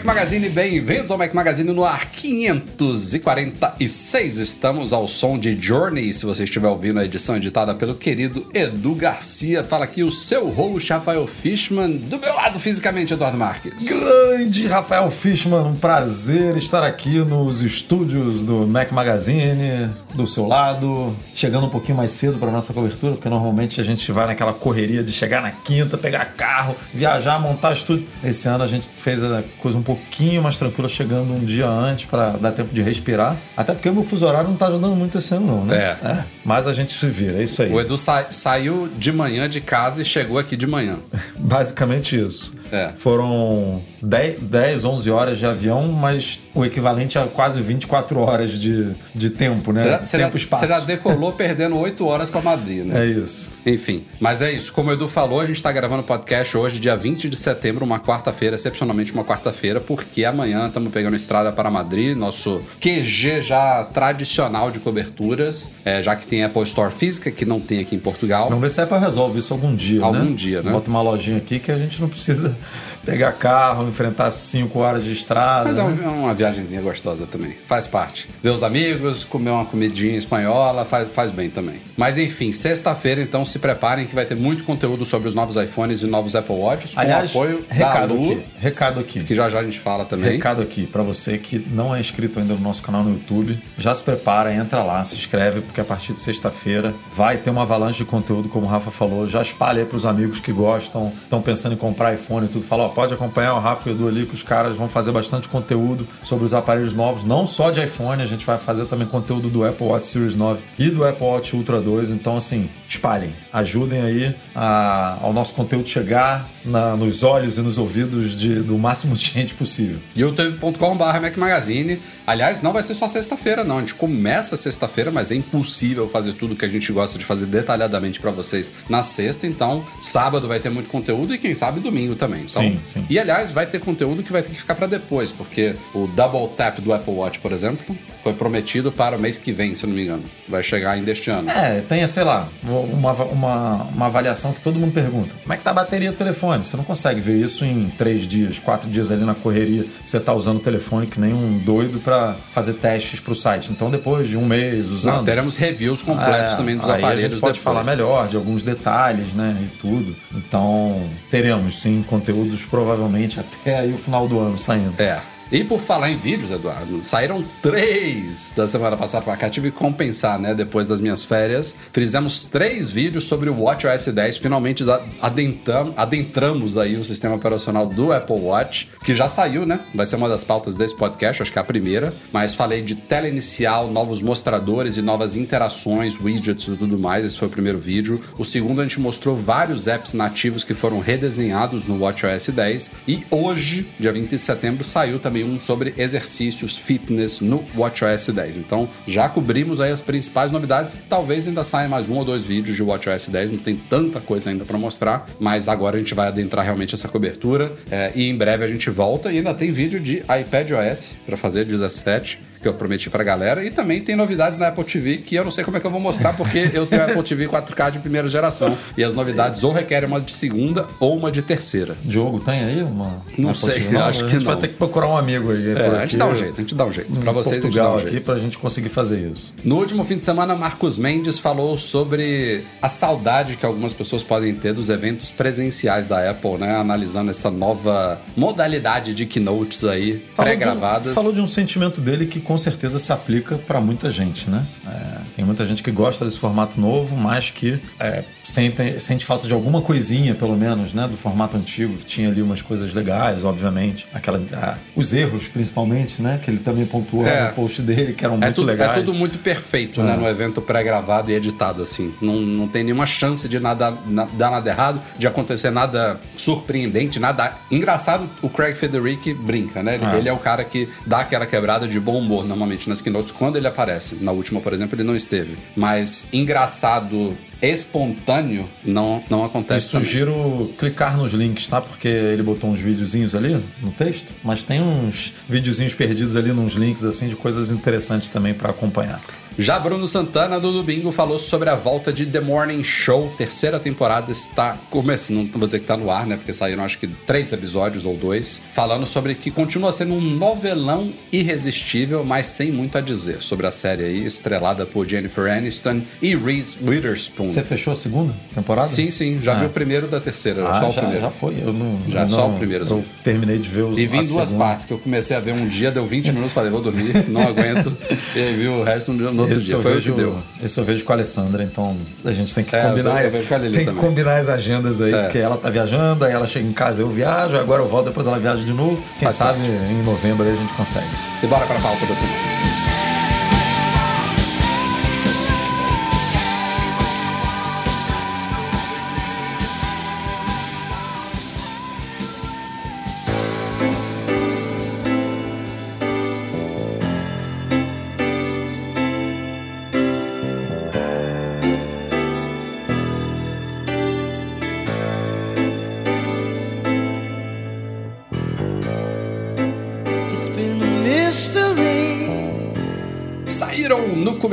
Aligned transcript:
Mac 0.00 0.06
Magazine, 0.06 0.48
bem-vindos 0.48 1.10
ao 1.10 1.18
Mac 1.18 1.34
Magazine 1.34 1.70
no 1.72 1.84
ar 1.84 2.06
546. 2.06 4.38
Estamos 4.38 4.94
ao 4.94 5.06
som 5.06 5.38
de 5.38 5.60
Journey. 5.60 6.14
Se 6.14 6.24
você 6.24 6.44
estiver 6.44 6.68
ouvindo 6.68 7.00
a 7.00 7.04
edição 7.04 7.36
editada 7.36 7.74
pelo 7.74 7.94
querido 7.94 8.48
Edu 8.54 8.94
Garcia, 8.94 9.62
fala 9.62 9.84
aqui 9.84 10.02
o 10.02 10.10
seu 10.10 10.48
host 10.48 10.90
Rafael 10.90 11.26
Fishman, 11.26 11.98
do 11.98 12.18
meu 12.18 12.34
lado 12.34 12.58
fisicamente, 12.58 13.12
Eduardo 13.12 13.36
Marques. 13.36 13.74
Grande 13.84 14.66
Rafael 14.66 15.10
Fishman, 15.10 15.64
um 15.64 15.76
prazer 15.76 16.56
estar 16.56 16.82
aqui 16.82 17.18
nos 17.18 17.60
estúdios 17.60 18.42
do 18.42 18.66
Mac 18.66 18.90
Magazine, 18.92 19.90
do 20.14 20.26
seu 20.26 20.46
lado, 20.46 21.14
chegando 21.34 21.66
um 21.66 21.70
pouquinho 21.70 21.98
mais 21.98 22.12
cedo 22.12 22.38
para 22.38 22.50
nossa 22.50 22.72
cobertura, 22.72 23.16
porque 23.16 23.28
normalmente 23.28 23.82
a 23.82 23.84
gente 23.84 24.10
vai 24.12 24.26
naquela 24.26 24.54
correria 24.54 25.04
de 25.04 25.12
chegar 25.12 25.42
na 25.42 25.50
quinta, 25.50 25.98
pegar 25.98 26.24
carro, 26.24 26.74
viajar, 26.90 27.38
montar 27.38 27.72
estúdio. 27.72 28.06
Esse 28.24 28.48
ano 28.48 28.64
a 28.64 28.66
gente 28.66 28.88
fez 28.88 29.22
a 29.22 29.44
coisa 29.58 29.76
um 29.76 29.89
pouquinho 29.94 30.42
mais 30.42 30.56
tranquila, 30.56 30.88
chegando 30.88 31.32
um 31.32 31.44
dia 31.44 31.66
antes 31.68 32.04
para 32.06 32.30
dar 32.30 32.52
tempo 32.52 32.72
de 32.74 32.82
respirar. 32.82 33.36
Até 33.56 33.72
porque 33.72 33.88
o 33.88 33.92
meu 33.94 34.02
fuso 34.02 34.26
horário 34.26 34.48
não 34.48 34.56
tá 34.56 34.66
ajudando 34.68 34.94
muito 34.94 35.18
esse 35.18 35.34
ano, 35.34 35.46
não, 35.46 35.64
né? 35.64 35.76
É. 35.76 36.24
Mas 36.44 36.66
a 36.68 36.72
gente 36.72 36.92
se 36.92 37.06
vira, 37.08 37.38
é 37.38 37.42
isso 37.42 37.62
aí. 37.62 37.72
O 37.72 37.80
Edu 37.80 37.96
sa- 37.96 38.26
saiu 38.30 38.88
de 38.98 39.12
manhã 39.12 39.48
de 39.48 39.60
casa 39.60 40.00
e 40.02 40.04
chegou 40.04 40.38
aqui 40.38 40.56
de 40.56 40.66
manhã. 40.66 40.96
Basicamente 41.36 42.18
isso. 42.18 42.52
É. 42.72 42.90
Foram 42.96 43.80
10, 44.02 44.40
10, 44.42 44.84
11 44.84 45.10
horas 45.10 45.38
de 45.38 45.46
avião, 45.46 45.88
mas 45.88 46.40
o 46.54 46.64
equivalente 46.64 47.18
a 47.18 47.26
quase 47.26 47.60
24 47.60 48.18
horas 48.20 48.52
de, 48.52 48.88
de 49.14 49.30
tempo, 49.30 49.72
né? 49.72 50.00
Você 50.04 50.18
já- 50.18 50.24
tempo 50.24 50.36
espaço. 50.36 50.62
você 50.66 50.68
já 50.72 50.80
decolou 50.80 51.32
perdendo 51.32 51.76
8 51.76 52.06
horas 52.06 52.30
para 52.30 52.40
Madrid, 52.40 52.84
né? 52.84 53.02
É 53.04 53.06
isso. 53.06 53.54
Enfim, 53.66 54.04
mas 54.18 54.42
é 54.42 54.50
isso. 54.52 54.72
Como 54.72 54.90
o 54.90 54.92
Edu 54.92 55.08
falou, 55.08 55.40
a 55.40 55.46
gente 55.46 55.56
está 55.56 55.70
gravando 55.72 56.00
o 56.02 56.04
podcast 56.04 56.56
hoje, 56.56 56.78
dia 56.80 56.96
20 56.96 57.28
de 57.28 57.36
setembro, 57.36 57.84
uma 57.84 57.98
quarta-feira, 58.00 58.54
excepcionalmente 58.56 59.12
uma 59.12 59.24
quarta-feira, 59.24 59.80
porque 59.80 60.24
amanhã 60.24 60.66
estamos 60.66 60.92
pegando 60.92 61.16
estrada 61.16 61.52
para 61.52 61.70
Madrid, 61.70 62.16
nosso 62.16 62.60
QG 62.80 63.40
já 63.42 63.84
tradicional 63.84 64.70
de 64.70 64.78
coberturas, 64.80 65.70
é, 65.84 66.02
já 66.02 66.14
que 66.16 66.26
tem 66.26 66.44
Apple 66.44 66.62
Store 66.62 66.92
física, 66.92 67.30
que 67.30 67.44
não 67.44 67.60
tem 67.60 67.80
aqui 67.80 67.94
em 67.96 67.98
Portugal. 67.98 68.44
Vamos 68.46 68.60
ver 68.60 68.70
se 68.70 68.80
a 68.80 68.84
Apple 68.84 68.98
resolve 68.98 69.38
isso 69.38 69.52
algum 69.52 69.74
dia, 69.74 70.02
Algum 70.02 70.24
né? 70.30 70.32
dia, 70.34 70.62
né? 70.62 70.70
Bota 70.72 70.88
uma 70.90 71.02
lojinha 71.02 71.36
aqui 71.38 71.58
que 71.58 71.70
a 71.70 71.76
gente 71.78 72.00
não 72.00 72.08
precisa 72.08 72.56
pegar 73.04 73.32
carro, 73.32 73.88
enfrentar 73.88 74.30
5 74.30 74.78
horas 74.78 75.04
de 75.04 75.12
estrada. 75.12 75.68
Mas 75.68 75.78
é 75.78 75.82
né? 75.82 76.04
é 76.04 76.08
uma 76.08 76.34
viagenzinha 76.34 76.80
gostosa 76.80 77.26
também. 77.26 77.56
Faz 77.66 77.86
parte. 77.86 78.28
Ver 78.42 78.50
os 78.50 78.62
amigos, 78.62 79.24
comer 79.24 79.50
uma 79.50 79.64
comidinha 79.64 80.16
espanhola, 80.16 80.84
faz, 80.84 81.08
faz 81.12 81.30
bem 81.30 81.50
também. 81.50 81.76
Mas 81.96 82.18
enfim, 82.18 82.52
sexta-feira, 82.52 83.22
então 83.22 83.44
se 83.44 83.58
preparem 83.58 84.06
que 84.06 84.14
vai 84.14 84.24
ter 84.24 84.36
muito 84.36 84.64
conteúdo 84.64 85.04
sobre 85.04 85.28
os 85.28 85.34
novos 85.34 85.56
iPhones 85.56 86.02
e 86.02 86.06
novos 86.06 86.34
Apple 86.34 86.54
Watches, 86.54 86.94
com 86.94 87.00
Aliás, 87.00 87.30
apoio 87.30 87.64
recado 87.68 88.14
Lu, 88.14 88.32
aqui. 88.32 88.44
Recado 88.58 89.00
aqui. 89.00 89.24
que 89.24 89.34
já 89.34 89.48
já 89.48 89.60
a 89.60 89.62
gente 89.62 89.80
fala 89.80 90.04
também. 90.04 90.32
Recado 90.32 90.62
aqui 90.62 90.86
pra 90.86 91.02
você 91.02 91.38
que 91.38 91.58
não 91.70 91.94
é 91.94 92.00
inscrito 92.00 92.38
ainda 92.38 92.54
no 92.54 92.60
nosso 92.60 92.82
canal 92.82 93.02
no 93.02 93.12
YouTube, 93.12 93.60
já 93.76 93.94
se 93.94 94.02
prepara, 94.02 94.54
entra 94.54 94.82
lá, 94.82 95.02
se 95.04 95.16
inscreve, 95.16 95.60
porque 95.60 95.80
a 95.80 95.84
partir 95.84 96.12
de 96.12 96.20
sexta-feira 96.20 96.94
vai 97.12 97.36
ter 97.36 97.50
uma 97.50 97.62
avalanche 97.62 97.98
de 97.98 98.04
conteúdo, 98.04 98.48
como 98.48 98.66
o 98.66 98.68
Rafa 98.68 98.90
falou. 98.90 99.26
Já 99.26 99.42
espalha 99.42 99.80
aí 99.80 99.86
pros 99.86 100.06
amigos 100.06 100.40
que 100.40 100.52
gostam, 100.52 101.12
estão 101.22 101.40
pensando 101.42 101.72
em 101.72 101.76
comprar 101.78 102.14
iPhone 102.14 102.46
tudo. 102.50 102.64
Fala, 102.64 102.84
ó, 102.84 102.88
pode 102.88 103.14
acompanhar 103.14 103.54
o 103.54 103.58
Rafa 103.60 103.88
e 103.88 103.92
o 103.92 103.94
Edu 103.94 104.08
ali, 104.08 104.26
que 104.26 104.34
os 104.34 104.42
caras 104.42 104.76
vão 104.76 104.88
fazer 104.88 105.12
bastante 105.12 105.48
conteúdo 105.48 106.06
sobre 106.22 106.44
os 106.44 106.52
aparelhos 106.54 106.92
novos, 106.92 107.24
não 107.24 107.46
só 107.46 107.70
de 107.70 107.82
iPhone, 107.82 108.22
a 108.22 108.26
gente 108.26 108.44
vai 108.44 108.58
fazer 108.58 108.84
também 108.86 109.06
conteúdo 109.06 109.48
do 109.48 109.64
Apple 109.64 109.86
Watch 109.86 110.06
Series 110.06 110.34
9 110.34 110.60
e 110.78 110.90
do 110.90 111.04
Apple 111.04 111.24
Watch 111.26 111.54
Ultra 111.56 111.80
2. 111.80 112.10
Então, 112.10 112.36
assim, 112.36 112.68
espalhem, 112.88 113.32
ajudem 113.52 114.00
aí 114.02 114.34
a- 114.54 115.18
ao 115.22 115.32
nosso 115.32 115.54
conteúdo 115.54 115.88
chegar 115.88 116.48
na- 116.64 116.96
nos 116.96 117.22
olhos 117.22 117.56
e 117.58 117.62
nos 117.62 117.78
ouvidos 117.78 118.38
de- 118.38 118.60
do 118.60 118.76
máximo 118.78 119.14
de 119.14 119.24
gente 119.30 119.54
possível. 119.54 119.98
youtube.com.br 120.16 121.20
Mac 121.20 121.36
Magazine. 121.36 122.00
Aliás, 122.26 122.62
não 122.62 122.72
vai 122.72 122.82
ser 122.82 122.94
só 122.94 123.08
sexta-feira, 123.08 123.64
não. 123.64 123.78
A 123.78 123.80
gente 123.80 123.94
começa 123.94 124.56
sexta-feira, 124.56 125.10
mas 125.10 125.30
é 125.30 125.34
impossível 125.34 126.08
fazer 126.08 126.34
tudo 126.34 126.54
que 126.56 126.64
a 126.64 126.68
gente 126.68 126.92
gosta 126.92 127.18
de 127.18 127.24
fazer 127.24 127.46
detalhadamente 127.46 128.20
pra 128.20 128.30
vocês 128.30 128.72
na 128.88 129.02
sexta. 129.02 129.46
Então, 129.46 129.84
sábado 130.00 130.46
vai 130.48 130.60
ter 130.60 130.70
muito 130.70 130.88
conteúdo 130.88 131.34
e 131.34 131.38
quem 131.38 131.54
sabe 131.54 131.80
domingo 131.80 132.14
também. 132.14 132.39
Então, 132.40 132.62
Sim, 132.62 132.80
sim. 132.82 133.06
E 133.08 133.18
aliás, 133.18 133.50
vai 133.50 133.66
ter 133.66 133.78
conteúdo 133.80 134.22
que 134.22 134.32
vai 134.32 134.42
ter 134.42 134.50
que 134.50 134.56
ficar 134.58 134.74
pra 134.74 134.86
depois, 134.86 135.32
porque 135.32 135.74
o 135.94 136.06
Double 136.06 136.48
Tap 136.56 136.78
do 136.80 136.92
Apple 136.92 137.14
Watch, 137.14 137.38
por 137.40 137.52
exemplo, 137.52 137.96
foi 138.22 138.32
prometido 138.32 138.90
para 138.92 139.16
o 139.16 139.20
mês 139.20 139.38
que 139.38 139.52
vem, 139.52 139.74
se 139.74 139.84
eu 139.84 139.88
não 139.88 139.96
me 139.96 140.02
engano. 140.04 140.24
Vai 140.48 140.62
chegar 140.62 140.92
ainda 140.92 141.10
este 141.10 141.30
ano. 141.30 141.48
É, 141.50 141.80
tenha, 141.80 142.06
sei 142.06 142.24
lá, 142.24 142.48
uma, 142.62 143.12
uma, 143.12 143.74
uma 143.84 144.06
avaliação 144.06 144.52
que 144.52 144.60
todo 144.60 144.78
mundo 144.78 144.92
pergunta. 144.92 145.34
Como 145.42 145.52
é 145.52 145.56
que 145.56 145.62
tá 145.62 145.70
a 145.70 145.74
bateria 145.74 146.10
do 146.12 146.16
telefone? 146.16 146.62
Você 146.64 146.76
não 146.76 146.84
consegue 146.84 147.20
ver 147.20 147.36
isso 147.42 147.64
em 147.64 147.88
três 147.96 148.26
dias, 148.26 148.58
quatro 148.58 148.88
dias 148.90 149.10
ali 149.10 149.24
na 149.24 149.34
correria. 149.34 149.84
Você 150.04 150.18
tá 150.20 150.32
usando 150.34 150.56
o 150.58 150.60
telefone 150.60 151.06
que 151.06 151.20
nem 151.20 151.32
um 151.32 151.58
doido 151.58 152.00
pra 152.00 152.36
fazer 152.50 152.74
testes 152.74 153.20
pro 153.20 153.34
site. 153.34 153.70
Então, 153.72 153.90
depois 153.90 154.28
de 154.28 154.36
um 154.36 154.44
mês 154.44 154.88
usando. 154.88 155.16
Não, 155.16 155.24
teremos 155.24 155.56
reviews 155.56 156.02
completos 156.02 156.52
É, 156.52 156.56
também 156.56 156.76
dos 156.76 156.88
aparelhos 156.88 157.24
A 157.24 157.28
gente 157.28 157.40
pode 157.40 157.58
depois. 157.58 157.58
falar 157.58 157.84
melhor 157.84 158.28
de 158.28 158.36
alguns 158.36 158.62
detalhes, 158.62 159.32
né? 159.32 159.56
E 159.64 159.68
tudo. 159.78 160.14
Então, 160.34 161.08
teremos 161.30 161.80
sim 161.80 162.04
conteúdos 162.30 162.64
provavelmente 162.64 163.40
até 163.40 163.78
aí 163.78 163.92
o 163.92 163.98
final 163.98 164.26
do 164.26 164.38
ano 164.38 164.56
saindo. 164.56 165.00
É. 165.00 165.20
E 165.52 165.64
por 165.64 165.80
falar 165.80 166.10
em 166.10 166.16
vídeos, 166.16 166.52
Eduardo, 166.52 167.00
saíram 167.02 167.44
três 167.60 168.52
da 168.56 168.68
semana 168.68 168.96
passada 168.96 169.24
pra 169.24 169.36
cá. 169.36 169.50
Tive 169.50 169.72
que 169.72 169.76
compensar, 169.78 170.38
né? 170.38 170.54
Depois 170.54 170.86
das 170.86 171.00
minhas 171.00 171.24
férias. 171.24 171.74
Fizemos 171.92 172.44
três 172.44 172.88
vídeos 172.88 173.24
sobre 173.24 173.50
o 173.50 173.60
WatchOS 173.62 174.06
10. 174.14 174.36
Finalmente 174.38 174.84
adentram- 175.20 175.92
adentramos 175.96 176.78
aí 176.78 176.96
o 176.96 177.04
sistema 177.04 177.34
operacional 177.34 177.84
do 177.86 178.12
Apple 178.12 178.38
Watch, 178.40 178.88
que 179.04 179.12
já 179.12 179.26
saiu, 179.26 179.66
né? 179.66 179.80
Vai 179.92 180.06
ser 180.06 180.14
uma 180.16 180.28
das 180.28 180.44
pautas 180.44 180.76
desse 180.76 180.94
podcast, 180.96 181.42
acho 181.42 181.50
que 181.52 181.58
é 181.58 181.62
a 181.62 181.64
primeira. 181.64 182.14
Mas 182.32 182.54
falei 182.54 182.80
de 182.80 182.94
tela 182.94 183.28
inicial, 183.28 183.90
novos 183.90 184.22
mostradores 184.22 184.96
e 184.98 185.02
novas 185.02 185.34
interações, 185.34 186.16
widgets 186.20 186.68
e 186.72 186.76
tudo 186.76 186.96
mais. 186.96 187.24
Esse 187.24 187.36
foi 187.36 187.48
o 187.48 187.50
primeiro 187.50 187.78
vídeo. 187.78 188.20
O 188.38 188.44
segundo, 188.44 188.80
a 188.80 188.84
gente 188.84 189.00
mostrou 189.00 189.34
vários 189.36 189.88
apps 189.88 190.12
nativos 190.12 190.62
que 190.62 190.74
foram 190.74 191.00
redesenhados 191.00 191.84
no 191.86 191.98
WatchOS 191.98 192.50
10. 192.50 192.90
E 193.08 193.24
hoje, 193.32 193.88
dia 193.98 194.12
20 194.12 194.30
de 194.30 194.38
setembro, 194.38 194.84
saiu 194.84 195.18
também 195.18 195.39
um 195.44 195.58
sobre 195.60 195.94
exercícios 195.96 196.76
fitness 196.76 197.40
no 197.40 197.64
WatchOS 197.76 198.28
10. 198.28 198.58
Então, 198.58 198.88
já 199.06 199.28
cobrimos 199.28 199.80
aí 199.80 199.90
as 199.90 200.02
principais 200.02 200.50
novidades. 200.50 201.00
Talvez 201.08 201.46
ainda 201.46 201.64
saia 201.64 201.88
mais 201.88 202.08
um 202.08 202.16
ou 202.16 202.24
dois 202.24 202.42
vídeos 202.42 202.76
de 202.76 202.82
WatchOS 202.82 203.28
10. 203.28 203.50
Não 203.52 203.58
tem 203.58 203.76
tanta 203.76 204.20
coisa 204.20 204.50
ainda 204.50 204.64
para 204.64 204.78
mostrar, 204.78 205.26
mas 205.38 205.68
agora 205.68 205.96
a 205.96 205.98
gente 205.98 206.14
vai 206.14 206.28
adentrar 206.28 206.64
realmente 206.64 206.94
essa 206.94 207.08
cobertura. 207.08 207.72
é, 207.90 208.12
e 208.14 208.28
em 208.28 208.36
breve 208.36 208.64
a 208.64 208.66
gente 208.66 208.88
volta. 208.90 209.32
E 209.32 209.38
ainda 209.38 209.54
tem 209.54 209.72
vídeo 209.72 210.00
de 210.00 210.18
iPadOS 210.18 211.16
para 211.26 211.36
fazer 211.36 211.64
17 211.64 212.49
que 212.60 212.68
eu 212.68 212.74
prometi 212.74 213.08
pra 213.10 213.22
galera. 213.24 213.64
E 213.64 213.70
também 213.70 214.00
tem 214.02 214.14
novidades 214.16 214.58
na 214.58 214.68
Apple 214.68 214.84
TV 214.84 215.18
que 215.18 215.34
eu 215.34 215.44
não 215.44 215.50
sei 215.50 215.64
como 215.64 215.76
é 215.76 215.80
que 215.80 215.86
eu 215.86 215.90
vou 215.90 216.00
mostrar, 216.00 216.32
porque 216.34 216.70
eu 216.74 216.86
tenho 216.86 217.02
a 217.02 217.06
Apple 217.06 217.22
TV 217.22 217.48
4K 217.48 217.92
de 217.92 217.98
primeira 218.00 218.28
geração. 218.28 218.76
E 218.96 219.02
as 219.04 219.14
novidades 219.14 219.62
ou 219.64 219.72
requerem 219.72 220.08
uma 220.08 220.20
de 220.20 220.32
segunda 220.32 220.86
ou 220.98 221.16
uma 221.16 221.30
de 221.30 221.42
terceira. 221.42 221.96
Diogo, 222.04 222.40
tem 222.40 222.62
aí 222.64 222.82
uma. 222.82 223.22
Não 223.38 223.48
uma 223.50 223.54
sei, 223.54 223.76
apostila? 223.78 224.04
acho 224.06 224.24
a 224.24 224.26
que 224.26 224.32
gente 224.32 224.44
vai 224.44 224.54
não. 224.54 224.60
ter 224.60 224.68
que 224.68 224.74
procurar 224.74 225.08
um 225.08 225.16
amigo 225.16 225.50
aí. 225.52 225.70
É, 225.70 225.86
a 225.86 226.00
gente 226.06 226.16
dá 226.16 226.26
um 226.26 226.34
jeito, 226.34 226.54
a 226.54 226.60
gente 226.60 226.74
dá 226.74 226.84
um 226.86 226.92
jeito. 226.92 227.18
Pra 227.20 227.32
vocês, 227.32 227.60
Portugal 227.62 227.94
a 227.94 227.98
gente 227.98 227.98
dá 227.98 228.04
um 228.04 228.08
aqui 228.08 228.10
jeito. 228.10 228.24
pra 228.26 228.38
gente 228.38 228.58
conseguir 228.58 228.88
fazer 228.88 229.20
isso. 229.30 229.54
No 229.64 229.76
último 229.76 230.04
fim 230.04 230.16
de 230.16 230.24
semana, 230.24 230.54
Marcos 230.54 230.98
Mendes 230.98 231.38
falou 231.38 231.78
sobre 231.78 232.62
a 232.82 232.88
saudade 232.88 233.56
que 233.56 233.64
algumas 233.66 233.92
pessoas 233.92 234.22
podem 234.22 234.54
ter 234.54 234.72
dos 234.72 234.88
eventos 234.90 235.30
presenciais 235.30 236.06
da 236.06 236.30
Apple, 236.30 236.58
né? 236.58 236.76
Analisando 236.76 237.30
essa 237.30 237.50
nova 237.50 238.20
modalidade 238.36 239.14
de 239.14 239.26
keynotes 239.26 239.84
aí, 239.84 240.12
de 240.12 240.16
um- 240.18 240.34
pré-gravadas. 240.36 241.14
Falou 241.14 241.32
de 241.32 241.40
um 241.40 241.46
sentimento 241.46 242.00
dele 242.00 242.26
que 242.26 242.40
com 242.50 242.58
certeza 242.58 242.98
se 242.98 243.12
aplica 243.12 243.54
pra 243.58 243.80
muita 243.80 244.10
gente, 244.10 244.50
né? 244.50 244.66
É, 244.84 245.20
Tem 245.36 245.44
muita 245.44 245.64
gente 245.64 245.84
que 245.84 245.90
gosta 245.92 246.24
desse 246.24 246.36
formato 246.36 246.80
novo, 246.80 247.16
mas 247.16 247.48
que 247.48 247.80
é, 248.00 248.24
sente, 248.42 248.98
sente 248.98 249.24
falta 249.24 249.46
de 249.46 249.54
alguma 249.54 249.80
coisinha, 249.80 250.34
pelo 250.34 250.56
menos, 250.56 250.92
né? 250.92 251.06
Do 251.06 251.16
formato 251.16 251.56
antigo, 251.56 251.96
que 251.98 252.04
tinha 252.04 252.28
ali 252.28 252.42
umas 252.42 252.60
coisas 252.60 252.92
legais, 252.92 253.44
obviamente. 253.44 254.08
Aquela, 254.12 254.42
a- 254.52 254.76
os 254.96 255.12
erros, 255.12 255.46
principalmente, 255.46 256.20
né? 256.20 256.40
Que 256.42 256.50
ele 256.50 256.58
também 256.58 256.84
pontuou 256.84 257.24
É. 257.24 257.46
no 257.46 257.52
post 257.54 257.80
dele, 257.82 258.14
que 258.14 258.24
eram 258.24 258.34
É 258.34 258.38
muito 258.38 258.54
tudo, 258.56 258.68
é 258.70 258.72
legais. 258.72 258.94
tudo 258.98 259.14
muito 259.14 259.38
perfeito, 259.38 260.00
É. 260.00 260.04
né? 260.04 260.16
No 260.16 260.26
evento 260.28 260.60
pré-gravado 260.60 261.30
e 261.30 261.34
editado, 261.34 261.80
assim. 261.82 262.12
Não, 262.20 262.40
não 262.40 262.66
tem 262.66 262.82
nenhuma 262.82 263.06
chance 263.06 263.48
de 263.48 263.60
nada, 263.60 263.94
na- 264.08 264.26
dar 264.32 264.50
nada 264.50 264.68
errado, 264.68 265.00
de 265.16 265.26
acontecer 265.28 265.70
nada 265.70 266.20
surpreendente, 266.36 267.20
nada 267.20 267.52
engraçado. 267.70 268.28
O 268.42 268.48
Craig 268.50 268.74
Federici 268.74 269.32
brinca, 269.32 269.84
né? 269.84 269.94
Ele, 269.94 270.18
ele 270.18 270.28
é 270.28 270.32
o 270.32 270.38
cara 270.38 270.64
que 270.64 270.88
dá 271.06 271.20
aquela 271.20 271.46
quebrada 271.46 271.86
de 271.86 272.00
bom 272.00 272.18
humor, 272.18 272.39
normalmente, 272.44 272.88
nas 272.88 273.00
keynotes, 273.00 273.32
quando 273.32 273.56
ele 273.56 273.66
aparece. 273.66 274.16
Na 274.16 274.32
última, 274.32 274.60
por 274.60 274.72
exemplo, 274.72 274.96
ele 274.96 275.04
não 275.04 275.16
esteve. 275.16 275.56
Mas 275.76 276.26
engraçado, 276.32 277.36
espontâneo, 277.62 278.68
não, 278.84 279.22
não 279.28 279.42
E 279.42 279.46
acontece 279.46 279.90
também. 279.90 280.06
sugiro 280.06 280.72
clicar 280.78 281.16
nos 281.16 281.32
links, 281.32 281.68
tá? 281.68 281.80
Porque 281.80 282.08
ele 282.08 282.42
botou 282.42 282.70
uns 282.70 282.80
videozinhos 282.80 283.34
ali 283.34 283.62
no 283.82 283.92
texto, 283.92 284.32
mas 284.42 284.62
tem 284.62 284.80
uns 284.80 285.32
videozinhos 285.48 285.94
perdidos 285.94 286.36
ali 286.36 286.52
nos 286.52 286.74
links, 286.74 287.04
assim, 287.04 287.28
de 287.28 287.36
coisas 287.36 287.70
interessantes 287.70 288.28
também 288.28 288.54
pra 288.54 288.70
acompanhar. 288.70 289.20
Já 289.58 289.78
Bruno 289.78 290.08
Santana, 290.08 290.58
do 290.58 290.72
Domingo, 290.72 291.12
falou 291.12 291.38
sobre 291.38 291.68
a 291.68 291.74
volta 291.74 292.10
de 292.12 292.24
The 292.24 292.40
Morning 292.40 292.82
Show. 292.82 293.34
Terceira 293.36 293.78
temporada 293.78 294.32
está 294.32 294.78
começando. 294.88 295.36
Não 295.36 295.46
vou 295.58 295.66
dizer 295.66 295.80
que 295.80 295.84
está 295.84 295.98
no 295.98 296.10
ar, 296.10 296.26
né? 296.26 296.36
Porque 296.36 296.52
saíram 296.54 296.82
acho 296.82 296.96
que 296.96 297.06
três 297.06 297.52
episódios 297.52 298.06
ou 298.06 298.16
dois. 298.16 298.62
Falando 298.72 299.04
sobre 299.04 299.34
que 299.34 299.50
continua 299.50 299.92
sendo 299.92 300.14
um 300.14 300.20
novelão 300.20 301.12
irresistível, 301.30 302.24
mas 302.24 302.46
sem 302.46 302.70
muito 302.72 302.96
a 302.96 303.02
dizer. 303.02 303.42
Sobre 303.42 303.66
a 303.66 303.70
série 303.70 304.04
aí, 304.04 304.24
estrelada 304.24 304.86
por 304.86 305.06
Jennifer 305.06 305.50
Aniston 305.52 306.02
e 306.22 306.34
Reese 306.34 306.78
Witherspoon. 306.82 307.48
Você 307.50 307.62
fechou 307.62 307.92
a 307.92 307.96
segunda 307.96 308.32
temporada? 308.54 308.88
Sim, 308.88 309.10
sim. 309.10 309.38
Já 309.42 309.52
Ah. 309.52 309.60
vi 309.60 309.66
o 309.66 309.70
primeiro 309.70 310.06
da 310.08 310.20
terceira. 310.20 310.66
Ah, 310.68 310.80
só 310.80 310.88
o 310.88 310.90
já, 310.90 311.00
primeiro. 311.02 311.22
já 311.22 311.30
foi. 311.30 311.56
Eu 311.60 311.72
não, 311.72 311.98
Já, 312.08 312.22
eu 312.22 312.28
só 312.28 312.36
não- 312.48 312.54
o 312.54 312.58
primeiro, 312.58 312.84
Eu 312.84 312.88
só. 312.88 313.00
terminei 313.24 313.58
de 313.58 313.68
ver 313.68 313.82
o 313.82 313.92
E 313.98 314.06
vi 314.06 314.18
em 314.18 314.26
duas 314.26 314.48
segunda. 314.48 314.64
partes, 314.64 314.86
que 314.86 314.92
eu 314.92 314.98
comecei 314.98 315.36
a 315.36 315.40
ver 315.40 315.52
um 315.52 315.66
dia, 315.68 315.90
deu 315.90 316.06
20 316.06 316.32
minutos, 316.32 316.52
falei, 316.52 316.70
vou 316.70 316.80
dormir, 316.82 317.26
não 317.28 317.40
aguento. 317.42 317.94
E 318.34 318.38
aí 318.38 318.54
vi 318.56 318.68
o 318.68 318.82
resto 318.82 319.12
no 319.12 319.40
outro 319.42 319.56
Esse 319.56 319.66
dia. 319.66 319.74
eu, 319.74 319.82
Foi 319.82 319.90
o 319.92 319.94
vejo, 319.94 320.12
que 320.12 320.18
deu. 320.20 320.36
esse 320.62 320.78
eu 320.78 320.84
vejo 320.84 321.04
com 321.04 321.12
a 321.12 321.16
Alessandra, 321.16 321.64
então 321.64 321.96
a 322.24 322.32
gente 322.32 322.54
tem 322.54 322.62
que 322.64 322.74
É, 322.76 322.82
combinar. 322.82 323.24
eu 323.24 323.30
vejo 323.30 323.48
com 323.48 323.54
a 323.54 323.58
Lili 323.58 323.72
tem 323.72 323.80
que 323.80 323.86
também. 323.86 324.00
combinar 324.04 324.36
as 324.36 324.48
agendas 324.48 325.00
aí, 325.00 325.12
É. 325.12 325.22
porque 325.22 325.38
ela 325.38 325.56
tá 325.56 325.68
viajando, 325.70 326.24
aí 326.24 326.32
ela 326.32 326.46
chega 326.46 326.66
em 326.66 326.72
casa, 326.72 327.02
eu 327.02 327.08
viajo, 327.10 327.56
agora 327.56 327.82
eu 327.82 327.88
volto, 327.88 328.06
depois 328.06 328.26
ela 328.26 328.38
viaja 328.38 328.62
de 328.62 328.72
novo. 328.72 328.96
Quem 329.18 329.26
Faz 329.26 329.34
sabe 329.34 329.60
em 329.66 330.02
novembro 330.04 330.46
aí 330.46 330.52
a 330.52 330.56
gente 330.56 330.72
consegue. 330.74 331.06
Se 331.36 331.46
bora 331.46 331.66
pra 331.66 331.78
pauta 331.80 332.06
da 332.06 332.14
semana. 332.14 332.79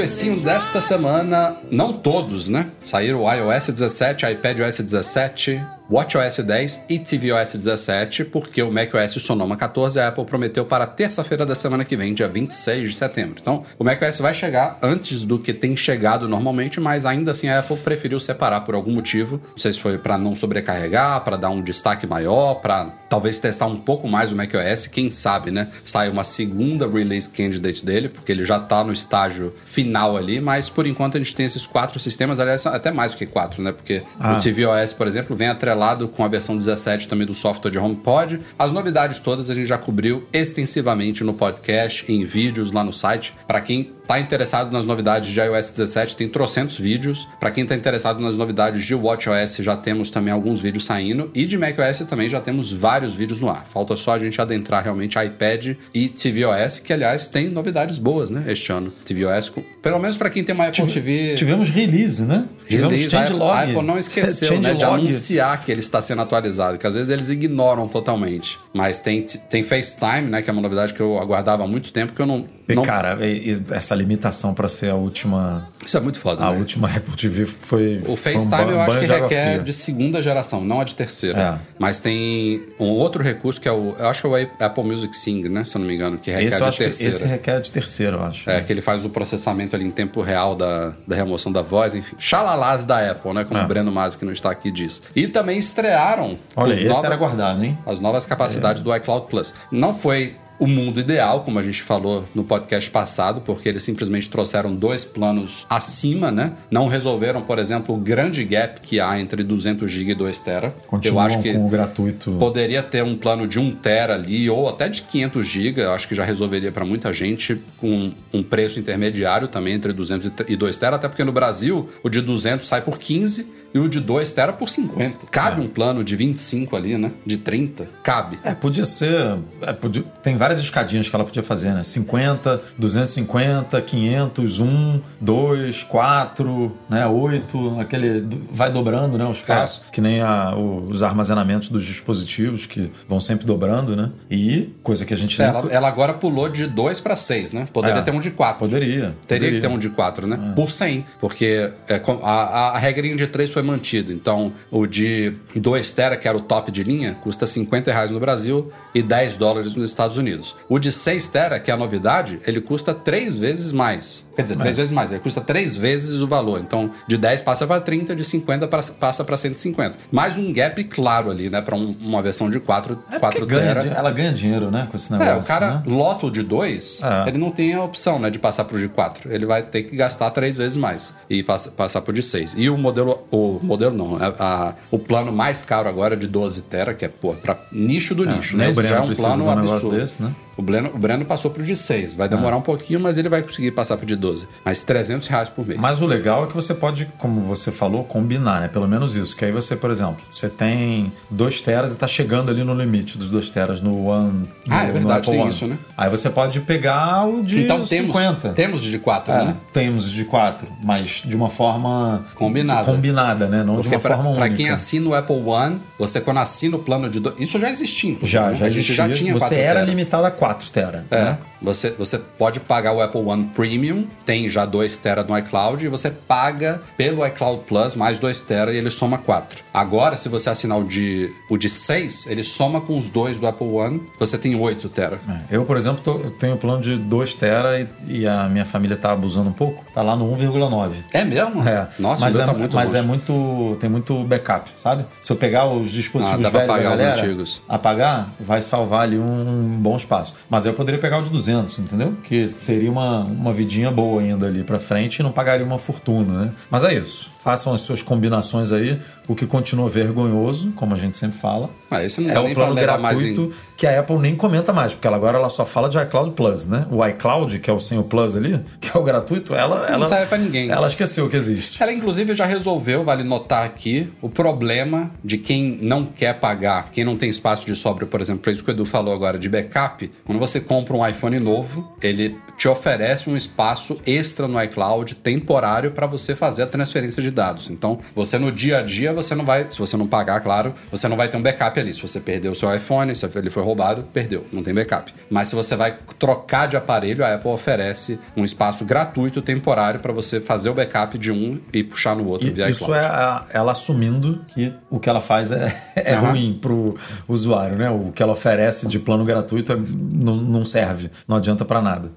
Comecinho 0.07 0.39
desta 0.39 0.79
semana, 0.79 1.53
não 1.69 1.91
todos, 1.91 2.47
né? 2.47 2.67
Saíram 2.85 3.23
o 3.23 3.33
iOS 3.33 3.67
17, 3.67 4.25
iPadOS 4.25 4.79
17, 4.79 5.61
WatchOS 5.89 6.39
10 6.43 6.81
e 6.89 6.99
tvOS 6.99 7.55
17, 7.55 8.25
porque 8.25 8.61
o 8.61 8.69
macOS 8.71 9.13
Sonoma 9.23 9.55
14 9.55 9.97
a 10.01 10.09
Apple 10.09 10.25
prometeu 10.25 10.65
para 10.65 10.85
terça-feira 10.85 11.45
da 11.45 11.55
semana 11.55 11.85
que 11.85 11.95
vem, 11.95 12.13
dia 12.13 12.27
26 12.27 12.89
de 12.89 12.95
setembro. 12.95 13.37
Então, 13.41 13.63
o 13.79 13.85
macOS 13.85 14.19
vai 14.19 14.33
chegar 14.33 14.77
antes 14.81 15.23
do 15.23 15.39
que 15.39 15.53
tem 15.53 15.77
chegado 15.77 16.27
normalmente, 16.27 16.81
mas 16.81 17.05
ainda 17.05 17.31
assim 17.31 17.47
a 17.47 17.59
Apple 17.59 17.77
preferiu 17.77 18.19
separar 18.19 18.61
por 18.61 18.75
algum 18.75 18.91
motivo. 18.91 19.41
Não 19.51 19.57
sei 19.57 19.71
se 19.71 19.79
foi 19.79 19.97
para 19.97 20.17
não 20.17 20.35
sobrecarregar, 20.35 21.21
para 21.23 21.37
dar 21.37 21.49
um 21.51 21.61
destaque 21.61 22.05
maior, 22.05 22.55
para 22.55 22.87
talvez 23.09 23.39
testar 23.39 23.67
um 23.67 23.77
pouco 23.77 24.09
mais 24.09 24.33
o 24.33 24.35
macOS, 24.35 24.87
quem 24.87 25.09
sabe, 25.09 25.51
né? 25.51 25.69
Sai 25.85 26.09
uma 26.09 26.25
segunda 26.25 26.85
release 26.85 27.29
candidate 27.29 27.85
dele, 27.85 28.09
porque 28.09 28.33
ele 28.33 28.43
já 28.43 28.59
tá 28.59 28.83
no 28.83 28.91
estágio 28.91 29.55
final 29.65 30.17
ali, 30.17 30.41
mas 30.41 30.69
por 30.69 30.85
enquanto 30.85 31.15
a 31.15 31.19
gente 31.19 31.33
tem 31.33 31.45
esses 31.45 31.65
quatro 31.65 31.97
sistemas, 31.97 32.41
aliás, 32.41 32.65
até 32.65 32.91
mais 32.91 33.13
do 33.13 33.17
que 33.17 33.25
quatro, 33.25 33.63
né? 33.63 33.71
Porque 33.71 34.03
Ah. 34.19 34.33
o 34.33 34.37
tvOS, 34.37 34.91
por 34.91 35.07
exemplo, 35.07 35.33
vem 35.33 35.47
atrelado 35.47 35.76
com 36.07 36.23
a 36.23 36.27
versão 36.27 36.57
17 36.57 37.07
também 37.07 37.27
do 37.27 37.33
software 37.33 37.71
de 37.71 37.77
HomePod. 37.77 38.39
As 38.57 38.71
novidades 38.71 39.19
todas 39.19 39.49
a 39.49 39.53
gente 39.53 39.67
já 39.67 39.77
cobriu 39.77 40.27
extensivamente 40.33 41.23
no 41.23 41.33
podcast, 41.33 42.03
em 42.11 42.23
vídeos 42.25 42.71
lá 42.71 42.83
no 42.83 42.93
site. 42.93 43.33
Para 43.47 43.61
quem 43.61 43.91
tá 44.07 44.19
interessado 44.19 44.71
nas 44.71 44.85
novidades 44.85 45.29
de 45.29 45.39
iOS 45.39 45.71
17, 45.71 46.15
tem 46.15 46.29
trocentos 46.29 46.79
vídeos. 46.79 47.27
Para 47.39 47.51
quem 47.51 47.65
tá 47.65 47.75
interessado 47.75 48.21
nas 48.21 48.37
novidades 48.37 48.85
de 48.85 48.95
WatchOS, 48.95 49.57
já 49.57 49.75
temos 49.75 50.09
também 50.09 50.33
alguns 50.33 50.61
vídeos 50.61 50.85
saindo. 50.85 51.29
E 51.35 51.45
de 51.45 51.57
macOS 51.57 51.99
também 52.09 52.29
já 52.29 52.39
temos 52.39 52.71
vários 52.71 53.13
vídeos 53.13 53.39
no 53.39 53.49
ar. 53.49 53.65
Falta 53.65 53.97
só 53.97 54.13
a 54.13 54.19
gente 54.19 54.39
adentrar 54.39 54.83
realmente 54.83 55.19
iPad 55.19 55.75
e 55.93 56.07
tvOS, 56.07 56.79
que 56.79 56.93
aliás 56.93 57.27
tem 57.27 57.49
novidades 57.49 57.99
boas, 57.99 58.31
né, 58.31 58.45
este 58.47 58.71
ano. 58.71 58.91
tvOS, 59.03 59.51
pelo 59.81 59.99
menos 59.99 60.15
para 60.15 60.29
quem 60.29 60.43
tem 60.43 60.55
uma 60.55 60.67
Apple 60.67 60.87
TV... 60.87 61.35
Tivemos 61.35 61.69
release, 61.69 62.23
né? 62.23 62.45
Tivemos 62.67 62.91
Release, 62.91 63.09
changelog. 63.09 63.51
A 63.51 63.61
Apple 63.63 63.83
não 63.83 63.97
esqueceu 63.99 64.59
né, 64.61 64.73
de 64.73 64.83
anunciar 64.83 65.63
que 65.67 65.71
ele 65.73 65.81
está 65.81 66.01
sendo 66.01 66.21
atualizado, 66.21 66.77
que 66.77 66.87
às 66.87 66.93
vezes 66.93 67.09
eles 67.09 67.29
ignoram 67.29 67.89
totalmente. 67.89 68.57
Mas 68.73 68.99
tem, 68.99 69.23
tem 69.49 69.63
FaceTime, 69.63 70.29
né? 70.29 70.41
Que 70.41 70.49
é 70.49 70.53
uma 70.53 70.61
novidade 70.61 70.93
que 70.93 71.01
eu 71.01 71.19
aguardava 71.19 71.65
há 71.65 71.67
muito 71.67 71.91
tempo, 71.91 72.13
que 72.13 72.21
eu 72.21 72.25
não. 72.25 72.45
E, 72.69 72.73
não- 72.73 72.83
cara, 72.83 73.17
e- 73.25 73.51
e 73.51 73.63
essa 73.71 73.93
limitação 73.93 74.53
pra 74.53 74.69
ser 74.69 74.89
a 74.91 74.95
última, 74.95 75.67
Isso 75.85 75.97
é 75.97 75.99
muito 75.99 76.19
foda. 76.19 76.41
a 76.45 76.51
né? 76.51 76.57
última 76.57 76.87
Apple 76.87 77.13
TV 77.17 77.45
foi. 77.45 77.97
O 78.07 78.15
foi 78.15 78.35
um 78.37 78.39
FaceTime 78.39 78.65
ba- 78.65 78.71
eu 78.71 78.81
acho 78.81 78.99
que 78.99 79.05
requer 79.07 79.51
fria. 79.51 79.59
de 79.63 79.73
segunda 79.73 80.21
geração, 80.21 80.63
não 80.63 80.79
a 80.79 80.85
de 80.85 80.95
terceira. 80.95 81.37
É. 81.37 81.59
Mas 81.77 81.99
tem 81.99 82.63
um 82.79 82.85
outro 82.87 83.21
recurso 83.21 83.59
que 83.59 83.67
é 83.67 83.71
o. 83.73 83.93
Eu 83.99 84.07
acho 84.07 84.21
que 84.21 84.27
é 84.27 84.29
o 84.29 84.65
Apple 84.65 84.83
Music 84.85 85.13
Sing, 85.17 85.49
né? 85.49 85.65
Se 85.65 85.75
eu 85.75 85.79
não 85.81 85.87
me 85.87 85.95
engano, 85.95 86.17
que 86.17 86.31
requer 86.31 86.45
Esse 86.45 86.57
de 86.71 86.77
terceira. 86.77 87.13
esse 87.15 87.25
requer 87.25 87.59
de 87.59 87.71
terceiro, 87.71 88.15
eu 88.17 88.23
acho. 88.23 88.49
É, 88.49 88.61
que 88.61 88.71
ele 88.71 88.81
faz 88.81 89.03
o 89.03 89.09
processamento 89.09 89.75
ali 89.75 89.83
em 89.85 89.91
tempo 89.91 90.21
real 90.21 90.55
da, 90.55 90.93
da 91.05 91.13
remoção 91.13 91.51
da 91.51 91.61
voz, 91.61 91.93
enfim. 91.93 92.15
Xalalás 92.17 92.85
da 92.85 93.11
Apple, 93.11 93.33
né? 93.33 93.43
Como 93.43 93.59
É. 93.59 93.65
o 93.65 93.67
Breno 93.67 93.91
Masi, 93.91 94.17
que 94.17 94.23
não 94.23 94.31
está 94.31 94.49
aqui, 94.49 94.71
diz. 94.71 95.01
E 95.13 95.27
também 95.27 95.56
estrearam 95.57 96.37
Olha, 96.55 96.73
esse 96.73 96.83
nova- 96.85 97.05
era 97.07 97.15
guardado, 97.15 97.63
hein? 97.63 97.77
as 97.85 97.99
novas 97.99 98.25
capacidades 98.25 98.81
do 98.81 98.95
iCloud 98.95 99.27
Plus. 99.27 99.53
Não 99.71 99.93
foi 99.93 100.35
o 100.59 100.65
mundo 100.65 100.99
ideal, 100.99 101.41
como 101.41 101.59
a 101.59 101.61
gente 101.61 101.83
falou 101.83 102.25
no 102.33 102.43
podcast 102.43 102.89
passado, 102.89 103.41
porque 103.41 103.69
eles 103.69 103.83
simplesmente 103.83 104.27
trouxeram 104.27 104.73
dois 104.75 105.05
planos 105.05 105.67
acima, 105.69 106.31
né? 106.31 106.53
Não 106.71 106.87
resolveram, 106.87 107.43
por 107.43 107.59
exemplo, 107.59 107.93
o 107.93 107.97
grande 107.99 108.43
gap 108.43 108.81
que 108.81 108.99
há 108.99 109.19
entre 109.19 109.43
200 109.43 109.89
GB 109.91 110.13
e 110.13 110.15
2 110.15 110.39
TB. 110.41 110.71
Continuam 110.87 111.21
Eu 111.21 111.27
acho 111.27 111.41
que 111.43 111.53
com 111.53 111.67
o 111.67 111.69
gratuito. 111.69 112.31
Poderia 112.39 112.81
ter 112.81 113.03
um 113.03 113.15
plano 113.15 113.45
de 113.45 113.59
1 113.59 113.69
tera 113.75 114.15
ali, 114.15 114.49
ou 114.49 114.67
até 114.67 114.89
de 114.89 115.03
500 115.03 115.45
GB, 115.47 115.81
eu 115.83 115.91
acho 115.93 116.07
que 116.07 116.15
já 116.15 116.25
resolveria 116.25 116.71
para 116.71 116.83
muita 116.83 117.13
gente, 117.13 117.61
com 117.79 118.11
um 118.33 118.41
preço 118.41 118.79
intermediário 118.79 119.47
também 119.47 119.75
entre 119.75 119.93
200 119.93 120.31
e 120.47 120.55
2 120.55 120.75
tera, 120.75 120.95
até 120.95 121.07
porque 121.07 121.23
no 121.23 121.31
Brasil 121.31 121.87
o 122.03 122.09
de 122.09 122.19
200 122.19 122.67
sai 122.67 122.81
por 122.81 122.97
15 122.97 123.47
e 123.73 123.79
o 123.79 123.87
de 123.87 123.99
2 123.99 124.31
tera 124.33 124.53
por 124.53 124.69
50. 124.69 125.27
Cabe 125.31 125.61
um 125.61 125.67
plano 125.67 126.03
de 126.03 126.15
25 126.15 126.75
ali, 126.75 126.97
né? 126.97 127.11
De 127.25 127.37
30. 127.37 127.87
Cabe. 128.03 128.39
É, 128.43 128.53
podia 128.53 128.85
ser. 128.85 129.37
é, 129.61 129.73
podia- 129.73 130.03
tem 130.23 130.35
várias 130.37 130.59
escadinhas 130.59 131.07
que 131.09 131.15
ela 131.15 131.25
podia 131.25 131.43
fazer, 131.43 131.73
né? 131.73 131.83
50, 131.83 132.61
250, 132.77 133.81
500, 133.81 134.59
1, 134.59 135.01
2, 135.21 135.83
4, 135.83 136.75
né? 136.89 137.05
8, 137.05 137.79
aquele. 137.79 138.27
Vai 138.49 138.71
dobrando, 138.71 139.17
né? 139.17 139.25
O 139.25 139.31
espaço. 139.31 139.81
Que 139.91 140.01
nem 140.01 140.21
a- 140.21 140.55
os 140.55 141.03
armazenamentos 141.03 141.69
dos 141.69 141.83
dispositivos, 141.85 142.65
que 142.65 142.91
vão 143.07 143.19
sempre 143.19 143.45
dobrando, 143.45 143.95
né? 143.95 144.11
E 144.29 144.69
coisa 144.83 145.05
que 145.05 145.13
a 145.13 145.17
gente 145.17 145.41
Ela, 145.41 145.67
ela 145.69 145.87
agora 145.87 146.13
pulou 146.13 146.49
de 146.49 146.65
2 146.67 146.99
para 146.99 147.15
6, 147.15 147.51
né? 147.53 147.67
Poderia 147.71 147.99
É. 147.99 148.01
ter 148.01 148.11
um 148.11 148.19
de 148.19 148.31
4. 148.31 148.59
Poderia. 148.59 148.87
Teria 148.97 149.15
poderia. 149.27 149.51
que 149.51 149.59
ter 149.61 149.67
um 149.67 149.77
de 149.79 149.89
4, 149.89 150.25
né? 150.27 150.53
Por 150.55 150.71
100. 150.71 151.05
Porque 151.19 151.71
é, 151.87 152.01
a, 152.23 152.31
a, 152.31 152.69
a 152.75 152.77
regrinha 152.77 153.15
de 153.15 153.27
3 153.27 153.51
foi 153.57 153.63
mantido. 153.63 154.13
Então, 154.13 154.53
o 154.69 154.85
de 154.85 155.33
2 155.55 155.91
tera, 155.93 156.15
que 156.15 156.27
era 156.27 156.37
o 156.37 156.41
top 156.41 156.71
de 156.71 156.83
linha, 156.83 157.15
custa 157.21 157.47
50 157.47 157.91
reais 157.91 158.11
no 158.11 158.19
Brasil 158.19 158.71
e 158.93 159.01
10 159.01 159.35
dólares 159.35 159.75
nos 159.75 159.89
Estados 159.89 160.15
Unidos. 160.17 160.55
O 160.69 160.77
de 160.77 160.91
6 160.91 161.27
tera, 161.27 161.59
que 161.59 161.71
é 161.71 161.73
a 161.73 161.77
novidade, 161.77 162.39
ele 162.45 162.61
custa 162.61 162.93
3 162.93 163.35
vezes 163.37 163.71
mais. 163.71 164.25
Quer 164.35 164.43
dizer, 164.43 164.57
3 164.57 164.75
vezes 164.75 164.91
mais, 164.93 165.09
ele 165.11 165.19
custa 165.19 165.41
3 165.41 165.75
vezes 165.75 166.21
o 166.21 166.27
valor. 166.27 166.59
Então, 166.59 166.91
de 167.07 167.17
10 167.17 167.41
passa 167.41 167.65
para 167.65 167.81
30, 167.81 168.15
de 168.15 168.23
50 168.23 168.67
pra- 168.67 168.83
passa 168.99 169.23
para 169.23 169.35
150. 169.35 169.97
Mais 170.11 170.37
um 170.37 170.53
gap 170.53 170.83
claro 170.83 171.31
ali, 171.31 171.49
né, 171.49 171.59
para 171.59 171.75
uma 171.75 172.21
versão 172.21 172.47
de 172.47 172.59
4, 172.59 172.99
É 173.11 173.17
4 173.17 173.39
porque 173.39 173.55
ganha, 173.55 173.73
tera. 173.73 173.81
di- 173.81 173.89
ela 173.97 174.11
ganha 174.11 174.31
dinheiro, 174.31 174.69
né, 174.69 174.87
com 174.91 174.95
esse 174.95 175.11
negócio. 175.11 175.33
É, 175.33 175.37
o 175.37 175.43
cara 175.43 175.75
né? 175.77 175.83
lota 175.87 176.27
o 176.27 176.31
de 176.31 176.43
2, 176.43 177.01
É. 177.01 177.29
ele 177.29 177.39
não 177.39 177.49
tem 177.49 177.73
a 177.73 177.81
opção 177.83 178.19
né, 178.19 178.29
de 178.29 178.37
passar 178.37 178.65
pro 178.65 178.77
de 178.77 178.87
4. 178.87 179.33
Ele 179.33 179.47
vai 179.47 179.63
ter 179.63 179.81
que 179.83 179.95
gastar 179.95 180.29
três 180.29 180.55
vezes 180.55 180.77
mais 180.77 181.11
e 181.27 181.41
passa, 181.41 181.71
passar 181.71 182.01
pro 182.01 182.13
de 182.13 182.21
6. 182.21 182.53
E 182.55 182.69
o 182.69 182.77
modelo, 182.77 183.25
o 183.31 183.46
modelo 183.61 183.95
não, 183.95 184.17
a- 184.17 184.33
a- 184.39 184.73
o 184.91 184.99
plano 184.99 185.31
mais 185.31 185.63
caro 185.63 185.87
agora 185.89 186.13
é 186.15 186.17
de 186.17 186.27
12 186.27 186.63
tera, 186.63 186.93
que 186.93 187.05
é, 187.05 187.07
pô, 187.07 187.33
pra 187.33 187.57
nicho 187.71 188.13
do 188.15 188.25
nicho, 188.25 188.55
nem 188.57 188.67
né? 188.67 188.71
Esse 188.71 188.83
já 188.87 188.97
é 188.97 189.01
um 189.01 189.13
plano 189.15 189.45
um 189.45 189.49
absurdo. 189.51 189.95
desse, 189.95 190.21
né? 190.23 190.33
O 190.57 190.61
Breno, 190.61 190.89
o 190.93 190.97
Breno 190.97 191.23
passou 191.23 191.51
pro 191.51 191.63
de 191.63 191.75
6. 191.75 192.15
Vai 192.15 192.27
demorar 192.27 192.57
um 192.57 192.61
pouquinho, 192.61 192.99
mas 192.99 193.15
ele 193.17 193.29
vai 193.29 193.41
conseguir 193.43 193.71
passar 193.71 193.95
pro 193.95 194.05
de 194.05 194.15
12. 194.15 194.47
Mas 194.65 194.81
300 194.81 195.27
reais 195.27 195.49
por 195.49 195.65
mês. 195.65 195.79
Mas 195.79 196.01
o 196.01 196.05
legal 196.07 196.45
é 196.45 196.47
que 196.47 196.53
você 196.55 196.73
pode, 196.73 197.07
como 197.17 197.41
você 197.41 197.71
falou, 197.71 198.03
combinar, 198.03 198.61
né? 198.61 198.67
Pelo 198.67 198.87
menos 198.87 199.15
isso. 199.15 199.35
Que 199.35 199.45
aí 199.45 199.51
você, 199.51 199.75
por 199.75 199.91
exemplo, 199.91 200.17
você 200.31 200.49
tem 200.49 201.11
2 201.29 201.61
teras 201.61 201.93
e 201.93 201.97
tá 201.97 202.07
chegando 202.07 202.49
ali 202.49 202.63
no 202.63 202.73
limite 202.73 203.17
dos 203.17 203.29
2 203.29 203.49
teras 203.51 203.79
no 203.81 204.07
One. 204.07 204.49
Ah, 204.69 204.75
no- 204.77 204.81
é 204.83 204.87
no 204.87 204.93
verdade, 204.93 205.19
Apple 205.19 205.31
tem 205.31 205.41
One. 205.41 205.49
isso, 205.51 205.67
né? 205.67 205.77
Aí 205.95 206.09
você 206.09 206.29
pode 206.29 206.59
pegar 206.61 207.25
o 207.27 207.43
de 207.43 207.61
então 207.61 207.83
temos, 207.83 208.07
50. 208.15 208.49
temos 208.49 208.81
de 208.81 208.97
4, 208.97 209.31
É, 209.33 209.45
né? 209.45 209.55
temos 209.71 210.09
de 210.11 210.25
4, 210.25 210.67
mas 210.83 211.21
de 211.23 211.35
uma 211.35 211.49
forma 211.49 212.25
Combinada. 212.35 212.83
combinada, 212.83 213.47
né? 213.47 213.63
Não 213.63 213.75
de 213.75 213.81
Porque 213.83 213.95
uma 213.95 214.01
pra, 214.01 214.15
forma 214.15 214.31
pra 214.33 214.41
única. 214.45 214.55
quem 214.57 214.69
assina 214.69 215.07
o 215.09 215.13
Apple 215.13 215.35
One, 215.35 215.79
você 215.99 216.19
quando 216.19 216.37
assina 216.39 216.75
o 216.77 216.79
plano 216.79 217.07
de... 217.09 217.19
Do... 217.19 217.35
Isso 217.37 217.59
já 217.59 217.69
existia, 217.69 218.11
inclusive, 218.11 218.31
já, 218.31 218.49
né? 218.49 218.55
já 218.55 218.67
existia. 218.67 218.95
já 218.95 219.09
tinha 219.11 219.33
você 219.33 219.55
4 219.55 219.57
era 219.57 219.81
limitado 219.81 220.25
a 220.25 220.31
4 220.31 220.46
tera. 220.55 221.05
É, 221.11 221.15
né? 221.23 221.37
você, 221.61 221.89
você 221.91 222.17
pode 222.17 222.59
pagar 222.59 222.93
o 222.93 223.01
Apple 223.01 223.21
One 223.21 223.45
Premium, 223.55 224.05
tem 224.25 224.47
já 224.47 224.65
2 224.65 224.97
tera 224.99 225.23
no 225.23 225.37
iCloud, 225.37 225.83
e 225.85 225.87
você 225.87 226.09
paga 226.11 226.81
pelo 226.95 227.25
iCloud 227.25 227.63
Plus 227.67 227.95
mais 227.95 228.19
2 228.19 228.41
tera 228.41 228.71
e 228.73 228.77
ele 228.77 228.89
soma 228.91 229.17
4. 229.17 229.63
Agora, 229.73 230.17
se 230.17 230.29
você 230.29 230.49
assinar 230.49 230.77
o 230.79 230.83
de, 230.83 231.31
o 231.49 231.57
de 231.57 231.67
6, 231.69 232.27
ele 232.27 232.43
soma 232.43 232.81
com 232.81 232.97
os 232.97 233.09
dois 233.09 233.37
do 233.39 233.47
Apple 233.47 233.67
One, 233.71 234.01
você 234.19 234.37
tem 234.37 234.55
8 234.59 234.87
tera. 234.89 235.19
É, 235.49 235.55
Eu, 235.57 235.65
por 235.65 235.77
exemplo, 235.77 236.01
tô- 236.03 236.17
eu 236.19 236.31
tenho 236.31 236.53
um 236.55 236.57
plano 236.57 236.81
de 236.81 236.97
2 236.97 237.33
tera 237.35 237.79
e, 237.79 237.87
e 238.19 238.27
a 238.27 238.47
minha 238.49 238.65
família 238.65 238.95
tá 238.97 239.11
abusando 239.11 239.49
um 239.49 239.53
pouco. 239.53 239.83
Tá 239.93 240.01
lá 240.01 240.15
no 240.15 240.25
1,9. 240.31 241.03
É 241.13 241.23
mesmo? 241.25 241.67
É. 241.67 241.87
Nossa, 241.99 242.25
mas 242.25 242.35
o 242.35 242.37
meu 242.37 242.43
é, 242.43 242.47
tá 242.47 242.53
muito 242.57 242.75
mas 242.75 242.89
longe. 242.91 243.03
é 243.03 243.05
muito 243.07 243.77
tem 243.79 243.89
muito 243.89 244.23
backup, 244.23 244.69
sabe? 244.77 245.05
Se 245.21 245.31
eu 245.31 245.35
pegar 245.35 245.65
os 245.67 245.91
dispositivos 245.91 246.45
Ah, 246.45 246.49
dá 246.49 246.51
pra 246.51 246.59
velhos 246.59 246.67
da 246.67 246.73
apagar 246.75 246.93
os 246.93 246.99
galera, 247.01 247.21
antigos. 247.27 247.61
apagar, 247.67 248.29
vai 248.39 248.61
salvar 248.61 249.01
ali 249.01 249.17
um 249.17 249.77
bom 249.79 249.95
espaço. 249.97 250.35
Mas 250.49 250.65
eu 250.65 250.73
poderia 250.73 250.99
pegar 250.99 251.19
o 251.19 251.21
de 251.21 251.29
200, 251.29 251.79
entendeu? 251.79 252.15
Que 252.23 252.53
teria 252.65 252.91
uma, 252.91 253.23
uma 253.23 253.53
vidinha 253.53 253.91
boa 253.91 254.21
ainda 254.21 254.47
ali 254.47 254.63
pra 254.63 254.79
frente 254.79 255.19
e 255.19 255.23
não 255.23 255.31
pagaria 255.31 255.65
uma 255.65 255.79
fortuna, 255.79 256.45
né? 256.45 256.51
Mas 256.69 256.83
é 256.83 256.93
isso. 256.93 257.31
Façam 257.43 257.73
as 257.73 257.81
suas 257.81 258.01
combinações 258.01 258.71
aí. 258.71 258.99
O 259.27 259.35
que 259.35 259.45
continua 259.45 259.87
vergonhoso, 259.89 260.71
como 260.75 260.93
a 260.95 260.97
gente 260.97 261.15
sempre 261.17 261.37
fala, 261.37 261.69
Ah, 261.89 261.97
não 262.19 262.29
é 262.29 262.39
o 262.39 262.53
plano 262.53 262.75
gratuito 262.75 263.53
que 263.77 263.85
a 263.85 263.99
Apple 263.99 264.17
nem 264.17 264.35
comenta 264.35 264.73
mais, 264.73 264.93
porque 264.93 265.05
ela 265.07 265.15
agora 265.17 265.37
ela 265.37 265.49
só 265.49 265.65
fala 265.65 265.87
de 265.87 265.97
iCloud 265.99 266.31
Plus, 266.31 266.65
né? 266.65 266.87
O 266.89 267.05
iCloud, 267.05 267.59
que 267.59 267.69
é 267.69 267.73
o 267.73 267.79
sem 267.79 267.97
o 267.97 268.03
Plus 268.03 268.35
ali, 268.35 268.59
que 268.81 268.89
é 268.95 268.99
o 268.99 269.03
gratuito, 269.03 269.53
ela 269.53 269.87
ela 269.87 270.05
serve 270.07 270.25
pra 270.25 270.37
ninguém. 270.37 270.69
Ela 270.69 270.87
esqueceu 270.87 271.29
que 271.29 271.35
existe. 271.35 271.81
Ela, 271.81 271.93
inclusive, 271.93 272.33
já 272.33 272.45
resolveu, 272.45 273.03
vale 273.03 273.23
notar 273.23 273.65
aqui, 273.65 274.11
o 274.21 274.29
problema 274.29 275.11
de 275.23 275.37
quem 275.37 275.77
não 275.81 276.05
quer 276.05 276.33
pagar, 276.39 276.89
quem 276.91 277.03
não 277.03 277.15
tem 277.15 277.29
espaço 277.29 277.65
de 277.65 277.75
sobra, 277.75 278.05
por 278.05 278.19
exemplo, 278.19 278.41
para 278.41 278.51
isso 278.51 278.63
que 278.63 278.71
o 278.71 278.73
Edu 278.73 278.85
falou 278.85 279.13
agora 279.13 279.37
de 279.37 279.47
backup. 279.47 280.11
Quando 280.27 280.39
você 280.39 280.59
compra 280.59 280.93
um 280.95 281.07
iPhone 281.07 281.39
novo, 281.39 281.89
ele 282.01 282.37
te 282.57 282.67
oferece 282.67 283.29
um 283.29 283.35
espaço 283.37 283.97
extra 284.05 284.45
no 284.47 284.61
iCloud 284.61 285.15
temporário 285.15 285.91
para 285.91 286.05
você 286.05 286.35
fazer 286.35 286.63
a 286.63 286.67
transferência 286.67 287.23
de 287.23 287.31
dados. 287.31 287.69
Então, 287.69 287.99
você 288.13 288.37
no 288.37 288.51
dia 288.51 288.79
a 288.79 288.81
dia, 288.81 289.13
você 289.13 289.33
não 289.33 289.45
vai, 289.45 289.67
se 289.69 289.79
você 289.79 289.95
não 289.95 290.05
pagar, 290.05 290.41
claro, 290.41 290.73
você 290.91 291.07
não 291.07 291.15
vai 291.15 291.29
ter 291.29 291.37
um 291.37 291.41
backup 291.41 291.79
ali. 291.79 291.93
Se 291.93 292.01
você 292.01 292.19
perdeu 292.19 292.51
o 292.51 292.55
seu 292.55 292.73
iPhone, 292.75 293.15
se 293.15 293.25
ele 293.35 293.49
foi 293.49 293.63
roubado, 293.63 294.03
perdeu, 294.13 294.45
não 294.51 294.61
tem 294.61 294.73
backup. 294.73 295.13
Mas 295.29 295.47
se 295.47 295.55
você 295.55 295.75
vai 295.77 295.97
trocar 296.19 296.67
de 296.67 296.75
aparelho, 296.75 297.23
a 297.23 297.33
Apple 297.33 297.49
oferece 297.51 298.19
um 298.35 298.43
espaço 298.43 298.83
gratuito 298.83 299.41
temporário 299.41 300.01
para 300.01 300.11
você 300.11 300.41
fazer 300.41 300.69
o 300.69 300.73
backup 300.73 301.17
de 301.17 301.31
um 301.31 301.57
e 301.71 301.83
puxar 301.83 302.15
no 302.17 302.27
outro 302.27 302.47
E 302.47 302.51
via 302.51 302.69
isso 302.69 302.83
iCloud. 302.83 303.05
é 303.05 303.07
a- 303.07 303.45
ela 303.53 303.71
assumindo 303.71 304.41
que 304.49 304.73
o 304.89 304.99
que 304.99 305.09
ela 305.09 305.21
faz 305.21 305.53
é, 305.53 305.73
é 305.95 306.15
Aham. 306.15 306.31
ruim 306.31 306.57
pro 306.61 306.97
usuário, 307.29 307.77
né? 307.77 307.89
O 307.89 308.11
que 308.11 308.21
ela 308.21 308.33
oferece 308.33 308.87
de 308.87 308.99
plano 308.99 309.23
gratuito 309.23 309.71
é- 309.71 309.77
não, 310.17 310.65
serve, 310.65 311.11
não 311.27 311.37
adianta 311.37 311.63
pra 311.63 311.81
nada. 311.81 312.11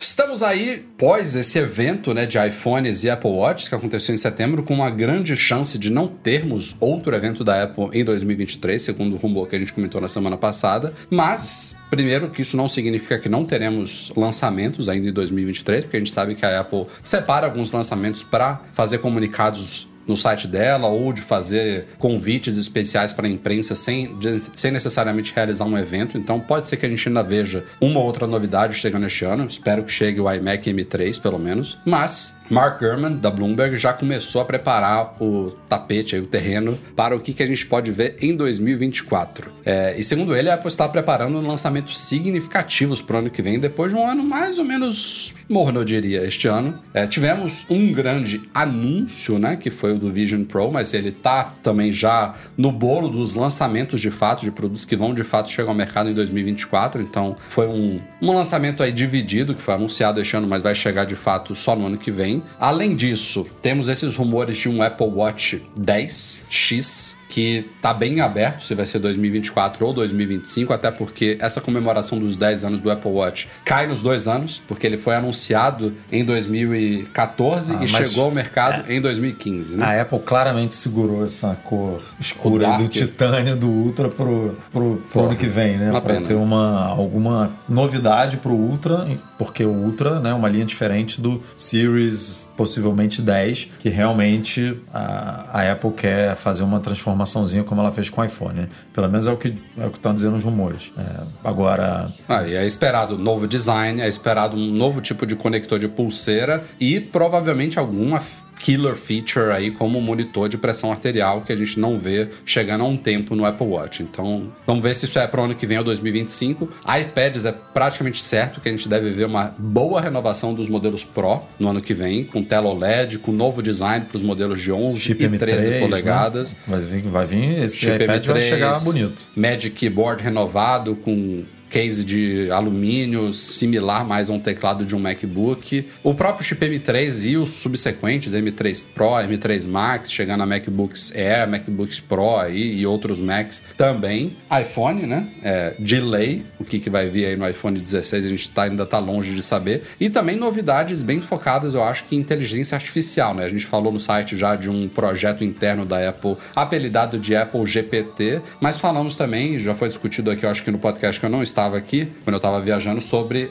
Estamos 0.00 0.44
aí, 0.44 0.86
pós 0.96 1.34
esse 1.34 1.58
evento 1.58 2.14
né, 2.14 2.24
de 2.24 2.38
iPhones 2.38 3.02
e 3.02 3.10
Apple 3.10 3.32
Watch 3.32 3.68
que 3.68 3.74
aconteceu 3.74 4.14
em 4.14 4.18
setembro, 4.18 4.62
com 4.62 4.72
uma 4.72 4.90
grande 4.90 5.36
chance 5.36 5.76
de 5.76 5.90
não 5.90 6.06
termos 6.06 6.76
outro 6.78 7.16
evento 7.16 7.42
da 7.42 7.64
Apple 7.64 7.88
em 7.92 8.04
2023, 8.04 8.80
segundo 8.80 9.16
o 9.16 9.18
rumor 9.18 9.48
que 9.48 9.56
a 9.56 9.58
gente 9.58 9.72
comentou 9.72 10.00
na 10.00 10.06
semana 10.06 10.36
passada. 10.36 10.94
Mas, 11.10 11.74
primeiro, 11.90 12.30
que 12.30 12.42
isso 12.42 12.56
não 12.56 12.68
significa 12.68 13.18
que 13.18 13.28
não 13.28 13.44
teremos 13.44 14.12
lançamentos 14.16 14.88
ainda 14.88 15.08
em 15.08 15.12
2023, 15.12 15.84
porque 15.84 15.96
a 15.96 16.00
gente 16.00 16.12
sabe 16.12 16.36
que 16.36 16.46
a 16.46 16.60
Apple 16.60 16.86
separa 17.02 17.48
alguns 17.48 17.72
lançamentos 17.72 18.22
para 18.22 18.62
fazer 18.74 18.98
comunicados 18.98 19.88
no 20.08 20.16
site 20.16 20.48
dela 20.48 20.88
ou 20.88 21.12
de 21.12 21.20
fazer 21.20 21.86
convites 21.98 22.56
especiais 22.56 23.12
para 23.12 23.26
a 23.26 23.30
imprensa 23.30 23.74
sem, 23.74 24.10
sem 24.54 24.70
necessariamente 24.70 25.32
realizar 25.34 25.66
um 25.66 25.78
evento. 25.78 26.16
Então 26.16 26.40
pode 26.40 26.66
ser 26.66 26.76
que 26.76 26.86
a 26.86 26.88
gente 26.88 27.06
ainda 27.06 27.22
veja 27.22 27.64
uma 27.80 28.00
ou 28.00 28.06
outra 28.06 28.26
novidade 28.26 28.74
chegando 28.74 29.06
este 29.06 29.24
ano. 29.24 29.46
Espero 29.46 29.84
que 29.84 29.92
chegue 29.92 30.20
o 30.20 30.32
iMac 30.32 30.72
M3, 30.72 31.20
pelo 31.20 31.38
menos. 31.38 31.78
Mas 31.84 32.34
Mark 32.50 32.80
Gurman, 32.80 33.16
da 33.16 33.30
Bloomberg, 33.30 33.76
já 33.76 33.92
começou 33.92 34.40
a 34.40 34.44
preparar 34.44 35.14
o 35.20 35.50
tapete, 35.68 36.16
o 36.16 36.26
terreno, 36.26 36.76
para 36.96 37.14
o 37.14 37.20
que, 37.20 37.34
que 37.34 37.42
a 37.42 37.46
gente 37.46 37.66
pode 37.66 37.90
ver 37.90 38.16
em 38.22 38.34
2024. 38.34 39.50
É, 39.64 39.94
e 39.98 40.02
segundo 40.02 40.34
ele, 40.34 40.48
a 40.48 40.54
Apple 40.54 40.68
está 40.68 40.88
preparando 40.88 41.46
lançamentos 41.46 42.00
significativos 42.00 43.02
para 43.02 43.16
o 43.16 43.18
ano 43.18 43.30
que 43.30 43.42
vem, 43.42 43.58
depois 43.58 43.92
de 43.92 43.98
um 43.98 44.06
ano 44.06 44.24
mais 44.24 44.58
ou 44.58 44.64
menos 44.64 45.34
morno, 45.48 45.80
eu 45.80 45.84
diria, 45.84 46.24
este 46.24 46.46
ano. 46.46 46.74
É, 46.92 47.06
tivemos 47.06 47.66
um 47.68 47.92
grande 47.92 48.42
anúncio, 48.54 49.38
né, 49.38 49.56
que 49.56 49.70
foi 49.70 49.92
o 49.92 49.97
do 49.98 50.08
Vision 50.08 50.44
Pro, 50.44 50.70
mas 50.70 50.94
ele 50.94 51.12
tá 51.12 51.52
também 51.62 51.92
já 51.92 52.34
no 52.56 52.72
bolo 52.72 53.08
dos 53.08 53.34
lançamentos 53.34 54.00
de 54.00 54.10
fato, 54.10 54.42
de 54.42 54.50
produtos 54.50 54.84
que 54.84 54.96
vão 54.96 55.12
de 55.12 55.24
fato 55.24 55.50
chegar 55.50 55.68
ao 55.68 55.74
mercado 55.74 56.08
em 56.10 56.14
2024. 56.14 57.02
Então, 57.02 57.36
foi 57.50 57.66
um, 57.66 58.00
um 58.22 58.32
lançamento 58.32 58.82
aí 58.82 58.92
dividido, 58.92 59.54
que 59.54 59.62
foi 59.62 59.74
anunciado 59.74 60.20
este 60.20 60.36
ano, 60.36 60.46
mas 60.46 60.62
vai 60.62 60.74
chegar 60.74 61.04
de 61.04 61.16
fato 61.16 61.54
só 61.54 61.74
no 61.76 61.86
ano 61.86 61.98
que 61.98 62.10
vem. 62.10 62.42
Além 62.58 62.94
disso, 62.94 63.46
temos 63.60 63.88
esses 63.88 64.16
rumores 64.16 64.56
de 64.56 64.68
um 64.68 64.82
Apple 64.82 65.06
Watch 65.06 65.62
10X, 65.78 67.17
que 67.28 67.70
tá 67.82 67.92
bem 67.92 68.20
aberto 68.20 68.62
se 68.62 68.74
vai 68.74 68.86
ser 68.86 68.98
2024 69.00 69.84
ou 69.86 69.92
2025, 69.92 70.72
até 70.72 70.90
porque 70.90 71.36
essa 71.40 71.60
comemoração 71.60 72.18
dos 72.18 72.36
10 72.36 72.64
anos 72.64 72.80
do 72.80 72.90
Apple 72.90 73.10
Watch 73.10 73.48
cai 73.64 73.86
nos 73.86 74.02
dois 74.02 74.26
anos, 74.26 74.62
porque 74.66 74.86
ele 74.86 74.96
foi 74.96 75.14
anunciado 75.14 75.94
em 76.10 76.24
2014 76.24 77.74
Ah, 77.78 77.84
e 77.84 77.88
chegou 77.88 78.24
ao 78.24 78.30
mercado 78.30 78.90
em 78.90 79.00
2015, 79.00 79.76
né? 79.76 79.84
A 79.84 80.02
Apple 80.02 80.18
claramente 80.20 80.74
segurou 80.74 81.24
essa 81.24 81.54
cor 81.64 82.00
escura 82.20 82.78
do 82.78 82.88
titânio 82.88 83.56
do 83.56 83.68
Ultra 83.68 84.08
pro, 84.08 84.56
pro, 84.70 85.02
pro 85.10 85.24
ano 85.26 85.36
que 85.36 85.46
vem, 85.46 85.76
né? 85.78 85.90
uma 85.90 86.00
Pra 86.00 86.14
pena. 86.14 86.26
ter 86.26 86.34
uma, 86.34 86.86
alguma 86.86 87.50
novidade 87.68 88.36
pro 88.38 88.52
Ultra, 88.52 89.06
porque 89.38 89.64
o 89.64 89.70
Ultra 89.70 90.20
né, 90.20 90.30
é 90.30 90.34
uma 90.34 90.48
linha 90.48 90.64
diferente 90.64 91.20
do 91.20 91.42
Series, 91.56 92.48
possivelmente 92.56 93.20
10, 93.22 93.68
que 93.78 93.88
realmente 93.88 94.76
a, 94.92 95.44
a 95.52 95.72
Apple 95.72 95.92
quer 95.92 96.34
fazer 96.36 96.62
uma 96.62 96.80
transformaçãozinha 97.18 97.64
como 97.64 97.80
ela 97.80 97.90
fez 97.90 98.08
com 98.08 98.20
o 98.20 98.24
iPhone. 98.24 98.60
Né? 98.60 98.68
Pelo 98.92 99.08
menos 99.08 99.26
é 99.26 99.32
o 99.32 99.36
que 99.36 99.54
é 99.76 99.86
o 99.86 99.90
que 99.90 99.98
estão 99.98 100.14
dizendo 100.14 100.36
os 100.36 100.44
rumores. 100.44 100.92
É, 100.96 101.22
agora, 101.42 102.08
Ah, 102.28 102.42
é 102.46 102.66
esperado 102.66 103.18
novo 103.18 103.46
design, 103.46 104.00
é 104.00 104.08
esperado 104.08 104.56
um 104.56 104.72
novo 104.72 105.00
tipo 105.00 105.26
de 105.26 105.34
conector 105.34 105.78
de 105.78 105.88
pulseira 105.88 106.64
e 106.78 107.00
provavelmente 107.00 107.78
alguma 107.78 108.20
killer 108.58 108.96
feature 108.96 109.52
aí 109.52 109.70
como 109.70 110.00
monitor 110.00 110.48
de 110.48 110.58
pressão 110.58 110.90
arterial 110.90 111.42
que 111.42 111.52
a 111.52 111.56
gente 111.56 111.78
não 111.78 111.98
vê 111.98 112.28
chegando 112.44 112.84
a 112.84 112.86
um 112.86 112.96
tempo 112.96 113.34
no 113.34 113.44
Apple 113.44 113.66
Watch. 113.66 114.02
Então, 114.02 114.52
vamos 114.66 114.82
ver 114.82 114.94
se 114.94 115.06
isso 115.06 115.18
é 115.18 115.26
para 115.26 115.40
o 115.40 115.44
ano 115.44 115.54
que 115.54 115.66
vem 115.66 115.78
ou 115.78 115.84
2025. 115.84 116.68
iPads 117.00 117.44
é 117.44 117.52
praticamente 117.52 118.22
certo 118.22 118.60
que 118.60 118.68
a 118.68 118.72
gente 118.72 118.88
deve 118.88 119.10
ver 119.10 119.26
uma 119.26 119.54
boa 119.58 120.00
renovação 120.00 120.52
dos 120.52 120.68
modelos 120.68 121.04
Pro 121.04 121.42
no 121.58 121.68
ano 121.68 121.80
que 121.80 121.94
vem, 121.94 122.24
com 122.24 122.42
tela 122.42 122.68
OLED, 122.68 123.18
com 123.18 123.32
novo 123.32 123.62
design 123.62 124.06
para 124.06 124.16
os 124.16 124.22
modelos 124.22 124.60
de 124.60 124.72
11 124.72 125.00
chip 125.00 125.22
e 125.22 125.28
M3, 125.28 125.38
13 125.38 125.70
né? 125.70 125.80
polegadas. 125.80 126.56
Vai 126.66 126.80
vir, 126.80 127.02
vai 127.08 127.26
vir 127.26 127.62
esse 127.62 127.78
Chip 127.78 128.02
iPad 128.04 128.26
vai 128.26 128.40
M3, 128.40 128.48
chegar 128.48 128.80
bonito. 128.80 129.26
Magic 129.34 129.70
Keyboard 129.70 130.22
renovado 130.22 130.94
com 130.96 131.44
case 131.68 132.04
de 132.04 132.50
alumínio, 132.50 133.32
similar 133.32 134.06
mais 134.06 134.30
a 134.30 134.32
um 134.32 134.40
teclado 134.40 134.84
de 134.84 134.94
um 134.94 134.98
MacBook. 134.98 135.86
O 136.02 136.14
próprio 136.14 136.44
chip 136.44 136.64
M3 136.64 137.30
e 137.30 137.36
os 137.36 137.50
subsequentes, 137.50 138.34
M3 138.34 138.86
Pro, 138.94 139.10
M3 139.10 139.68
Max, 139.68 140.10
chegando 140.10 140.42
a 140.42 140.46
MacBooks 140.46 141.12
Air, 141.14 141.48
MacBooks 141.48 142.00
Pro 142.00 142.36
aí, 142.36 142.78
e 142.78 142.86
outros 142.86 143.18
Macs 143.18 143.62
também. 143.76 144.36
iPhone, 144.60 145.06
né? 145.06 145.28
É, 145.42 145.74
delay, 145.78 146.44
o 146.58 146.64
que, 146.64 146.78
que 146.78 146.90
vai 146.90 147.08
vir 147.08 147.26
aí 147.26 147.36
no 147.36 147.48
iPhone 147.48 147.78
16, 147.78 148.24
a 148.24 148.28
gente 148.28 148.50
tá, 148.50 148.64
ainda 148.64 148.86
tá 148.86 148.98
longe 148.98 149.34
de 149.34 149.42
saber. 149.42 149.82
E 150.00 150.10
também 150.10 150.36
novidades 150.36 151.02
bem 151.02 151.20
focadas, 151.20 151.74
eu 151.74 151.82
acho 151.82 152.04
que 152.04 152.16
em 152.16 152.18
inteligência 152.18 152.74
artificial, 152.74 153.34
né? 153.34 153.44
A 153.44 153.48
gente 153.48 153.64
falou 153.64 153.92
no 153.92 154.00
site 154.00 154.36
já 154.36 154.54
de 154.54 154.68
um 154.68 154.88
projeto 154.88 155.42
interno 155.42 155.84
da 155.86 156.08
Apple, 156.08 156.36
apelidado 156.54 157.18
de 157.18 157.34
Apple 157.34 157.64
GPT, 157.66 158.40
mas 158.60 158.76
falamos 158.76 159.16
também, 159.16 159.58
já 159.58 159.74
foi 159.74 159.88
discutido 159.88 160.30
aqui, 160.30 160.44
eu 160.44 160.50
acho 160.50 160.62
que 160.62 160.70
no 160.70 160.78
podcast 160.78 161.18
que 161.18 161.24
eu 161.24 161.30
não 161.30 161.42
estava 161.42 161.57
aqui, 161.66 162.06
quando 162.24 162.34
eu 162.34 162.38
estava 162.38 162.60
viajando, 162.60 163.00
sobre 163.00 163.50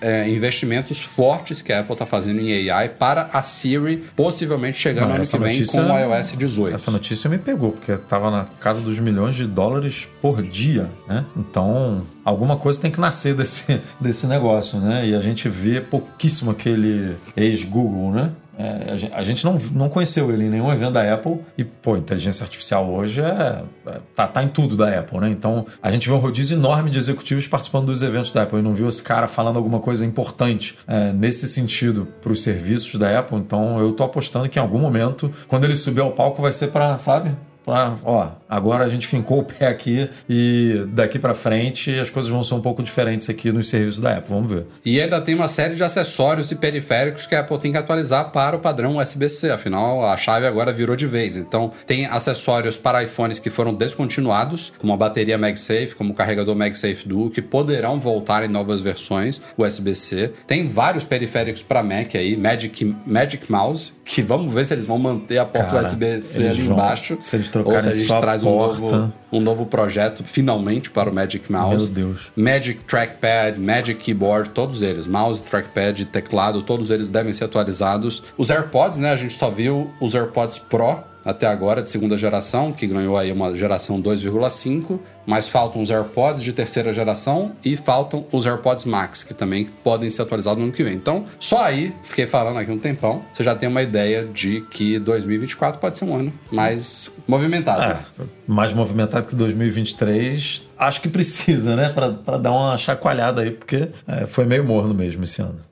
é, 0.00 0.28
investimentos 0.28 1.00
fortes 1.02 1.60
que 1.60 1.72
a 1.72 1.80
Apple 1.80 1.92
está 1.92 2.06
fazendo 2.06 2.40
em 2.40 2.70
AI 2.70 2.88
para 2.88 3.28
a 3.32 3.42
Siri, 3.42 4.04
possivelmente 4.14 4.78
chegando 4.78 5.08
Não, 5.08 5.16
ano 5.16 5.24
que 5.26 5.38
vem 5.38 5.52
notícia- 5.52 5.82
com 5.82 5.90
o 5.92 5.98
iOS 5.98 6.32
18. 6.36 6.74
Essa 6.74 6.90
notícia 6.90 7.28
me 7.28 7.38
pegou, 7.38 7.72
porque 7.72 7.96
tava 7.96 8.30
na 8.30 8.44
casa 8.60 8.80
dos 8.80 8.98
milhões 8.98 9.34
de 9.34 9.46
dólares 9.46 10.08
por 10.22 10.42
dia, 10.42 10.88
né? 11.08 11.24
Então, 11.36 12.02
alguma 12.24 12.56
coisa 12.56 12.80
tem 12.80 12.90
que 12.90 13.00
nascer 13.00 13.34
desse, 13.34 13.80
desse 14.00 14.26
negócio, 14.26 14.78
né? 14.78 15.06
E 15.06 15.14
a 15.14 15.20
gente 15.20 15.48
vê 15.48 15.80
pouquíssimo 15.80 16.50
aquele 16.50 17.16
ex-Google, 17.36 18.12
né? 18.12 18.30
É, 18.58 18.92
a 18.92 18.96
gen- 18.96 19.10
a 19.14 19.22
gente 19.22 19.44
não, 19.44 19.56
não 19.72 19.88
conheceu 19.88 20.32
ele 20.32 20.44
em 20.46 20.50
nenhum 20.50 20.72
evento 20.72 20.92
da 20.94 21.14
Apple 21.14 21.38
e, 21.56 21.62
pô, 21.62 21.96
inteligência 21.96 22.42
artificial 22.42 22.90
hoje 22.92 23.20
é, 23.22 23.62
é- 23.86 23.98
tá, 24.16 24.26
tá 24.26 24.42
em 24.42 24.48
tudo 24.48 24.76
da 24.76 24.98
Apple, 24.98 25.18
né? 25.20 25.28
Então, 25.30 25.64
a 25.80 25.90
gente 25.92 26.08
vê 26.08 26.14
um 26.14 26.18
rodízio 26.18 26.56
enorme 26.58 26.90
de 26.90 26.98
executivos 26.98 27.46
participando 27.46 27.86
dos 27.86 28.02
eventos 28.02 28.32
da 28.32 28.42
Apple 28.42 28.58
e 28.58 28.62
não 28.62 28.74
viu 28.74 28.88
esse 28.88 29.02
cara 29.02 29.28
falando 29.28 29.56
alguma 29.58 29.78
coisa 29.78 30.04
importante 30.04 30.76
é, 30.88 31.12
nesse 31.12 31.46
sentido 31.46 32.08
para 32.20 32.32
os 32.32 32.42
serviços 32.42 32.96
da 32.98 33.18
Apple. 33.18 33.36
Então, 33.38 33.78
eu 33.78 33.92
tô 33.92 34.02
apostando 34.02 34.48
que 34.48 34.58
em 34.58 34.62
algum 34.62 34.78
momento, 34.78 35.30
quando 35.46 35.62
ele 35.64 35.76
subir 35.76 36.00
ao 36.00 36.10
palco, 36.10 36.42
vai 36.42 36.50
ser 36.50 36.68
para, 36.68 36.98
sabe? 36.98 37.30
Pra, 37.68 37.94
ó, 38.04 38.28
agora 38.48 38.84
a 38.84 38.88
gente 38.88 39.06
fincou 39.06 39.40
o 39.40 39.44
pé 39.44 39.66
aqui 39.66 40.08
e 40.28 40.84
daqui 40.88 41.18
para 41.18 41.34
frente 41.34 41.98
as 41.98 42.08
coisas 42.10 42.30
vão 42.30 42.42
ser 42.42 42.54
um 42.54 42.60
pouco 42.60 42.82
diferentes 42.82 43.28
aqui 43.28 43.52
nos 43.52 43.68
serviços 43.68 44.00
da 44.00 44.16
Apple. 44.16 44.30
Vamos 44.34 44.50
ver. 44.50 44.66
E 44.84 45.00
ainda 45.00 45.20
tem 45.20 45.34
uma 45.34 45.48
série 45.48 45.74
de 45.74 45.84
acessórios 45.84 46.50
e 46.50 46.56
periféricos 46.56 47.26
que 47.26 47.34
a 47.34 47.40
Apple 47.40 47.58
tem 47.58 47.72
que 47.72 47.76
atualizar 47.78 48.30
para 48.30 48.56
o 48.56 48.58
padrão 48.58 48.96
USB-C. 48.96 49.50
Afinal, 49.50 50.04
a 50.04 50.16
chave 50.16 50.46
agora 50.46 50.72
virou 50.72 50.96
de 50.96 51.06
vez. 51.06 51.36
Então, 51.36 51.70
tem 51.86 52.06
acessórios 52.06 52.76
para 52.78 53.02
iPhones 53.02 53.38
que 53.38 53.50
foram 53.50 53.74
descontinuados, 53.74 54.72
como 54.78 54.92
a 54.92 54.96
bateria 54.96 55.36
MagSafe, 55.36 55.94
como 55.96 56.12
o 56.12 56.14
carregador 56.14 56.54
MagSafe 56.56 57.06
Duo, 57.06 57.30
que 57.30 57.42
poderão 57.42 58.00
voltar 58.00 58.44
em 58.44 58.48
novas 58.48 58.80
versões 58.80 59.40
USB-C. 59.58 60.32
Tem 60.46 60.66
vários 60.66 61.04
periféricos 61.04 61.62
para 61.62 61.82
Mac 61.82 62.14
aí, 62.14 62.36
Magic, 62.36 62.96
Magic 63.06 63.50
Mouse, 63.50 63.92
que 64.04 64.22
vamos 64.22 64.52
ver 64.54 64.64
se 64.64 64.72
eles 64.74 64.86
vão 64.86 64.98
manter 64.98 65.38
a 65.38 65.44
porta 65.44 65.80
USB-C 65.80 66.46
ali 66.48 66.62
vão- 66.62 66.76
embaixo. 66.76 67.18
se 67.20 67.36
eles 67.36 67.48
ou 67.64 67.70
se 67.70 67.76
a 67.76 67.80
trocarem 67.80 68.06
gente 68.06 68.20
traz 68.20 68.42
um 68.42 68.56
novo, 68.56 69.12
um 69.32 69.40
novo 69.40 69.66
projeto 69.66 70.22
finalmente 70.24 70.90
para 70.90 71.10
o 71.10 71.14
Magic 71.14 71.50
Mouse. 71.50 71.90
Meu 71.90 71.94
Deus. 71.94 72.32
Magic 72.36 72.84
Trackpad, 72.84 73.58
Magic 73.58 74.00
Keyboard, 74.02 74.50
todos 74.50 74.82
eles, 74.82 75.06
mouse, 75.06 75.42
trackpad, 75.42 76.06
teclado, 76.06 76.62
todos 76.62 76.90
eles 76.90 77.08
devem 77.08 77.32
ser 77.32 77.44
atualizados. 77.44 78.22
Os 78.36 78.50
AirPods, 78.50 78.98
né, 78.98 79.12
a 79.12 79.16
gente 79.16 79.36
só 79.36 79.50
viu 79.50 79.90
os 80.00 80.14
AirPods 80.14 80.58
Pro 80.58 80.98
até 81.24 81.46
agora 81.46 81.82
de 81.82 81.90
segunda 81.90 82.16
geração, 82.16 82.72
que 82.72 82.86
ganhou 82.86 83.16
aí 83.16 83.30
uma 83.32 83.56
geração 83.56 84.00
2,5, 84.00 84.98
mas 85.26 85.48
faltam 85.48 85.82
os 85.82 85.90
AirPods 85.90 86.42
de 86.42 86.52
terceira 86.52 86.92
geração 86.92 87.52
e 87.64 87.76
faltam 87.76 88.24
os 88.32 88.46
AirPods 88.46 88.84
Max, 88.84 89.22
que 89.22 89.34
também 89.34 89.66
podem 89.84 90.10
ser 90.10 90.22
atualizados 90.22 90.58
no 90.58 90.64
ano 90.64 90.72
que 90.72 90.82
vem. 90.82 90.94
Então, 90.94 91.24
só 91.38 91.62
aí, 91.64 91.94
fiquei 92.02 92.26
falando 92.26 92.58
aqui 92.58 92.70
um 92.70 92.78
tempão, 92.78 93.22
você 93.32 93.42
já 93.42 93.54
tem 93.54 93.68
uma 93.68 93.82
ideia 93.82 94.24
de 94.24 94.62
que 94.70 94.98
2024 94.98 95.80
pode 95.80 95.98
ser 95.98 96.04
um 96.04 96.14
ano 96.14 96.32
mais 96.50 97.10
movimentado. 97.26 97.82
É, 97.82 98.24
mais 98.46 98.72
movimentado 98.72 99.26
que 99.26 99.34
2023, 99.34 100.62
acho 100.78 101.00
que 101.00 101.08
precisa, 101.08 101.76
né? 101.76 101.90
Pra 101.90 102.38
dar 102.38 102.52
uma 102.52 102.76
chacoalhada 102.76 103.42
aí, 103.42 103.50
porque 103.50 103.88
é, 104.06 104.26
foi 104.26 104.44
meio 104.44 104.64
morno 104.64 104.94
mesmo 104.94 105.24
esse 105.24 105.42
ano. 105.42 105.67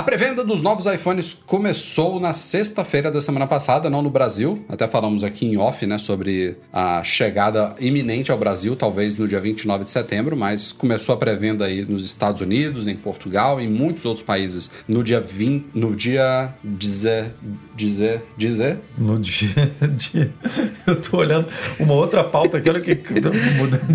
A 0.00 0.02
pré-venda 0.02 0.42
dos 0.42 0.62
novos 0.62 0.86
iPhones 0.86 1.34
começou 1.44 2.18
na 2.18 2.32
sexta-feira 2.32 3.10
da 3.10 3.20
semana 3.20 3.46
passada, 3.46 3.90
não 3.90 4.00
no 4.00 4.08
Brasil. 4.08 4.64
Até 4.66 4.88
falamos 4.88 5.22
aqui 5.22 5.44
em 5.44 5.58
off, 5.58 5.84
né, 5.84 5.98
sobre 5.98 6.56
a 6.72 7.04
chegada 7.04 7.76
iminente 7.78 8.32
ao 8.32 8.38
Brasil, 8.38 8.74
talvez 8.74 9.18
no 9.18 9.28
dia 9.28 9.38
29 9.38 9.84
de 9.84 9.90
setembro, 9.90 10.34
mas 10.34 10.72
começou 10.72 11.14
a 11.14 11.18
pré-venda 11.18 11.66
aí 11.66 11.84
nos 11.84 12.02
Estados 12.02 12.40
Unidos, 12.40 12.86
em 12.86 12.96
Portugal, 12.96 13.60
em 13.60 13.68
muitos 13.68 14.06
outros 14.06 14.24
países 14.24 14.70
no 14.88 15.04
dia 15.04 15.20
20, 15.20 15.66
no 15.74 15.94
dia 15.94 16.54
dizer 16.64 17.34
dizer 17.76 18.22
dizer 18.36 18.78
No 18.96 19.18
dia. 19.18 20.32
Eu 20.86 21.00
tô 21.00 21.18
olhando 21.18 21.46
uma 21.78 21.94
outra 21.94 22.22
pauta 22.24 22.58
aqui, 22.58 22.68
olha 22.68 22.80
que. 22.80 22.98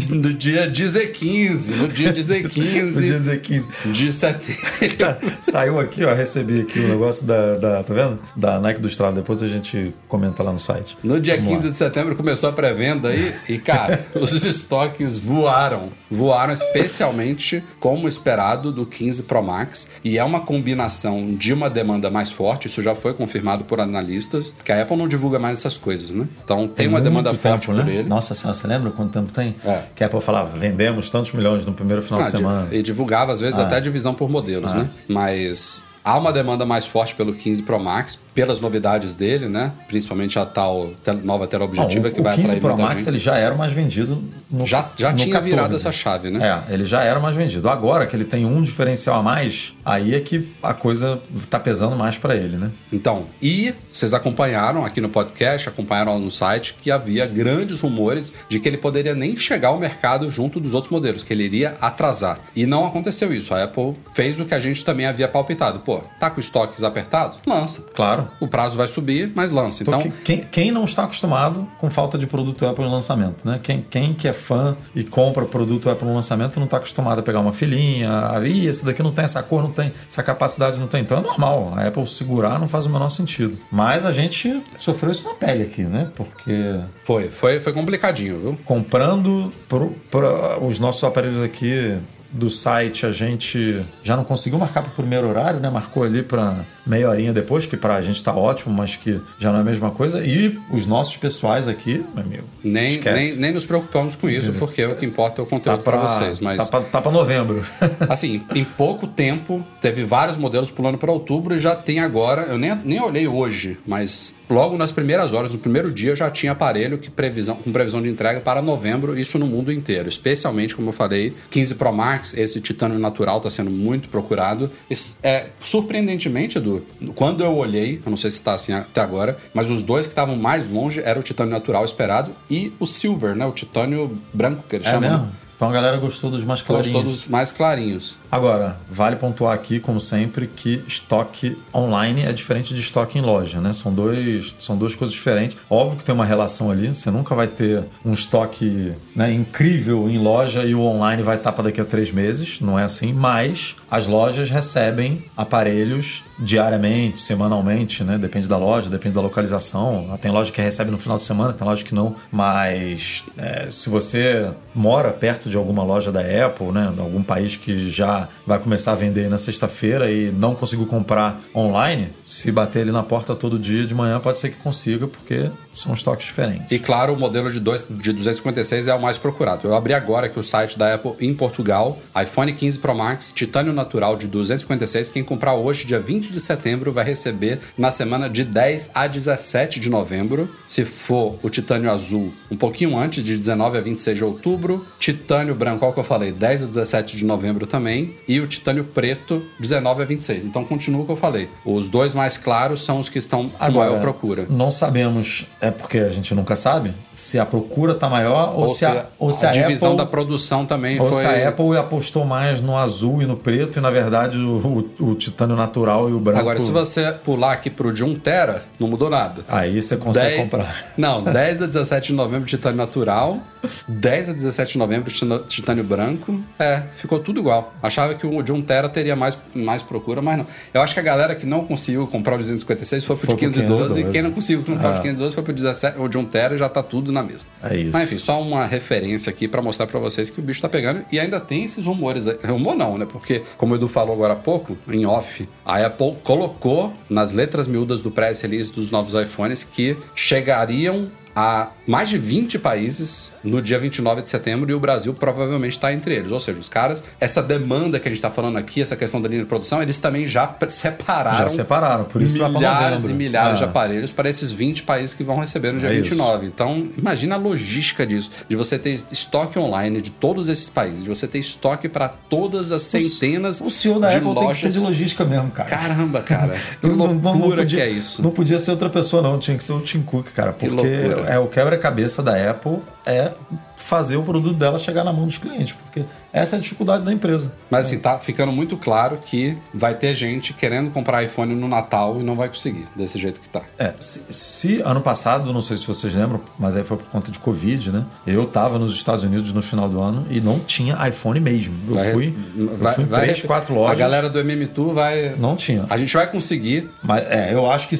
No 0.09 0.33
dia 0.33 0.69
15, 1.07 1.73
no 1.73 1.87
dia 1.87 2.13
15 2.13 2.41
No 2.81 3.21
dia 3.21 3.37
15. 3.37 3.69
de 3.91 4.11
setembro. 4.11 4.55
Tá, 4.97 5.17
saiu 5.41 5.79
aqui, 5.79 5.94
ó, 6.03 6.13
recebi 6.13 6.61
aqui 6.61 6.79
o 6.79 6.87
negócio 6.87 7.25
da, 7.25 7.55
da. 7.55 7.83
Tá 7.83 7.93
vendo? 7.93 8.19
Da 8.35 8.59
Nike 8.59 8.81
do 8.81 8.87
Strava. 8.87 9.15
Depois 9.15 9.41
a 9.43 9.47
gente 9.47 9.93
comenta 10.07 10.41
lá 10.43 10.51
no 10.51 10.59
site. 10.59 10.97
No 11.03 11.19
dia 11.19 11.35
Vamos 11.35 11.49
15 11.51 11.63
lá. 11.65 11.71
de 11.71 11.77
setembro 11.77 12.15
começou 12.15 12.49
a 12.49 12.51
pré-venda 12.51 13.09
aí 13.09 13.33
e, 13.47 13.57
cara, 13.57 14.05
os 14.19 14.31
estoques 14.43 15.17
voaram. 15.17 15.89
Voaram 16.09 16.53
especialmente 16.53 17.63
como 17.79 18.07
esperado 18.07 18.71
do 18.71 18.85
15 18.85 19.23
Pro 19.23 19.41
Max. 19.43 19.87
E 20.03 20.17
é 20.17 20.23
uma 20.23 20.39
combinação 20.41 21.33
de 21.35 21.53
uma 21.53 21.69
demanda 21.69 22.09
mais 22.09 22.31
forte, 22.31 22.67
isso 22.67 22.81
já 22.81 22.95
foi 22.95 23.13
confirmado 23.13 23.63
por 23.63 23.79
analistas, 23.79 24.51
porque 24.51 24.71
a 24.71 24.81
Apple 24.81 24.97
não 24.97 25.07
divulga 25.07 25.37
mais 25.39 25.59
essas 25.59 25.77
coisas, 25.77 26.11
né? 26.11 26.27
Então 26.43 26.67
tem, 26.67 26.87
uma 26.87 26.99
muito 26.99 27.03
demanda 27.09 27.29
forte 27.33 27.67
tempo, 27.67 27.77
por 27.79 27.85
né? 27.85 27.95
ele. 27.95 28.09
Nossa 28.09 28.33
senhora, 28.33 28.53
você 28.53 28.67
lembra 28.67 28.91
quanto 28.91 29.11
tempo 29.11 29.31
tem? 29.31 29.55
É. 29.65 29.81
Que 29.95 30.03
a 30.03 30.07
Apple 30.07 30.21
falava, 30.21 30.49
vendemos 30.57 31.09
tantos 31.09 31.31
milhões 31.33 31.65
no 31.65 31.73
primeiro 31.73 32.01
final 32.01 32.21
Ah, 32.21 32.23
de 32.23 32.29
semana. 32.31 32.67
E 32.71 32.81
divulgava, 32.81 33.31
às 33.33 33.39
vezes, 33.39 33.59
Ah. 33.59 33.63
até 33.63 33.79
divisão 33.81 34.13
por 34.13 34.29
modelos, 34.29 34.73
Ah. 34.73 34.79
né? 34.79 34.89
Mas 35.07 35.83
há 36.05 36.17
uma 36.17 36.31
demanda 36.31 36.65
mais 36.65 36.85
forte 36.85 37.15
pelo 37.15 37.33
15 37.33 37.63
Pro 37.63 37.79
Max, 37.79 38.19
pelas 38.35 38.59
novidades 38.59 39.15
dele, 39.15 39.47
né? 39.47 39.71
Principalmente 39.87 40.37
a 40.37 40.45
tal 40.45 40.91
nova 41.23 41.47
tela 41.47 41.63
objetiva 41.63 42.09
o, 42.09 42.11
que 42.11 42.19
o 42.19 42.23
vai 42.23 42.35
15 42.35 42.45
atrair 42.45 42.59
Pro 42.59 42.69
muita 42.71 42.83
Max 42.83 42.99
gente. 42.99 43.09
ele 43.09 43.17
já 43.17 43.37
era 43.37 43.55
o 43.55 43.57
mais 43.57 43.71
vendido 43.71 44.21
no 44.51 44.67
Já, 44.67 44.89
já 44.97 45.11
no 45.11 45.17
tinha 45.17 45.33
14. 45.35 45.49
virado 45.49 45.75
essa 45.75 45.91
chave, 45.91 46.29
né? 46.29 46.63
É, 46.67 46.73
ele 46.73 46.85
já 46.85 47.01
era 47.01 47.17
o 47.17 47.21
mais 47.21 47.35
vendido. 47.35 47.69
Agora 47.69 48.05
que 48.05 48.15
ele 48.15 48.25
tem 48.25 48.45
um 48.45 48.61
diferencial 48.61 49.19
a 49.19 49.23
mais, 49.23 49.73
aí 49.85 50.13
é 50.13 50.19
que 50.19 50.49
a 50.61 50.73
coisa 50.73 51.19
tá 51.49 51.57
pesando 51.57 51.95
mais 51.95 52.17
para 52.17 52.35
ele, 52.35 52.57
né? 52.57 52.71
Então, 52.91 53.23
e 53.41 53.73
vocês 53.91 54.13
acompanharam 54.13 54.83
aqui 54.85 54.99
no 54.99 55.07
podcast, 55.07 55.69
acompanharam 55.69 56.13
lá 56.15 56.19
no 56.19 56.29
site, 56.29 56.75
que 56.81 56.91
havia 56.91 57.25
grandes 57.25 57.79
rumores 57.79 58.33
de 58.49 58.59
que 58.59 58.67
ele 58.67 58.77
poderia 58.77 59.15
nem 59.15 59.37
chegar 59.37 59.69
ao 59.69 59.79
mercado 59.79 60.29
junto 60.29 60.59
dos 60.59 60.73
outros 60.73 60.91
modelos, 60.91 61.23
que 61.23 61.31
ele 61.31 61.45
iria 61.45 61.77
atrasar. 61.79 62.37
E 62.53 62.65
não 62.65 62.85
aconteceu 62.85 63.33
isso. 63.33 63.53
A 63.53 63.63
Apple 63.63 63.93
fez 64.13 64.39
o 64.41 64.45
que 64.45 64.53
a 64.53 64.59
gente 64.59 64.83
também 64.83 65.05
havia 65.05 65.27
palpitado. 65.29 65.79
Pô, 65.79 66.01
tá 66.19 66.29
com 66.29 66.41
estoques 66.41 66.83
apertados? 66.83 67.37
Lança. 67.47 67.81
Claro. 67.93 68.24
O 68.39 68.47
prazo 68.47 68.77
vai 68.77 68.87
subir, 68.87 69.31
mas 69.35 69.51
lança. 69.51 69.83
Então, 69.83 69.99
Porque 69.99 70.13
quem, 70.23 70.39
quem 70.51 70.71
não 70.71 70.83
está 70.85 71.03
acostumado 71.03 71.67
com 71.79 71.89
falta 71.89 72.17
de 72.17 72.27
produto 72.27 72.65
Apple 72.65 72.85
no 72.85 72.91
lançamento, 72.91 73.45
né? 73.47 73.59
Quem, 73.61 73.85
quem 73.89 74.13
que 74.13 74.27
é 74.27 74.33
fã 74.33 74.75
e 74.95 75.03
compra 75.03 75.45
produto 75.45 75.89
Apple 75.89 76.07
no 76.07 76.13
lançamento 76.13 76.57
não 76.57 76.65
está 76.65 76.77
acostumado 76.77 77.19
a 77.19 77.23
pegar 77.23 77.39
uma 77.39 77.51
filinha, 77.53 78.09
a, 78.31 78.47
Ih, 78.47 78.67
esse 78.67 78.83
daqui 78.85 79.01
não 79.03 79.11
tem 79.11 79.25
essa 79.25 79.41
cor, 79.43 79.61
não 79.63 79.71
tem, 79.71 79.91
essa 80.09 80.21
capacidade 80.23 80.79
não 80.79 80.87
tem. 80.87 81.01
Então 81.01 81.17
é 81.17 81.21
normal. 81.21 81.73
A 81.75 81.87
Apple 81.87 82.05
segurar 82.07 82.59
não 82.59 82.67
faz 82.67 82.85
o 82.85 82.89
menor 82.89 83.09
sentido. 83.09 83.57
Mas 83.71 84.05
a 84.05 84.11
gente 84.11 84.61
sofreu 84.77 85.11
isso 85.11 85.27
na 85.27 85.33
pele 85.33 85.63
aqui, 85.63 85.83
né? 85.83 86.09
Porque 86.15 86.79
foi, 87.03 87.27
foi, 87.29 87.59
foi 87.59 87.73
complicadinho, 87.73 88.39
viu? 88.39 88.57
comprando 88.65 89.51
pro- 89.67 89.95
pra- 90.11 90.57
os 90.59 90.79
nossos 90.79 91.03
aparelhos 91.03 91.41
aqui 91.41 91.97
do 92.35 92.49
site, 92.49 93.05
a 93.05 93.11
gente 93.11 93.81
já 94.03 94.15
não 94.15 94.23
conseguiu 94.23 94.59
marcar 94.59 94.81
para 94.81 94.91
o 94.91 94.95
primeiro 94.95 95.27
horário, 95.27 95.59
né? 95.59 95.69
Marcou 95.69 96.03
ali 96.03 96.21
para 96.21 96.65
meia 96.85 97.09
horinha 97.09 97.33
depois, 97.33 97.65
que 97.65 97.77
para 97.77 97.95
a 97.95 98.01
gente 98.01 98.23
tá 98.23 98.35
ótimo, 98.35 98.73
mas 98.75 98.95
que 98.95 99.19
já 99.39 99.51
não 99.51 99.59
é 99.59 99.61
a 99.61 99.65
mesma 99.65 99.91
coisa. 99.91 100.23
E 100.23 100.59
os 100.69 100.85
nossos 100.85 101.17
pessoais 101.17 101.67
aqui, 101.67 102.03
meu 102.13 102.23
amigo, 102.23 102.43
Nem, 102.63 102.95
esquece. 102.95 103.31
nem, 103.31 103.39
nem 103.39 103.53
nos 103.53 103.65
preocupamos 103.65 104.15
com 104.15 104.29
isso, 104.29 104.59
porque 104.59 104.83
o 104.85 104.95
que 104.95 105.05
importa 105.05 105.41
é 105.41 105.43
o 105.43 105.45
tá 105.45 105.49
conteúdo 105.55 105.81
para 105.81 105.97
para 105.97 106.07
vocês. 106.07 106.39
Mas 106.39 106.57
tá 106.57 106.65
pra, 106.65 106.81
tá 106.81 107.01
pra 107.01 107.11
novembro. 107.11 107.65
Assim, 108.09 108.43
em 108.53 108.63
pouco 108.63 109.07
tempo, 109.07 109.65
teve 109.81 110.03
vários 110.03 110.37
modelos 110.37 110.69
pulando 110.69 110.97
para 110.97 111.11
outubro 111.11 111.55
e 111.55 111.59
já 111.59 111.75
tem 111.75 111.99
agora. 111.99 112.43
Eu 112.43 112.57
nem, 112.57 112.75
nem 112.83 113.01
olhei 113.01 113.27
hoje, 113.27 113.77
mas 113.87 114.33
logo 114.49 114.77
nas 114.77 114.91
primeiras 114.91 115.33
horas, 115.33 115.53
no 115.53 115.59
primeiro 115.59 115.91
dia, 115.91 116.15
já 116.15 116.29
tinha 116.29 116.51
aparelho 116.51 116.97
que 116.97 117.09
previsão, 117.09 117.55
com 117.55 117.71
previsão 117.71 118.01
de 118.01 118.09
entrega 118.09 118.39
para 118.41 118.61
novembro, 118.61 119.17
isso 119.17 119.37
no 119.39 119.45
mundo 119.47 119.71
inteiro. 119.71 120.07
Especialmente, 120.09 120.75
como 120.75 120.89
eu 120.89 120.93
falei, 120.93 121.33
15 121.49 121.75
Pro 121.75 121.91
Max, 121.93 122.33
esse 122.35 122.59
titânio 122.61 122.99
natural 122.99 123.37
está 123.37 123.49
sendo 123.49 123.69
muito 123.71 124.09
procurado. 124.09 124.69
Esse- 124.89 125.15
é, 125.23 125.47
surpreendentemente, 125.59 126.57
Edu, 126.57 126.85
quando 127.15 127.43
eu 127.43 127.53
olhei, 127.55 128.01
eu 128.05 128.09
não 128.09 128.17
sei 128.17 128.31
se 128.31 128.37
está 128.37 128.53
assim 128.53 128.73
até 128.73 129.01
agora, 129.01 129.37
mas 129.53 129.69
os 129.71 129.83
dois 129.83 130.05
que 130.07 130.11
estavam 130.11 130.35
mais 130.35 130.67
longe 130.67 131.01
era 131.03 131.19
o 131.19 131.23
titânio 131.23 131.51
natural 131.51 131.83
esperado 131.85 132.31
e 132.49 132.73
o 132.79 132.85
silver, 132.85 133.35
né? 133.35 133.45
O 133.45 133.51
titânio 133.51 134.17
branco 134.33 134.63
que 134.67 134.75
ele 134.75 134.85
É 134.85 134.89
chama. 134.91 135.09
mesmo? 135.09 135.31
Então 135.55 135.69
a 135.69 135.71
galera 135.71 135.97
gostou 135.97 136.29
dos 136.29 136.43
mais 136.43 136.61
clarinhos. 136.61 136.91
Gostou 136.91 137.11
dos 137.11 137.27
mais 137.27 137.51
clarinhos. 137.51 138.17
Agora, 138.31 138.77
vale 138.89 139.15
pontuar 139.15 139.53
aqui, 139.53 139.79
como 139.79 139.99
sempre, 140.01 140.47
que 140.47 140.83
estoque 140.87 141.57
online 141.73 142.23
é 142.23 142.33
diferente 142.33 142.73
de 142.73 142.81
estoque 142.81 143.17
em 143.17 143.21
loja, 143.21 143.61
né? 143.61 143.71
São, 143.71 143.93
dois, 143.93 144.55
são 144.59 144.77
duas 144.77 144.95
coisas 144.95 145.13
diferentes. 145.13 145.57
Óbvio 145.69 145.99
que 145.99 146.03
tem 146.03 146.13
uma 146.13 146.25
relação 146.25 146.69
ali, 146.69 146.93
você 146.93 147.09
nunca 147.09 147.33
vai 147.33 147.47
ter 147.47 147.85
um 148.03 148.11
estoque 148.11 148.93
né, 149.15 149.31
incrível 149.31 150.09
em 150.09 150.17
loja 150.17 150.65
e 150.65 150.75
o 150.75 150.81
online 150.81 151.23
vai 151.23 151.37
estar 151.37 151.53
para 151.53 151.65
daqui 151.65 151.79
a 151.79 151.85
três 151.85 152.11
meses, 152.11 152.59
não 152.59 152.77
é 152.77 152.83
assim, 152.83 153.13
mas 153.13 153.75
as 153.95 154.07
lojas 154.07 154.49
recebem 154.49 155.23
aparelhos 155.37 156.21
diariamente, 156.37 157.21
semanalmente, 157.21 158.03
né? 158.03 158.17
Depende 158.17 158.45
da 158.45 158.57
loja, 158.57 158.89
depende 158.89 159.15
da 159.15 159.21
localização. 159.21 160.19
Tem 160.21 160.29
loja 160.29 160.51
que 160.51 160.61
recebe 160.61 160.91
no 160.91 160.97
final 160.97 161.17
de 161.17 161.23
semana, 161.23 161.53
tem 161.53 161.65
loja 161.65 161.81
que 161.81 161.95
não. 161.95 162.13
Mas 162.29 163.23
é, 163.37 163.67
se 163.69 163.89
você 163.89 164.51
mora 164.73 165.11
perto 165.11 165.49
de 165.49 165.55
alguma 165.55 165.81
loja 165.81 166.11
da 166.11 166.19
Apple, 166.19 166.73
né? 166.73 166.93
Algum 166.97 167.23
país 167.23 167.55
que 167.55 167.87
já 167.87 168.27
vai 168.45 168.59
começar 168.59 168.91
a 168.91 168.95
vender 168.95 169.29
na 169.29 169.37
sexta-feira 169.37 170.11
e 170.11 170.29
não 170.29 170.55
conseguiu 170.55 170.87
comprar 170.87 171.39
online, 171.55 172.09
se 172.27 172.51
bater 172.51 172.81
ali 172.81 172.91
na 172.91 173.01
porta 173.01 173.33
todo 173.33 173.57
dia 173.57 173.85
de 173.85 173.95
manhã, 173.95 174.19
pode 174.19 174.39
ser 174.39 174.49
que 174.49 174.57
consiga, 174.57 175.07
porque 175.07 175.49
são 175.75 175.93
estoques 175.93 176.25
diferentes. 176.25 176.71
E 176.71 176.79
claro, 176.79 177.13
o 177.13 177.19
modelo 177.19 177.51
de, 177.51 177.59
dois, 177.59 177.87
de 177.87 178.13
256 178.13 178.87
é 178.87 178.95
o 178.95 179.01
mais 179.01 179.17
procurado. 179.17 179.67
Eu 179.67 179.75
abri 179.75 179.93
agora 179.93 180.27
aqui 180.27 180.39
o 180.39 180.43
site 180.43 180.77
da 180.77 180.95
Apple 180.95 181.13
em 181.19 181.33
Portugal, 181.33 181.99
iPhone 182.19 182.51
15 182.53 182.79
Pro 182.79 182.95
Max, 182.95 183.31
titânio 183.33 183.73
natural 183.73 184.15
de 184.15 184.27
256. 184.27 185.09
Quem 185.09 185.23
comprar 185.23 185.53
hoje, 185.53 185.85
dia 185.85 185.99
20 185.99 186.31
de 186.31 186.39
setembro, 186.39 186.91
vai 186.91 187.03
receber 187.03 187.59
na 187.77 187.91
semana 187.91 188.29
de 188.29 188.43
10 188.43 188.91
a 188.93 189.07
17 189.07 189.79
de 189.79 189.89
novembro. 189.89 190.49
Se 190.67 190.85
for 190.85 191.37
o 191.43 191.49
titânio 191.49 191.91
azul, 191.91 192.33
um 192.49 192.55
pouquinho 192.55 192.97
antes, 192.97 193.23
de 193.23 193.35
19 193.35 193.77
a 193.77 193.81
26 193.81 194.17
de 194.17 194.23
outubro. 194.23 194.85
Titânio 194.99 195.53
branco, 195.53 195.79
qual 195.79 195.93
que 195.93 195.99
eu 195.99 196.03
falei? 196.03 196.31
10 196.31 196.63
a 196.63 196.65
17 196.67 197.17
de 197.17 197.25
novembro 197.25 197.67
também. 197.67 198.15
E 198.27 198.39
o 198.39 198.47
titânio 198.47 198.83
preto, 198.83 199.43
19 199.59 200.03
a 200.03 200.05
26. 200.05 200.45
Então 200.45 200.63
continua 200.63 201.01
o 201.01 201.05
que 201.05 201.11
eu 201.11 201.17
falei. 201.17 201.49
Os 201.65 201.89
dois 201.89 202.13
mais 202.13 202.37
claros 202.37 202.83
são 202.83 202.99
os 202.99 203.09
que 203.09 203.19
estão 203.19 203.49
com 203.49 203.71
maior 203.71 203.99
procura. 203.99 204.45
Não 204.49 204.71
sabemos, 204.71 205.45
é 205.67 205.71
porque 205.71 205.97
a 205.99 206.09
gente 206.09 206.33
nunca 206.35 206.55
sabe, 206.55 206.93
se 207.13 207.39
a 207.39 207.45
procura 207.45 207.93
tá 207.95 208.09
maior 208.09 208.53
ou, 208.55 208.61
Ou 208.61 208.67
se, 208.67 208.85
a, 208.85 209.05
ou 209.17 209.31
se 209.31 209.45
a, 209.45 209.51
divisão 209.51 209.91
Apple, 209.93 210.05
da 210.05 210.09
produção 210.09 210.65
também 210.65 210.99
ou 210.99 211.11
foi. 211.11 211.21
se 211.21 211.25
a 211.25 211.49
Apple 211.49 211.77
apostou 211.77 212.25
mais 212.25 212.61
no 212.61 212.75
azul 212.77 213.21
e 213.21 213.25
no 213.25 213.37
preto 213.37 213.77
e 213.79 213.81
na 213.81 213.89
verdade 213.89 214.37
o, 214.37 214.85
o, 214.99 215.05
o 215.11 215.15
titânio 215.15 215.55
natural 215.55 216.09
e 216.09 216.13
o 216.13 216.19
branco. 216.19 216.39
Agora, 216.39 216.59
se 216.59 216.71
você 216.71 217.11
pular 217.11 217.53
aqui 217.53 217.69
pro 217.69 217.91
de 217.93 218.03
1 218.03 218.19
tera, 218.19 218.63
não 218.79 218.87
mudou 218.87 219.09
nada. 219.09 219.43
Aí 219.47 219.81
você 219.81 219.95
consegue 219.97 220.35
10 220.35 220.41
comprar. 220.43 220.85
Não, 220.97 221.23
10 221.23 221.61
a 221.61 221.65
17 221.67 222.07
de 222.07 222.13
novembro, 222.13 222.45
titânio 222.45 222.77
natural. 222.77 223.39
10 223.87 224.29
a 224.29 224.33
17 224.33 224.73
de 224.73 224.77
novembro, 224.77 225.11
titânio- 225.47 225.83
branco. 225.83 226.39
É, 226.59 226.81
ficou 226.97 227.19
tudo 227.19 227.39
igual. 227.39 227.73
Achava 227.81 228.13
que 228.15 228.25
o 228.25 228.41
de 228.41 228.51
1 228.51 228.61
tera 228.61 228.87
teria 228.89 229.15
mais, 229.15 229.37
mais 229.53 229.81
procura, 229.81 230.21
mas 230.21 230.37
não. 230.37 230.45
Eu 230.73 230.81
acho 230.81 230.93
que 230.93 230.99
a 230.99 231.03
galera 231.03 231.35
que 231.35 231.45
não 231.45 231.65
conseguiu 231.65 232.05
comprar 232.07 232.35
o 232.35 232.37
de 232.37 232.43
256 232.43 233.03
foi 233.03 233.15
pro 233.15 233.25
Foi 233.27 233.35
de 233.35 233.41
pro 233.41 233.51
512, 233.53 233.83
e 233.83 234.03
512. 234.03 234.11
quem 234.13 234.21
não 234.21 234.31
conseguiu 234.31 234.63
comprar 234.63 234.89
o 234.89 234.93
de 234.93 234.99
Ah. 234.99 235.01
512 235.01 235.35
foi 235.35 235.43
pro 235.43 235.53
17, 235.55 235.99
o 235.99 236.07
de 236.07 236.17
1 236.17 236.25
tera 236.25 236.57
já 236.57 236.69
tá 236.69 236.83
tudo 236.83 237.11
na 237.11 237.23
mesma. 237.23 237.49
É 237.63 237.75
isso. 237.75 237.91
Mas 237.91 238.11
enfim, 238.11 238.19
só 238.19 238.41
uma 238.41 238.65
referência 238.65 239.29
aqui 239.29 239.47
pra 239.47 239.61
mostrar 239.61 239.87
pra 239.87 239.99
vocês 239.99 240.29
que 240.29 240.39
o 240.39 240.43
bicho 240.43 240.61
tá 240.61 240.69
pegando 240.69 241.03
e 241.11 241.19
ainda 241.19 241.39
tem 241.39 241.63
esses 241.63 241.85
rumores. 241.85 242.27
aí. 242.27 242.37
Rumor 242.45 242.75
não, 242.75 242.97
né? 242.97 243.05
Porque, 243.05 243.43
como 243.57 243.73
o 243.73 243.77
Edu 243.77 243.87
falou 243.87 244.13
agora 244.13 244.33
há 244.33 244.37
pouco, 244.37 244.77
em 244.87 245.05
off, 245.05 245.47
a 245.65 245.85
Apple 245.85 246.15
colocou 246.23 246.93
nas 247.09 247.31
letras 247.31 247.67
miúdas 247.67 248.01
do 248.01 248.11
press 248.11 248.41
release 248.41 248.71
dos 248.71 248.91
novos 248.91 249.13
iPhones 249.13 249.63
que 249.63 249.97
chegariam 250.13 251.09
a 251.35 251.71
mais 251.85 252.09
de 252.09 252.17
20 252.17 252.59
países 252.59 253.31
no 253.45 253.61
dia 253.61 253.79
29 253.79 254.21
de 254.23 254.29
setembro 254.29 254.69
e 254.69 254.73
o 254.73 254.79
Brasil 254.79 255.13
provavelmente 255.13 255.73
está 255.73 255.93
entre 255.93 256.15
eles. 256.15 256.31
Ou 256.31 256.39
seja, 256.39 256.59
os 256.59 256.67
caras, 256.69 257.03
essa 257.19 257.41
demanda 257.41 257.99
que 257.99 258.07
a 258.07 258.11
gente 258.11 258.17
está 258.17 258.29
falando 258.31 258.57
aqui, 258.57 258.81
essa 258.81 258.95
questão 258.95 259.21
da 259.21 259.27
linha 259.29 259.41
de 259.41 259.47
produção, 259.47 259.81
eles 259.81 259.97
também 259.97 260.25
já 260.27 260.47
separaram. 260.67 261.37
Já 261.37 261.49
separaram, 261.49 262.03
por 262.05 262.21
isso 262.21 262.37
pra 262.37 262.49
milhares 262.49 263.03
e 263.05 263.13
milhares 263.13 263.57
de 263.59 263.63
Ah. 263.63 263.67
aparelhos 263.67 264.11
para 264.11 264.29
esses 264.29 264.51
20 264.51 264.83
países 264.83 265.13
que 265.13 265.23
vão 265.23 265.39
receber 265.39 265.71
no 265.71 265.79
dia 265.79 265.89
É 265.89 265.93
isso. 265.93 266.09
29. 266.11 266.45
Então, 266.47 266.87
imagina 266.97 267.35
a 267.35 267.37
logística 267.37 268.05
disso, 268.05 268.29
de 268.47 268.55
você 268.55 268.77
ter 268.79 268.99
estoque 269.11 269.57
online 269.59 270.01
de 270.01 270.11
todos 270.11 270.49
esses 270.49 270.69
países, 270.69 271.03
de 271.03 271.09
você 271.09 271.27
ter 271.27 271.39
estoque 271.39 271.87
para 271.87 272.07
todas 272.09 272.71
as 272.71 272.81
centenas 272.83 273.61
O 273.61 273.69
senhor 273.69 273.99
da 273.99 274.09
de 274.09 274.17
Apple 274.17 274.33
tem 274.35 274.47
que 274.47 274.53
ser 274.55 274.65
lojas. 274.67 274.73
de 274.73 274.79
logística 274.79 275.25
mesmo, 275.25 275.51
cara. 275.51 275.69
Caramba, 275.69 276.21
cara. 276.21 276.55
Que 276.81 276.87
Não- 276.87 276.95
não- 276.95 277.05
loucura 277.07 277.33
não 277.33 277.49
podia- 277.49 277.65
que 277.65 277.81
é 277.81 277.89
isso. 277.89 278.21
Não 278.21 278.31
podia 278.31 278.59
ser 278.59 278.71
outra 278.71 278.89
pessoa, 278.89 279.21
não. 279.21 279.37
Tinha 279.39 279.57
que 279.57 279.63
ser 279.63 279.73
o 279.73 279.79
Tim 279.81 280.01
Cook, 280.01 280.27
cara. 280.33 280.53
Que 280.53 280.67
Porque 280.69 280.87
é 281.27 281.37
o 281.39 281.47
quebra-cabeça 281.47 282.21
da 282.21 282.49
Apple 282.49 282.77
é 283.05 283.31
fazer 283.77 284.15
o 284.17 284.23
produto 284.23 284.55
dela 284.55 284.77
chegar 284.79 285.03
na 285.03 285.13
mão 285.13 285.25
dos 285.27 285.37
clientes. 285.37 285.73
Porque 285.73 286.03
essa 286.33 286.55
é 286.55 286.59
a 286.59 286.61
dificuldade 286.61 287.03
da 287.05 287.11
empresa. 287.13 287.53
Mas 287.69 287.87
assim, 287.87 287.99
tá 287.99 288.17
ficando 288.17 288.51
muito 288.51 288.75
claro 288.77 289.17
que 289.23 289.55
vai 289.73 289.93
ter 289.93 290.13
gente 290.13 290.53
querendo 290.53 290.89
comprar 290.91 291.23
iPhone 291.23 291.53
no 291.53 291.67
Natal 291.67 292.19
e 292.19 292.23
não 292.23 292.35
vai 292.35 292.47
conseguir, 292.47 292.85
desse 292.95 293.19
jeito 293.19 293.39
que 293.39 293.47
tá. 293.49 293.61
É, 293.77 293.93
se, 293.99 294.23
se 294.29 294.81
ano 294.81 295.01
passado, 295.01 295.53
não 295.53 295.61
sei 295.61 295.77
se 295.77 295.85
vocês 295.85 296.13
lembram, 296.15 296.41
mas 296.57 296.75
aí 296.75 296.83
foi 296.83 296.97
por 296.97 297.07
conta 297.07 297.29
de 297.31 297.37
Covid, 297.39 297.91
né? 297.91 298.05
Eu 298.25 298.45
tava 298.45 298.79
nos 298.79 298.93
Estados 298.95 299.23
Unidos 299.23 299.51
no 299.51 299.61
final 299.61 299.87
do 299.87 300.01
ano 300.01 300.25
e 300.29 300.41
não 300.41 300.59
tinha 300.59 300.97
iPhone 301.07 301.39
mesmo. 301.39 301.75
Eu 301.87 301.93
Vai- 301.93 302.11
fui, 302.13 302.37
eu 302.57 302.77
vai- 302.77 302.93
fui 302.95 303.03
em 303.03 303.07
vai- 303.07 303.21
três, 303.21 303.41
quatro 303.43 303.75
lojas. 303.75 303.91
A 303.95 303.99
galera 303.99 304.29
do 304.29 304.39
MM 304.39 304.65
Tour 304.67 304.93
vai. 304.93 305.35
Não 305.37 305.55
tinha. 305.55 305.85
A 305.89 305.97
gente 305.97 306.13
vai 306.13 306.25
conseguir. 306.27 306.89
Mas 307.03 307.23
é, 307.29 307.53
eu 307.53 307.69
acho 307.69 307.87
que 307.87 307.95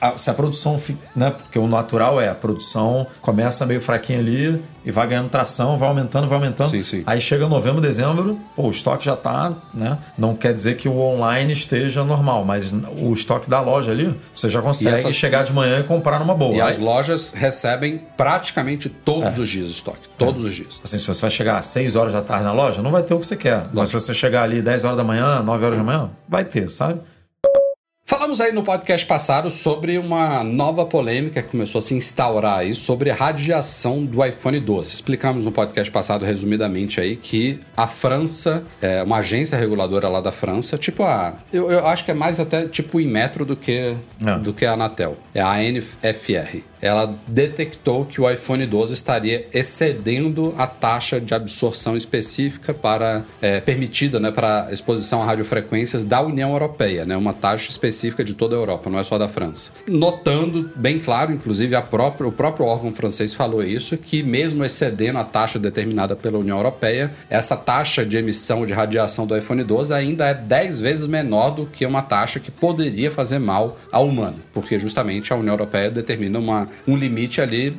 a, 0.00 0.16
se 0.16 0.30
a 0.30 0.34
produção, 0.34 0.80
né? 1.14 1.30
Porque 1.30 1.58
o 1.58 1.66
natural 1.66 2.20
é 2.20 2.28
a 2.28 2.34
produção 2.34 3.06
começa 3.20 3.66
meio 3.66 3.80
fraquinha 3.80 4.18
ali 4.18 4.62
e 4.84 4.90
vai 4.90 5.06
ganhando 5.06 5.28
tração, 5.28 5.76
vai 5.76 5.88
aumentando, 5.88 6.26
vai 6.28 6.38
aumentando. 6.38 6.70
Sim, 6.70 6.82
sim. 6.82 7.02
Aí 7.06 7.20
chega 7.20 7.46
novembro, 7.48 7.80
dezembro, 7.80 8.38
pô, 8.56 8.62
o 8.68 8.70
estoque 8.70 9.04
já 9.04 9.16
tá, 9.16 9.52
né? 9.74 9.98
Não 10.16 10.34
quer 10.34 10.54
dizer 10.54 10.76
que 10.76 10.88
o 10.88 10.98
online 10.98 11.52
esteja 11.52 12.04
normal, 12.04 12.44
mas 12.44 12.72
o 12.96 13.12
estoque 13.12 13.50
da 13.50 13.60
loja 13.60 13.90
ali, 13.92 14.14
você 14.34 14.48
já 14.48 14.62
consegue 14.62 14.94
essas- 14.94 15.14
chegar 15.14 15.42
de 15.44 15.52
manhã 15.52 15.80
e 15.80 15.82
comprar 15.84 16.18
numa 16.18 16.34
boa. 16.34 16.54
E 16.54 16.60
Aí- 16.60 16.68
as 16.70 16.78
lojas 16.78 17.32
recebem 17.32 18.00
praticamente 18.16 18.88
todos 18.88 19.38
os 19.38 19.48
dias 19.48 19.68
estoque. 19.70 20.08
Todos 20.16 20.44
os 20.44 20.54
dias. 20.54 20.80
Assim, 20.84 20.98
se 20.98 21.06
você 21.06 21.20
vai 21.20 21.30
chegar 21.30 21.58
às 21.58 21.66
6 21.66 21.96
horas 21.96 22.12
da 22.12 22.22
tarde 22.22 22.44
na 22.44 22.52
loja, 22.52 22.80
não 22.82 22.90
vai 22.90 23.02
ter 23.02 23.14
o 23.14 23.18
que 23.18 23.26
você 23.26 23.36
quer. 23.36 23.62
Mas 23.72 23.88
se 23.88 23.94
você 23.94 24.14
chegar 24.14 24.42
ali 24.42 24.62
10 24.62 24.84
horas 24.84 24.96
da 24.96 25.04
manhã, 25.04 25.42
9 25.42 25.64
horas 25.64 25.76
da 25.78 25.84
manhã, 25.84 26.10
vai 26.28 26.44
ter, 26.44 26.70
sabe? 26.70 27.00
Falamos 28.08 28.40
aí 28.40 28.52
no 28.52 28.62
podcast 28.62 29.06
passado 29.06 29.50
sobre 29.50 29.98
uma 29.98 30.42
nova 30.42 30.86
polêmica 30.86 31.42
que 31.42 31.50
começou 31.50 31.78
a 31.78 31.82
se 31.82 31.94
instaurar 31.94 32.60
aí 32.60 32.74
sobre 32.74 33.10
a 33.10 33.14
radiação 33.14 34.02
do 34.02 34.24
iPhone 34.24 34.58
12. 34.58 34.94
Explicamos 34.94 35.44
no 35.44 35.52
podcast 35.52 35.92
passado, 35.92 36.24
resumidamente, 36.24 37.02
aí, 37.02 37.16
que 37.16 37.60
a 37.76 37.86
França, 37.86 38.64
é, 38.80 39.02
uma 39.02 39.18
agência 39.18 39.58
reguladora 39.58 40.08
lá 40.08 40.22
da 40.22 40.32
França, 40.32 40.78
tipo 40.78 41.02
a. 41.02 41.34
Eu, 41.52 41.70
eu 41.70 41.86
acho 41.86 42.02
que 42.06 42.10
é 42.10 42.14
mais 42.14 42.40
até 42.40 42.66
tipo 42.66 42.96
o 42.96 43.00
Inmetro 43.02 43.44
do 43.44 43.54
que, 43.54 43.94
É. 44.24 44.38
do 44.38 44.54
que 44.54 44.64
a 44.64 44.72
Anatel. 44.72 45.18
É 45.34 45.42
a 45.42 45.62
NFR. 45.62 46.62
Ela 46.80 47.18
detectou 47.26 48.04
que 48.04 48.20
o 48.20 48.30
iPhone 48.30 48.64
12 48.64 48.94
estaria 48.94 49.46
excedendo 49.52 50.54
a 50.56 50.66
taxa 50.66 51.20
de 51.20 51.34
absorção 51.34 51.96
específica 51.96 52.72
para 52.72 53.24
é, 53.40 53.60
permitida 53.60 54.20
né, 54.20 54.30
para 54.30 54.68
exposição 54.70 55.22
a 55.22 55.24
radiofrequências 55.24 56.04
da 56.04 56.20
União 56.20 56.52
Europeia, 56.52 57.04
né, 57.04 57.16
uma 57.16 57.32
taxa 57.32 57.70
específica 57.70 58.22
de 58.22 58.34
toda 58.34 58.54
a 58.54 58.58
Europa, 58.58 58.90
não 58.90 58.98
é 58.98 59.04
só 59.04 59.18
da 59.18 59.28
França. 59.28 59.72
Notando 59.86 60.70
bem 60.76 60.98
claro, 60.98 61.32
inclusive 61.32 61.74
própria, 61.88 62.28
o 62.28 62.32
próprio 62.32 62.66
órgão 62.66 62.92
francês 62.92 63.34
falou 63.34 63.62
isso, 63.62 63.96
que 63.96 64.22
mesmo 64.22 64.64
excedendo 64.64 65.18
a 65.18 65.24
taxa 65.24 65.58
determinada 65.58 66.14
pela 66.14 66.38
União 66.38 66.56
Europeia, 66.56 67.12
essa 67.28 67.56
taxa 67.56 68.04
de 68.04 68.16
emissão 68.16 68.64
de 68.64 68.72
radiação 68.72 69.26
do 69.26 69.36
iPhone 69.36 69.64
12 69.64 69.92
ainda 69.92 70.26
é 70.26 70.34
10 70.34 70.80
vezes 70.80 71.06
menor 71.06 71.50
do 71.50 71.66
que 71.66 71.84
uma 71.84 72.02
taxa 72.02 72.38
que 72.38 72.50
poderia 72.50 73.10
fazer 73.10 73.38
mal 73.38 73.78
ao 73.90 74.06
humano, 74.06 74.38
porque 74.52 74.78
justamente 74.78 75.32
a 75.32 75.36
União 75.36 75.54
Europeia 75.54 75.90
determina 75.90 76.38
uma, 76.38 76.67
um 76.86 76.96
limite 76.96 77.40
ali 77.40 77.76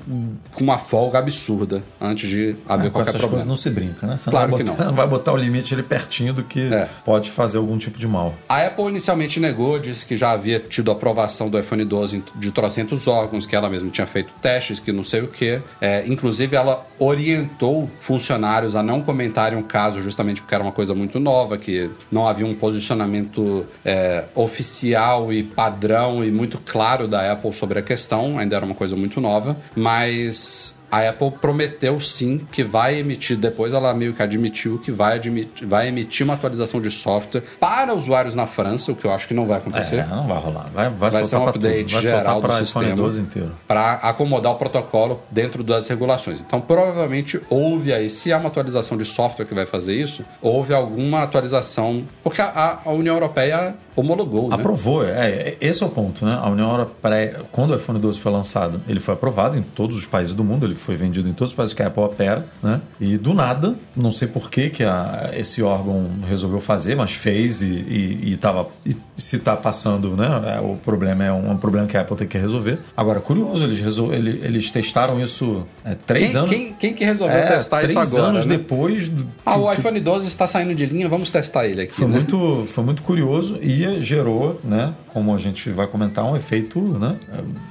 com 0.53 0.63
uma 0.63 0.77
folga 0.77 1.19
absurda 1.19 1.83
antes 1.99 2.29
de 2.29 2.55
haver 2.67 2.85
com 2.87 2.93
qualquer 2.99 3.01
essas 3.09 3.21
problema. 3.21 3.29
coisas 3.29 3.47
não 3.47 3.55
se 3.55 3.69
brinca, 3.69 4.07
né? 4.07 4.17
Você 4.17 4.29
Claro 4.29 4.51
não, 4.51 4.57
que 4.57 4.63
vai 4.63 4.73
botar, 4.75 4.85
não. 4.85 4.93
vai 4.95 5.07
botar 5.07 5.33
o 5.33 5.37
limite 5.37 5.73
ali 5.73 5.83
pertinho 5.83 6.33
do 6.33 6.43
que 6.43 6.73
É. 6.73 6.87
pode 7.05 7.29
fazer 7.31 7.57
algum 7.57 7.77
tipo 7.77 7.97
de 7.97 8.07
mal. 8.07 8.33
A 8.47 8.65
Apple 8.65 8.85
inicialmente 8.85 9.39
negou, 9.39 9.79
disse 9.79 10.05
que 10.05 10.15
já 10.15 10.31
havia 10.31 10.59
tido 10.59 10.91
aprovação 10.91 11.49
do 11.49 11.59
iPhone 11.59 11.83
12 11.85 12.23
de 12.35 12.51
trocentos 12.51 13.07
órgãos, 13.07 13.45
que 13.45 13.55
ela 13.55 13.69
mesma 13.69 13.89
tinha 13.89 14.07
feito 14.07 14.31
testes, 14.41 14.79
que 14.79 14.91
não 14.91 15.03
sei 15.03 15.21
o 15.21 15.27
que. 15.27 15.59
inclusive, 16.07 16.55
ela 16.55 16.85
orientou 16.97 17.89
funcionários 17.99 18.75
a 18.75 18.83
não 18.83 19.01
comentarem 19.01 19.57
o 19.57 19.63
caso, 19.63 20.01
justamente 20.01 20.41
porque 20.41 20.53
era 20.55 20.63
uma 20.63 20.71
coisa 20.71 20.93
muito 20.95 21.19
nova, 21.19 21.57
que 21.57 21.89
não 22.11 22.27
havia 22.27 22.45
um 22.45 22.55
posicionamento 22.55 23.65
é, 23.85 24.25
oficial 24.35 25.31
e 25.31 25.43
padrão 25.43 26.23
e 26.23 26.31
muito 26.31 26.57
claro 26.59 27.07
da 27.07 27.31
Apple 27.31 27.53
sobre 27.53 27.79
a 27.79 27.81
questão, 27.81 28.37
ainda 28.39 28.55
era 28.55 28.65
uma 28.65 28.75
coisa 28.79 28.95
muito 28.95 29.21
nova, 29.21 29.55
mas 29.75 30.73
a 30.91 31.07
Apple 31.07 31.31
prometeu 31.39 31.99
sim 32.01 32.39
que 32.51 32.63
vai 32.63 32.97
emitir, 32.97 33.37
depois 33.37 33.73
ela 33.73 33.93
meio 33.93 34.13
que 34.13 34.23
admitiu 34.23 34.79
que 34.79 34.91
vai, 34.91 35.15
admitir, 35.15 35.67
vai 35.67 35.87
emitir 35.87 36.25
uma 36.25 36.33
atualização 36.33 36.81
de 36.81 36.89
software 36.89 37.43
para 37.59 37.93
usuários 37.93 38.33
na 38.33 38.47
França, 38.47 38.91
o 38.91 38.95
que 38.95 39.05
eu 39.05 39.11
acho 39.11 39.27
que 39.27 39.33
não 39.33 39.45
vai 39.45 39.57
acontecer. 39.57 39.97
É, 39.97 40.05
não 40.05 40.27
vai 40.27 40.39
rolar. 40.39 40.65
Vai, 40.73 40.89
vai, 40.89 41.09
Vai 41.11 41.25
ser 41.25 41.35
um 41.35 41.47
update 41.47 41.93
Vai 41.93 42.01
geral 42.01 42.41
do 42.41 42.53
sistema 42.53 42.95
12 42.95 43.21
inteiro. 43.21 43.51
para 43.67 43.93
acomodar 43.95 44.51
o 44.53 44.55
protocolo 44.55 45.21
dentro 45.29 45.63
das 45.63 45.87
regulações. 45.87 46.41
Então, 46.41 46.59
provavelmente 46.59 47.39
houve 47.49 47.93
aí, 47.93 48.09
se 48.09 48.33
há 48.33 48.37
uma 48.37 48.49
atualização 48.49 48.97
de 48.97 49.05
software 49.05 49.45
que 49.45 49.53
vai 49.53 49.65
fazer 49.65 49.93
isso, 49.93 50.25
houve 50.41 50.73
alguma 50.73 51.23
atualização, 51.23 52.03
porque 52.23 52.41
a, 52.41 52.79
a 52.83 52.91
União 52.91 53.15
Europeia 53.15 53.75
homologou, 53.99 54.49
né? 54.49 54.55
Aprovou, 54.55 55.03
é, 55.03 55.09
é, 55.09 55.57
esse 55.61 55.83
é 55.83 55.85
o 55.85 55.89
ponto, 55.89 56.25
né? 56.25 56.37
A 56.41 56.49
União 56.49 56.69
Europeia, 56.71 57.41
quando 57.51 57.71
o 57.71 57.75
iPhone 57.75 57.99
12 57.99 58.19
foi 58.19 58.31
lançado, 58.31 58.81
ele 58.87 58.99
foi 58.99 59.13
aprovado 59.13 59.57
em 59.57 59.61
todos 59.61 59.95
os 59.95 60.05
países 60.05 60.33
do 60.33 60.43
mundo, 60.43 60.65
ele 60.65 60.75
foi 60.75 60.95
vendido 60.95 61.27
em 61.29 61.33
todos 61.33 61.51
os 61.51 61.55
países 61.55 61.73
que 61.73 61.81
a 61.83 61.87
Apple 61.87 62.03
opera, 62.03 62.47
né? 62.63 62.81
E 62.99 63.17
do 63.17 63.33
nada, 63.33 63.75
não 63.95 64.11
sei 64.11 64.27
por 64.27 64.49
que, 64.49 64.69
que 64.69 64.83
a- 64.83 65.31
esse 65.33 65.61
órgão 65.61 66.07
resolveu 66.27 66.59
fazer, 66.59 66.95
mas 66.95 67.11
fez 67.13 67.61
e, 67.61 67.65
e, 67.65 68.31
e 68.31 68.37
tava, 68.37 68.67
e 68.85 68.95
se 69.15 69.35
está 69.35 69.55
passando, 69.55 70.15
né? 70.15 70.27
é, 70.57 70.59
o 70.61 70.75
problema 70.77 71.23
é 71.25 71.31
um, 71.31 71.51
um 71.51 71.57
problema 71.57 71.87
que 71.87 71.97
a 71.97 72.01
Apple 72.01 72.15
tem 72.15 72.27
que 72.27 72.37
resolver. 72.37 72.79
Agora, 72.95 73.19
curioso, 73.19 73.65
eles, 73.65 73.79
resol, 73.79 74.13
ele- 74.13 74.39
eles 74.43 74.71
testaram 74.71 75.19
isso 75.19 75.65
é, 75.83 75.93
três 75.95 76.31
Quem, 76.31 76.37
anos. 76.39 76.49
quem, 76.49 76.73
quem 76.73 76.93
que 76.93 77.03
resolveu 77.03 77.37
é, 77.37 77.45
testar 77.47 77.79
três 77.79 77.91
isso 77.91 78.15
agora? 78.17 78.31
anos 78.31 78.45
né? 78.45 78.55
depois. 78.57 79.09
Do, 79.09 79.27
Ah, 79.45 79.57
o 79.57 79.67
que- 79.67 79.75
que- 79.75 79.79
iPhone 79.81 79.99
12 79.99 80.27
está 80.27 80.47
saindo 80.47 80.73
de 80.73 80.85
linha, 80.85 81.07
vamos 81.09 81.31
testar 81.31 81.67
ele 81.67 81.81
aqui. 81.81 81.93
foi 81.93 82.07
né? 82.07 82.13
muito, 82.13 82.63
foi 82.67 82.83
muito 82.83 83.03
curioso 83.03 83.59
e 83.61 83.83
gerou, 83.99 84.59
né, 84.63 84.93
como 85.07 85.33
a 85.33 85.37
gente 85.37 85.69
vai 85.71 85.87
comentar, 85.87 86.25
um 86.25 86.35
efeito 86.35 86.79
né, 86.79 87.15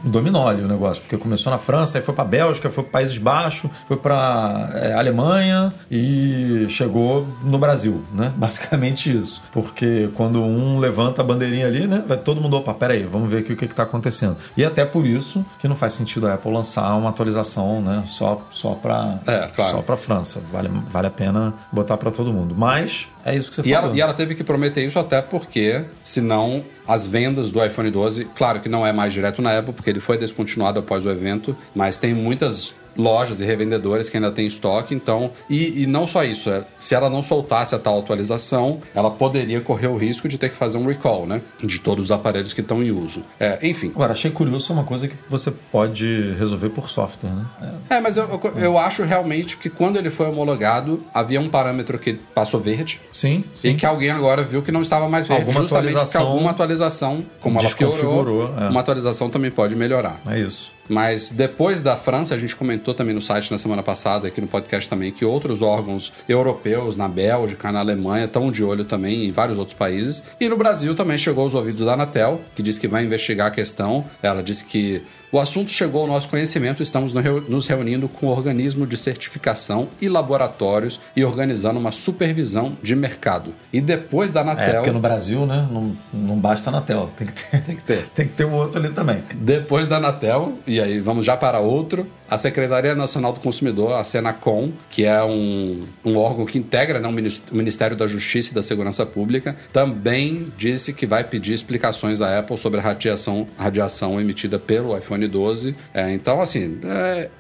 dominó 0.05 0.49
ali 0.49 0.63
o 0.63 0.69
negócio. 0.69 1.03
Porque 1.03 1.17
começou 1.17 1.53
na 1.53 1.59
França, 1.59 1.99
aí 1.99 2.03
foi 2.03 2.15
para 2.15 2.25
Bélgica, 2.25 2.71
foi 2.71 2.85
para 2.85 2.93
Países 2.93 3.19
Baixos, 3.19 3.71
foi 3.87 3.97
para 3.97 4.71
Alemanha 4.97 5.73
e 5.91 6.67
chegou 6.69 7.27
no 7.43 7.59
Brasil, 7.59 8.03
né? 8.13 8.33
Basicamente 8.37 9.17
isso. 9.17 9.43
Porque 9.53 10.11
quando 10.15 10.43
um 10.43 10.79
levanta 10.79 11.23
a 11.23 11.25
bandeirinha 11.25 11.67
ali, 11.67 11.87
né, 11.87 12.03
vai 12.07 12.19
todo 12.19 12.41
mundo, 12.41 12.57
opa, 12.57 12.75
peraí, 12.75 13.05
vamos 13.05 13.31
ver 13.31 13.39
aqui 13.39 13.53
o 13.53 13.57
que 13.57 13.65
está 13.65 13.85
acontecendo. 13.85 14.37
E 14.57 14.65
até 14.65 14.85
por 14.85 15.07
isso 15.07 15.45
que 15.59 15.69
não 15.69 15.77
faz 15.77 15.93
sentido 15.93 16.27
a 16.27 16.35
Apple 16.35 16.53
lançar 16.53 16.95
uma 16.95 17.11
atualização 17.11 17.81
né, 17.81 18.03
só, 18.07 18.43
só 18.51 18.75
para 18.75 19.19
É, 19.27 19.49
claro. 19.49 19.71
só 19.77 19.83
para 19.83 19.97
França. 19.97 20.41
Vale, 20.53 20.71
vale 20.91 21.07
a 21.07 21.11
pena 21.11 21.55
botar 21.73 21.97
para 21.97 22.11
todo 22.11 22.33
mundo. 22.33 22.55
Mas 22.57 23.09
é 23.33 23.37
isso 23.37 23.51
que 23.51 23.57
você 23.57 23.63
E 23.63 23.73
falou. 23.73 23.89
ela, 23.91 23.97
e 23.97 24.01
ela 24.01 24.15
teve 24.15 24.35
que 24.35 24.43
prometer 24.45 24.85
isso 24.87 24.99
até 24.99 25.21
porque, 25.23 25.85
senão, 26.03 26.65
as 26.89 27.07
vendas 27.07 27.51
do 27.51 27.63
iPhone 27.63 27.91
12, 27.91 28.25
claro 28.35 28.61
que 28.61 28.69
não 28.69 28.87
é 28.87 28.93
mais 28.93 29.13
direto 29.13 29.43
na 29.43 29.59
Apple, 29.59 29.75
porque 29.75 29.91
ele 29.91 30.01
foi 30.01 30.17
descontinuado 30.17 30.81
após 30.81 31.05
o 31.05 31.11
evento, 31.11 31.55
mas 31.75 31.99
tem 31.99 32.15
muitas 32.15 32.75
lojas 32.99 33.41
e 33.41 33.45
revendedores 33.45 34.09
que 34.09 34.17
ainda 34.17 34.31
tem 34.33 34.47
estoque, 34.47 34.93
então. 34.93 35.31
E, 35.49 35.83
e 35.83 35.87
não 35.87 36.07
só 36.07 36.25
isso, 36.25 36.51
é, 36.51 36.65
se 36.81 36.95
ela 36.97 37.09
não 37.09 37.23
soltasse 37.23 37.75
a 37.75 37.79
tal 37.79 38.01
atualização, 38.01 38.81
ela 38.93 39.11
poderia 39.11 39.61
correr 39.61 39.87
o 39.87 39.97
risco 39.97 40.27
de 40.27 40.37
ter 40.37 40.49
que 40.49 40.57
fazer 40.57 40.79
um 40.79 40.87
recall, 40.87 41.25
né? 41.25 41.41
De 41.63 41.79
todos 41.79 42.07
os 42.07 42.11
aparelhos 42.11 42.53
que 42.53 42.61
estão 42.61 42.83
em 42.83 42.91
uso. 42.91 43.23
É, 43.39 43.59
enfim. 43.63 43.93
Agora, 43.95 44.13
achei 44.13 44.31
curioso 44.31 44.73
uma 44.73 44.83
coisa 44.83 45.07
que 45.07 45.15
você 45.29 45.51
pode 45.51 46.35
resolver 46.39 46.71
por 46.71 46.91
software, 46.91 47.31
né? 47.31 47.47
É. 47.91 47.99
É, 47.99 48.01
mas 48.01 48.17
eu, 48.17 48.25
eu, 48.25 48.59
eu 48.59 48.79
acho 48.79 49.05
realmente 49.05 49.57
que 49.57 49.71
quando 49.71 49.97
ele 49.97 50.11
foi 50.11 50.27
homologado, 50.27 51.05
havia 51.15 51.41
um 51.41 51.49
parâmetro 51.49 51.99
que 51.99 52.15
passou 52.35 52.59
verde. 52.59 53.01
Sim, 53.13 53.45
sim. 53.55 53.69
E 53.69 53.75
que 53.75 53.87
alguém 53.87 54.11
agora 54.11 54.43
viu 54.43 54.63
que 54.63 54.73
não 54.73 54.83
estava 54.83 55.09
mais 55.09 55.29
verde. 55.29 55.43
Alguma 55.43 55.61
justamente 55.61 55.93
porque 55.93 55.99
atualização 55.99 56.29
alguma 56.29 56.51
atualização, 56.51 56.78
como 57.41 57.59
ela 57.59 57.69
piorou, 57.69 57.95
desconfigurou, 57.95 58.55
é. 58.59 58.69
uma 58.69 58.81
atualização 58.81 59.31
também 59.31 59.51
pode 59.51 59.75
melhorar. 59.75 60.21
É 60.27 60.39
isso. 60.39 60.73
Mas 60.89 61.31
depois 61.31 61.83
da 61.83 61.97
França, 61.97 62.35
a 62.35 62.39
gente 62.39 62.57
comentou 62.57 62.95
também 62.95 63.15
no 63.15 63.21
site 63.21 63.51
na 63.51 63.59
semana 63.59 63.83
passada, 63.83 64.29
aqui 64.29 64.41
no 64.41 64.47
podcast 64.47 64.89
também, 64.89 65.13
que 65.13 65.25
outros 65.25 65.61
órgãos 65.63 66.13
europeus, 66.29 66.97
na 66.97 67.09
Bélgica, 67.09 67.71
na 67.71 67.81
Alemanha, 67.81 68.25
estão 68.25 68.51
de 68.51 68.65
olho 68.65 68.85
também 68.85 69.27
em 69.27 69.31
vários 69.31 69.59
outros 69.59 69.77
países. 69.77 70.23
E 70.41 70.49
no 70.49 70.57
Brasil 70.57 70.95
também 70.95 71.19
chegou 71.19 71.45
aos 71.45 71.55
ouvidos 71.55 71.85
da 71.85 71.93
Anatel, 71.95 72.41
que 72.55 72.63
disse 72.63 72.81
que 72.81 72.89
vai 72.89 73.05
investigar 73.05 73.49
a 73.49 73.51
questão. 73.51 74.05
Ela 74.23 74.43
disse 74.43 74.65
que 74.65 75.03
o 75.31 75.39
assunto 75.39 75.71
chegou 75.71 76.03
ao 76.03 76.07
nosso 76.07 76.27
conhecimento, 76.29 76.83
estamos 76.83 77.13
nos 77.13 77.67
reunindo 77.67 78.09
com 78.09 78.27
o 78.27 78.31
organismo 78.31 78.87
de 78.87 78.97
certificação 78.97 79.89
e 80.01 80.09
laboratórios 80.09 80.99
e 81.15 81.23
organizando 81.23 81.79
uma 81.79 81.93
supervisão 81.93 82.79
de 82.83 82.97
mercado. 82.97 83.53
E 83.71 83.79
depois 83.81 84.33
da 84.33 84.41
É, 84.41 84.43
Anatel. 84.43 84.75
porque 84.77 84.91
no 84.91 85.01
Brasil, 85.01 85.45
né, 85.45 85.69
não, 85.71 85.95
não 86.15 86.37
basta 86.39 86.71
na 86.71 86.81
tela. 86.81 87.11
Tem 87.15 87.27
que 87.27 87.35
ter. 87.35 87.61
Tem 87.63 87.77
que 87.77 87.83
ter. 87.83 88.03
tem 88.15 88.27
que 88.27 88.33
ter 88.35 88.45
o 88.45 88.53
outro 88.53 88.81
ali 88.81 88.89
também. 88.91 89.23
Depois 89.35 89.87
da 89.87 89.99
Anatel, 89.99 90.55
e 90.67 90.78
aí 90.81 91.01
vamos 91.01 91.25
já 91.25 91.37
para 91.37 91.59
outro, 91.59 92.07
a 92.31 92.37
Secretaria 92.37 92.95
Nacional 92.95 93.33
do 93.33 93.41
Consumidor, 93.41 93.95
a 93.95 94.05
Senacom, 94.05 94.73
que 94.91 95.05
é 95.05 95.23
um, 95.23 95.85
um 96.05 96.17
órgão 96.17 96.45
que 96.45 96.59
integra 96.59 96.99
né, 97.01 97.09
o 97.09 97.13
Minis- 97.13 97.43
o 97.51 97.57
Ministério 97.57 97.97
da 97.97 98.07
Justiça 98.07 98.51
e 98.53 98.55
da 98.55 98.63
Segurança 98.63 99.07
Pública, 99.07 99.57
também 99.73 100.47
disse 100.57 100.93
que 100.93 101.07
vai 101.07 101.25
pedir 101.25 101.55
explicações 101.55 102.21
à 102.21 102.39
Apple 102.39 102.59
sobre 102.59 102.81
a 102.81 102.83
radiação, 102.83 103.47
radiação 103.57 104.21
emitida 104.21 104.59
pelo 104.59 104.97
iPhone 104.97 105.27
12. 105.27 105.75
É, 105.95 106.13
então, 106.13 106.41
assim, 106.41 106.79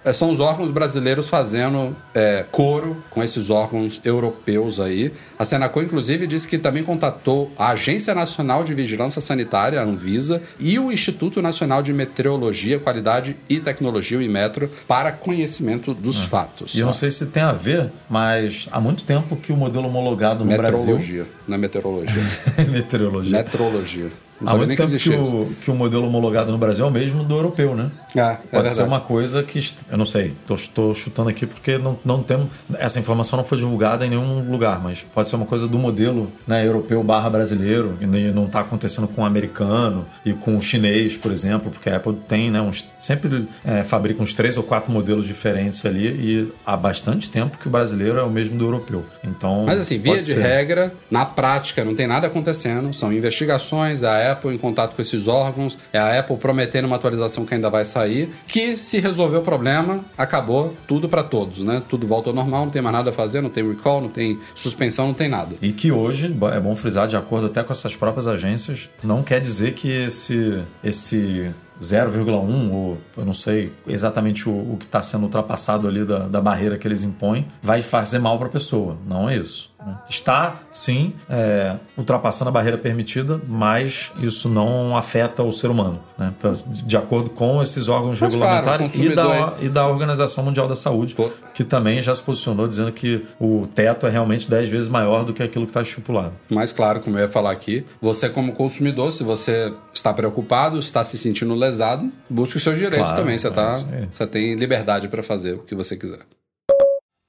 é, 0.04 0.12
são 0.12 0.30
os 0.30 0.40
órgãos 0.40 0.70
brasileiros 0.70 1.28
fazendo 1.28 1.94
é, 2.14 2.44
coro 2.50 2.96
com 3.10 3.22
esses 3.22 3.50
órgãos 3.50 4.00
europeus 4.04 4.80
aí. 4.80 5.12
A 5.38 5.44
Senacom, 5.44 5.82
inclusive, 5.82 6.26
disse 6.26 6.48
que 6.48 6.58
também 6.58 6.82
contatou 6.82 7.52
a 7.58 7.70
Agência 7.70 8.14
Nacional 8.14 8.64
de 8.64 8.74
Vigilância 8.74 9.20
Sanitária, 9.20 9.80
a 9.80 9.84
Anvisa, 9.84 10.42
e 10.58 10.78
o 10.78 10.90
Instituto 10.90 11.42
Nacional 11.42 11.82
de 11.82 11.92
Meteorologia, 11.92 12.78
Qualidade 12.78 13.36
e 13.48 13.60
Tecnologia, 13.60 14.18
o 14.18 14.22
Inmetro, 14.22 14.70
para 14.86 15.12
conhecimento 15.12 15.94
dos 15.94 16.22
fatos. 16.22 16.74
E 16.74 16.80
eu 16.80 16.86
não 16.86 16.92
sei 16.92 17.10
se 17.10 17.26
tem 17.26 17.42
a 17.42 17.52
ver, 17.52 17.90
mas 18.08 18.68
há 18.70 18.80
muito 18.80 19.04
tempo 19.04 19.36
que 19.36 19.52
o 19.52 19.56
modelo 19.56 19.86
homologado 19.86 20.44
no 20.44 20.56
Brasil. 20.56 20.96
Meteorologia, 20.96 21.26
não 21.46 21.54
é 21.54 21.58
meteorologia. 21.58 22.22
Meteorologia. 22.70 23.38
Metrologia. 23.38 24.10
Não 24.40 24.52
Há 24.52 24.56
muito 24.56 24.70
que 24.70 24.76
tempo 24.76 24.90
que 24.90 24.96
isso. 24.96 25.34
o, 25.34 25.54
que 25.62 25.70
o 25.70 25.74
modelo 25.74 26.06
homologado 26.06 26.52
no 26.52 26.58
Brasil 26.58 26.84
é 26.84 26.88
o 26.88 26.90
mesmo 26.90 27.24
do 27.24 27.34
europeu, 27.34 27.74
né? 27.74 27.90
É, 28.14 28.20
é 28.20 28.24
Pode 28.26 28.50
verdade. 28.50 28.74
ser 28.74 28.82
uma 28.82 29.00
coisa 29.00 29.42
que. 29.42 29.58
Eu 29.90 29.98
não 29.98 30.04
sei, 30.04 30.34
estou 30.48 30.94
chutando 30.94 31.28
aqui 31.28 31.46
porque 31.46 31.76
não, 31.76 31.98
não 32.04 32.22
temos. 32.22 32.48
Essa 32.78 33.00
informação 33.00 33.36
não 33.36 33.44
foi 33.44 33.58
divulgada 33.58 34.06
em 34.06 34.10
nenhum 34.10 34.50
lugar, 34.50 34.80
mas 34.80 35.02
pode 35.02 35.28
ser 35.28 35.36
uma 35.36 35.46
coisa 35.46 35.66
do 35.66 35.78
modelo 35.78 36.30
né, 36.46 36.66
europeu 36.66 37.02
barra 37.02 37.28
brasileiro, 37.30 37.96
e 38.00 38.06
não 38.06 38.46
está 38.46 38.60
acontecendo 38.60 39.08
com 39.08 39.22
o 39.22 39.24
americano 39.24 40.06
e 40.24 40.32
com 40.32 40.56
o 40.56 40.62
chinês, 40.62 41.16
por 41.16 41.32
exemplo, 41.32 41.70
porque 41.70 41.90
a 41.90 41.96
Apple 41.96 42.14
tem, 42.28 42.50
né, 42.50 42.60
uns, 42.60 42.86
sempre 43.00 43.48
é, 43.64 43.82
fabrica 43.82 44.22
uns 44.22 44.32
três 44.32 44.56
ou 44.56 44.62
quatro 44.62 44.92
modelos 44.92 45.26
diferentes 45.26 45.84
ali, 45.84 46.06
e 46.06 46.52
há 46.64 46.76
bastante 46.76 47.28
tempo 47.28 47.58
que 47.58 47.66
o 47.66 47.70
brasileiro 47.70 48.18
é 48.18 48.22
o 48.22 48.30
mesmo 48.30 48.56
do 48.56 48.64
europeu. 48.64 49.04
Então. 49.24 49.64
Mas 49.66 49.80
assim, 49.80 49.98
via 49.98 50.18
de 50.18 50.24
ser. 50.24 50.40
regra, 50.40 50.92
na 51.10 51.26
prática 51.26 51.84
não 51.84 51.94
tem 51.94 52.06
nada 52.06 52.26
acontecendo, 52.26 52.92
são 52.94 53.12
investigações, 53.12 54.02
é 54.02 54.27
a 54.28 54.32
Apple 54.32 54.54
em 54.54 54.58
contato 54.58 54.94
com 54.94 55.02
esses 55.02 55.26
órgãos, 55.26 55.76
é 55.92 55.98
a 55.98 56.18
Apple 56.18 56.36
prometendo 56.36 56.86
uma 56.86 56.96
atualização 56.96 57.44
que 57.44 57.54
ainda 57.54 57.70
vai 57.70 57.84
sair, 57.84 58.30
que 58.46 58.76
se 58.76 58.98
resolver 58.98 59.38
o 59.38 59.42
problema, 59.42 60.04
acabou 60.16 60.76
tudo 60.86 61.08
para 61.08 61.22
todos, 61.22 61.60
né? 61.60 61.82
Tudo 61.88 62.06
volta 62.06 62.30
ao 62.30 62.34
normal, 62.34 62.64
não 62.64 62.70
tem 62.70 62.82
mais 62.82 62.94
nada 62.94 63.10
a 63.10 63.12
fazer, 63.12 63.40
não 63.40 63.50
tem 63.50 63.66
recall, 63.68 64.00
não 64.00 64.08
tem 64.08 64.38
suspensão, 64.54 65.08
não 65.08 65.14
tem 65.14 65.28
nada. 65.28 65.56
E 65.60 65.72
que 65.72 65.90
hoje, 65.90 66.34
é 66.52 66.60
bom 66.60 66.74
frisar, 66.76 67.06
de 67.06 67.16
acordo 67.16 67.46
até 67.46 67.62
com 67.62 67.72
essas 67.72 67.96
próprias 67.96 68.26
agências, 68.28 68.90
não 69.02 69.22
quer 69.22 69.40
dizer 69.40 69.74
que 69.74 69.90
esse, 69.90 70.62
esse 70.82 71.52
0,1, 71.80 72.72
ou 72.72 72.98
eu 73.16 73.24
não 73.24 73.32
sei 73.32 73.72
exatamente 73.86 74.48
o, 74.48 74.52
o 74.52 74.76
que 74.78 74.84
está 74.84 75.00
sendo 75.00 75.24
ultrapassado 75.24 75.86
ali 75.86 76.04
da, 76.04 76.20
da 76.20 76.40
barreira 76.40 76.76
que 76.76 76.86
eles 76.86 77.04
impõem, 77.04 77.46
vai 77.62 77.82
fazer 77.82 78.18
mal 78.18 78.38
para 78.38 78.48
a 78.48 78.50
pessoa. 78.50 78.96
Não 79.06 79.28
é 79.28 79.36
isso. 79.36 79.70
Né? 79.88 79.98
Está, 80.08 80.56
sim, 80.70 81.14
é, 81.28 81.76
ultrapassando 81.96 82.50
a 82.50 82.52
barreira 82.52 82.76
permitida, 82.78 83.40
mas 83.46 84.12
isso 84.20 84.48
não 84.48 84.96
afeta 84.96 85.42
o 85.42 85.52
ser 85.52 85.68
humano, 85.68 86.00
né? 86.18 86.32
De 86.68 86.96
acordo 86.96 87.30
com 87.30 87.62
esses 87.62 87.88
órgãos 87.88 88.20
Mas, 88.20 88.36
claro, 88.36 88.66
regulamentares 88.66 88.94
o 88.94 89.02
e, 89.02 89.14
da, 89.14 89.54
e 89.62 89.68
da 89.68 89.86
Organização 89.86 90.44
Mundial 90.44 90.68
da 90.68 90.76
Saúde, 90.76 91.14
Pô. 91.14 91.30
que 91.54 91.64
também 91.64 92.02
já 92.02 92.14
se 92.14 92.22
posicionou 92.22 92.68
dizendo 92.68 92.92
que 92.92 93.24
o 93.40 93.66
teto 93.74 94.06
é 94.06 94.10
realmente 94.10 94.48
10 94.48 94.68
vezes 94.68 94.88
maior 94.88 95.24
do 95.24 95.32
que 95.32 95.42
aquilo 95.42 95.64
que 95.64 95.70
está 95.70 95.82
estipulado. 95.82 96.32
Mas 96.48 96.72
claro, 96.72 97.00
como 97.00 97.16
eu 97.16 97.22
ia 97.22 97.28
falar 97.28 97.50
aqui, 97.50 97.84
você 98.00 98.28
como 98.28 98.52
consumidor, 98.52 99.10
se 99.10 99.24
você 99.24 99.72
está 99.92 100.12
preocupado, 100.12 100.78
está 100.78 101.02
se 101.02 101.16
sentindo 101.16 101.54
lesado, 101.54 102.10
busque 102.28 102.56
os 102.56 102.62
seus 102.62 102.76
direitos 102.76 102.98
Claro, 102.98 103.16
também. 103.16 103.38
Você, 103.38 103.48
é 103.48 103.50
tá, 103.50 103.80
você 104.12 104.26
tem 104.26 104.54
liberdade 104.54 105.08
para 105.08 105.22
fazer 105.22 105.54
o 105.54 105.58
que 105.58 105.74
você 105.74 105.96
quiser. 105.96 106.20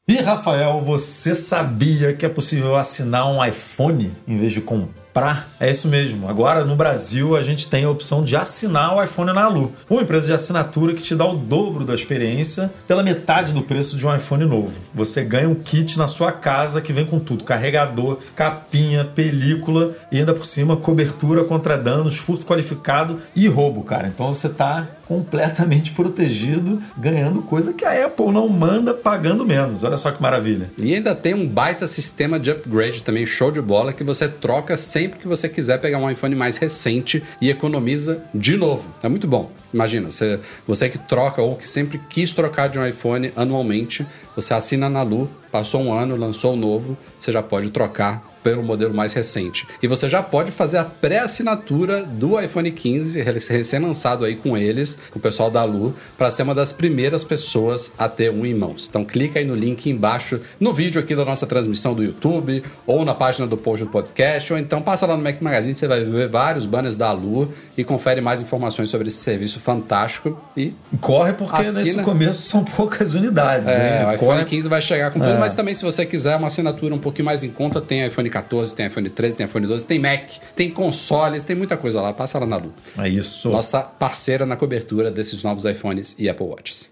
E 0.10 0.16
Rafael, 0.16 0.82
você 0.82 1.36
sabia 1.36 2.16
que 2.16 2.26
é 2.26 2.30
possível 2.30 2.76
assinar 2.76 3.28
um 3.28 3.46
iPhone 3.46 4.12
em 4.28 4.38
vez 4.38 4.54
de 4.54 4.60
comprar 4.60 5.00
comprar. 5.20 5.50
É 5.60 5.70
isso 5.70 5.88
mesmo. 5.88 6.30
Agora, 6.30 6.64
no 6.64 6.76
Brasil, 6.76 7.36
a 7.36 7.42
gente 7.42 7.68
tem 7.68 7.84
a 7.84 7.90
opção 7.90 8.24
de 8.24 8.36
assinar 8.36 8.96
o 8.96 9.04
iPhone 9.04 9.34
na 9.34 9.48
Lu. 9.48 9.74
Uma 9.90 10.02
empresa 10.02 10.28
de 10.28 10.34
assinatura 10.34 10.94
que 10.94 11.04
te 11.04 11.16
dá 11.16 11.26
o 11.26 11.36
dobro 11.36 11.84
da 11.84 11.94
experiência 11.94 12.72
pela 12.88 13.04
metade 13.04 13.52
do 13.52 13.62
preço 13.62 13.98
de 13.98 14.08
um 14.08 14.16
iPhone 14.16 14.46
novo. 14.46 14.80
Você 14.94 15.24
ganha 15.24 15.50
um 15.50 15.56
kit 15.56 15.98
na 15.98 16.08
sua 16.08 16.32
casa 16.32 16.82
que 16.82 16.94
vem 16.94 17.06
com 17.06 17.20
tudo: 17.20 17.44
carregador, 17.44 18.20
capinha, 18.36 19.04
película 19.04 19.92
e 20.12 20.20
ainda 20.20 20.34
por 20.34 20.46
cima 20.46 20.78
cobertura 20.78 21.44
contra 21.44 21.78
danos, 21.78 22.18
furto 22.18 22.46
qualificado 22.46 23.20
e 23.36 23.48
roubo, 23.48 23.84
cara. 23.84 24.08
Então 24.08 24.34
você 24.34 24.48
tá 24.48 24.88
completamente 25.10 25.92
protegido, 25.92 26.80
ganhando 26.96 27.42
coisa 27.42 27.74
que 27.74 27.84
a 27.84 28.06
Apple 28.06 28.32
não 28.32 28.48
manda 28.48 28.94
pagando 28.94 29.44
menos. 29.44 29.84
Olha 29.84 29.98
só 29.98 30.12
que 30.12 30.22
maravilha. 30.22 30.70
E 30.80 30.94
ainda 30.94 31.16
tem 31.16 31.34
um 31.34 31.48
baita 31.48 31.88
sistema 31.88 32.40
de 32.40 32.52
upgrade 32.52 33.02
também, 33.02 33.26
show 33.26 33.52
de 33.52 33.60
bola, 33.60 33.92
que 33.92 34.04
você 34.04 34.28
troca 34.28 34.78
sempre 35.10 35.20
que 35.20 35.28
você 35.28 35.50
quiser 35.50 35.80
pegar 35.80 35.98
um 35.98 36.10
iPhone 36.10 36.36
mais 36.36 36.58
recente 36.58 37.24
e 37.42 37.50
economiza 37.50 38.24
de 38.34 38.56
novo. 38.56 38.94
É 39.02 39.10
muito 39.10 39.28
bom. 39.28 39.52
Imagina, 39.74 40.12
você, 40.12 40.40
você 40.66 40.90
que 40.90 40.98
troca 40.98 41.42
ou 41.42 41.56
que 41.56 41.68
sempre 41.68 42.00
quis 42.10 42.34
trocar 42.34 42.70
de 42.70 42.78
um 42.78 42.86
iPhone 42.86 43.32
anualmente, 43.36 44.06
você 44.36 44.54
assina 44.54 44.90
na 44.90 45.02
Lu, 45.02 45.30
passou 45.52 45.82
um 45.82 45.92
ano, 45.92 46.16
lançou 46.16 46.54
um 46.54 46.56
novo, 46.56 46.98
você 47.20 47.32
já 47.32 47.42
pode 47.42 47.70
trocar 47.72 48.29
pelo 48.44 48.64
modelo 48.64 48.94
mais 48.94 49.14
recente. 49.14 49.68
E 49.82 49.88
você 49.88 50.08
já 50.10 50.22
pode 50.24 50.52
fazer 50.52 50.78
a 50.78 50.84
pré-assinatura 50.84 52.04
do 52.04 52.40
iPhone 52.40 52.72
15, 52.72 53.22
recém-lançado 53.22 54.26
aí 54.26 54.36
com 54.36 54.58
eles, 54.58 54.98
com 55.12 55.20
o 55.20 55.22
pessoal 55.22 55.52
da 55.52 55.64
Lu, 55.64 55.94
para 56.18 56.32
ser 56.32 56.44
uma 56.44 56.56
das 56.56 56.72
primeiras 56.74 57.24
pessoas 57.24 57.92
a 57.98 58.08
ter 58.08 58.32
um 58.32 58.46
em 58.46 58.54
mãos. 58.54 58.88
Então 58.90 59.04
clica 59.06 59.40
aí 59.40 59.46
no 59.46 59.56
link 59.56 59.90
embaixo, 59.90 60.40
no 60.60 60.74
vídeo 60.74 61.00
aqui 61.02 61.16
da 61.16 61.26
nossa 61.26 61.46
transmissão 61.46 61.94
do 61.94 62.04
YouTube, 62.04 62.64
ou 62.88 63.04
na 63.06 63.14
página 63.14 63.46
do 63.48 63.58
post 63.58 63.84
do 63.86 63.92
podcast, 63.92 64.52
ou 64.54 64.60
então 64.60 64.82
passa 64.82 65.06
lá 65.06 65.16
no 65.18 65.24
Mac 65.24 65.42
Magazine, 65.42 65.76
você 65.76 65.88
vai 65.88 66.04
ver 66.04 66.28
vários 66.28 66.66
banners 66.66 66.96
da 66.96 67.12
Lu 67.12 67.50
e 67.78 67.84
confere 67.84 68.22
mais 68.22 68.42
informações 68.42 68.90
sobre 68.90 69.08
esse 69.10 69.18
serviço 69.18 69.60
fantástico. 69.60 70.40
E 70.56 70.74
Corre 71.02 71.34
porque 71.34 71.62
Assina. 71.62 71.80
nesse 71.84 71.98
começo 72.04 72.50
são 72.50 72.64
poucas 72.64 73.14
unidades. 73.14 73.68
é, 73.68 73.78
né? 73.78 74.06
o 74.08 74.14
iPhone 74.14 74.18
Corre 74.18 74.46
15 74.46 74.68
vai 74.70 74.82
chegar 74.82 75.12
com 75.12 75.20
tudo, 75.20 75.32
É. 75.32 75.38
mas 75.40 75.54
também 75.54 75.74
se 75.74 75.84
você 75.84 76.06
quiser 76.06 76.36
uma 76.38 76.48
assinatura 76.48 76.94
um 76.94 77.00
pouquinho 77.00 77.26
mais 77.26 77.44
em 77.44 77.50
conta, 77.50 77.80
tem 77.82 78.04
iPhone 78.30 78.32
14, 78.32 78.76
tem 78.76 78.86
iPhone 78.86 79.10
13, 79.10 79.38
tem 79.38 79.46
iPhone 79.46 79.68
12, 79.68 79.86
tem 79.86 80.00
Mac, 80.00 80.30
tem 80.56 80.70
consoles, 80.70 81.44
tem 81.44 81.56
muita 81.56 81.76
coisa 81.76 82.02
lá. 82.02 82.14
Passa 82.14 82.40
lá 82.40 82.46
na 82.46 82.58
Lu. 82.58 82.74
É 82.98 83.10
isso. 83.10 83.50
Nossa 83.50 83.82
parceira 83.82 84.46
na 84.46 84.56
cobertura 84.56 85.12
desses 85.12 85.44
novos 85.44 85.66
iPhones 85.66 86.16
e 86.18 86.30
Apple 86.30 86.46
Watches. 86.46 86.90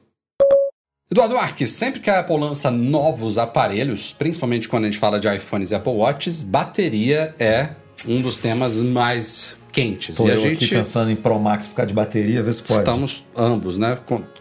Eduardo 1.09 1.35
Marques, 1.35 1.71
sempre 1.71 2.01
que 2.01 2.09
a 2.09 2.19
Apple 2.19 2.37
lança 2.37 2.69
novos 2.69 3.37
aparelhos, 3.37 4.11
principalmente 4.11 4.67
quando 4.67 4.83
a 4.83 4.87
gente 4.87 4.99
fala 4.99 5.19
de 5.19 5.33
iPhones 5.33 5.71
e 5.71 5.75
Apple 5.75 5.93
Watches, 5.93 6.43
bateria 6.43 7.33
é 7.39 7.69
um 8.05 8.21
dos 8.21 8.37
temas 8.39 8.75
mais 8.75 9.57
quentes. 9.71 10.17
Tô 10.17 10.27
e 10.27 10.31
a 10.31 10.33
eu 10.33 10.41
gente 10.41 10.65
aqui 10.65 10.67
pensando 10.67 11.09
em 11.09 11.15
Pro 11.15 11.39
Max 11.39 11.65
por 11.65 11.75
causa 11.75 11.87
de 11.87 11.93
bateria, 11.93 12.43
vê 12.43 12.51
se 12.51 12.61
pode. 12.61 12.79
Estamos 12.79 13.25
ambos, 13.35 13.77
né? 13.77 13.97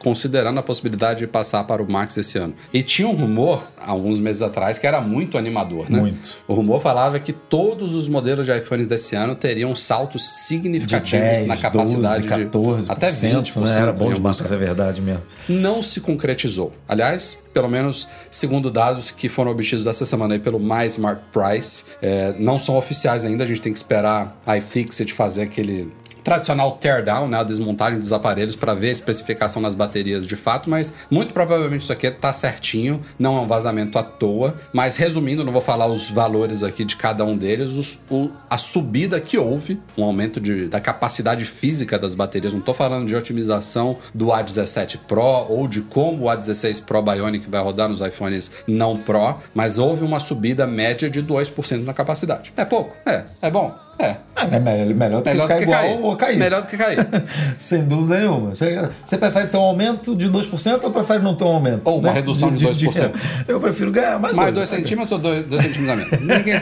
Con- 0.07 0.17
Considerando 0.17 0.59
a 0.59 0.63
possibilidade 0.63 1.21
de 1.21 1.27
passar 1.27 1.63
para 1.65 1.83
o 1.83 1.89
Max 1.91 2.17
esse 2.17 2.37
ano. 2.39 2.55
E 2.73 2.83
tinha 2.83 3.07
um 3.07 3.15
rumor, 3.15 3.63
há 3.79 3.91
alguns 3.91 4.19
meses 4.19 4.41
atrás, 4.41 4.79
que 4.79 4.87
era 4.87 5.01
muito 5.01 5.37
animador, 5.37 5.91
né? 5.91 6.01
Muito. 6.01 6.39
O 6.49 6.55
rumor 6.55 6.81
falava 6.81 7.21
que 7.21 7.33
todos 7.33 7.95
os 7.95 8.09
modelos 8.09 8.47
de 8.47 8.57
iPhones 8.57 8.87
desse 8.87 9.15
ano 9.15 9.35
teriam 9.35 9.77
saltos 9.77 10.27
significativos 10.27 11.11
10, 11.39 11.47
na 11.47 11.57
capacidade 11.57 12.27
12, 12.49 12.83
14%, 12.83 12.85
de 12.87 12.91
até 12.93 13.09
20%. 13.09 13.61
né? 13.61 13.83
Era 13.83 13.93
bom 13.93 14.11
em 14.11 14.15
demais, 14.15 14.41
é 14.51 14.57
verdade 14.57 15.01
mesmo. 15.01 15.23
não 15.49 15.83
se 15.83 16.01
concretizou. 16.01 16.73
Aliás, 16.89 17.37
pelo 17.53 17.69
menos 17.69 18.09
segundo 18.31 18.71
dados 18.71 19.11
que 19.11 19.29
foram 19.29 19.51
obtidos 19.51 19.87
essa 19.87 20.05
semana 20.05 20.35
aí 20.35 20.41
pelo 20.41 20.59
MySmart 20.59 21.21
Price, 21.33 21.85
é, 22.03 22.35
não 22.39 22.59
são 22.59 22.77
oficiais 22.77 23.25
ainda, 23.25 23.45
a 23.45 23.47
gente 23.47 23.61
tem 23.61 23.73
que 23.73 23.79
esperar 23.79 24.41
a 24.47 24.57
iFixit 24.59 25.13
fazer 25.13 25.43
aquele 25.43 25.93
tradicional 26.27 26.73
teardown, 26.79 27.29
né, 27.29 27.39
a 27.39 27.45
desmontagem 27.45 28.01
dos 28.01 28.13
aparelhos 28.13 28.57
para 28.57 28.75
ver 28.75 28.89
a 28.89 28.93
especificação 28.93 29.63
nas 29.63 29.75
baterias 29.75 30.27
de 30.27 30.35
fato, 30.35 30.69
mas 30.69 30.93
muito 31.09 31.33
provavelmente 31.33 31.83
isso 31.83 31.93
aqui 31.93 32.11
tá 32.11 32.33
certinho, 32.33 33.01
não 33.17 33.39
é 33.39 33.41
um 33.43 33.47
vazamento 33.47 33.97
à 33.97 34.03
toa, 34.03 34.57
mas 34.73 34.97
resumindo, 34.97 35.45
não 35.45 35.53
vou 35.53 35.63
falar 35.63 35.87
os 35.87 36.11
valores 36.11 36.65
aqui 36.65 36.85
de 36.85 36.97
cada 36.97 37.25
um 37.25 37.37
deles, 37.37 37.71
os- 37.71 37.97
o- 38.11 38.31
a 38.51 38.59
subida 38.59 39.21
que 39.21 39.39
houve, 39.39 39.81
um 39.97 40.03
aumento 40.03 40.41
de- 40.41 40.67
da 40.67 40.81
capacidade 40.81 41.45
física 41.45 41.97
das 41.97 42.13
baterias, 42.17 42.53
não 42.53 42.61
tô 42.61 42.75
falando 42.75 43.07
de 43.07 43.15
otimização 43.15 43.97
do 44.13 44.33
A17 44.33 44.99
Pro 45.07 45.47
ou 45.49 45.69
de 45.69 45.81
como 45.83 46.25
o 46.25 46.29
A16 46.29 46.81
Pro 46.85 47.01
Bionic 47.03 47.49
vai 47.49 47.63
rodar 47.63 47.89
nos 47.89 48.01
iPhones 48.01 48.51
não 48.67 48.97
Pro, 48.97 49.37
mas 49.55 49.79
houve 49.79 50.05
uma 50.05 50.19
subida 50.19 50.67
média 50.67 51.09
de 51.09 51.23
2% 51.23 51.85
na 51.85 51.95
capacidade. 51.95 52.53
É 52.57 52.65
pouco? 52.65 52.97
É. 53.07 53.25
É 53.41 53.49
bom? 53.49 53.86
É. 53.99 54.17
É 54.37 54.59
melhor, 54.59 54.95
melhor 54.95 55.23
do 55.23 55.25
que 55.25 55.41
ficar 55.41 55.57
que 55.57 55.63
igual 55.63 55.81
cair. 55.81 56.03
ou 56.03 56.17
cair. 56.17 56.39
Melhor 56.39 56.63
do 56.63 56.69
que 56.69 56.77
cair. 56.77 56.99
Sem 57.57 57.85
dúvida 57.85 58.21
nenhuma. 58.21 58.55
Você, 58.55 58.89
você 59.05 59.17
prefere 59.17 59.49
ter 59.49 59.57
um 59.57 59.63
aumento 59.63 60.15
de 60.15 60.29
2% 60.29 60.85
ou 60.85 60.91
prefere 60.91 61.23
não 61.23 61.35
ter 61.35 61.45
um 61.45 61.49
aumento? 61.49 61.83
Ou 61.85 61.99
uma 61.99 62.13
redução 62.13 62.51
de 62.51 62.65
2%. 62.67 63.13
eu 63.49 63.59
prefiro 63.59 63.91
ganhar 63.91 64.19
mais 64.19 64.37
Mais 64.37 64.55
dois. 64.55 64.69
2 64.71 64.81
centímetros 64.83 65.13
ou 65.13 65.19
2 65.19 65.63
centímetros 65.63 65.89
a 65.89 65.97
menos? 65.97 66.21
Ninguém... 66.21 66.61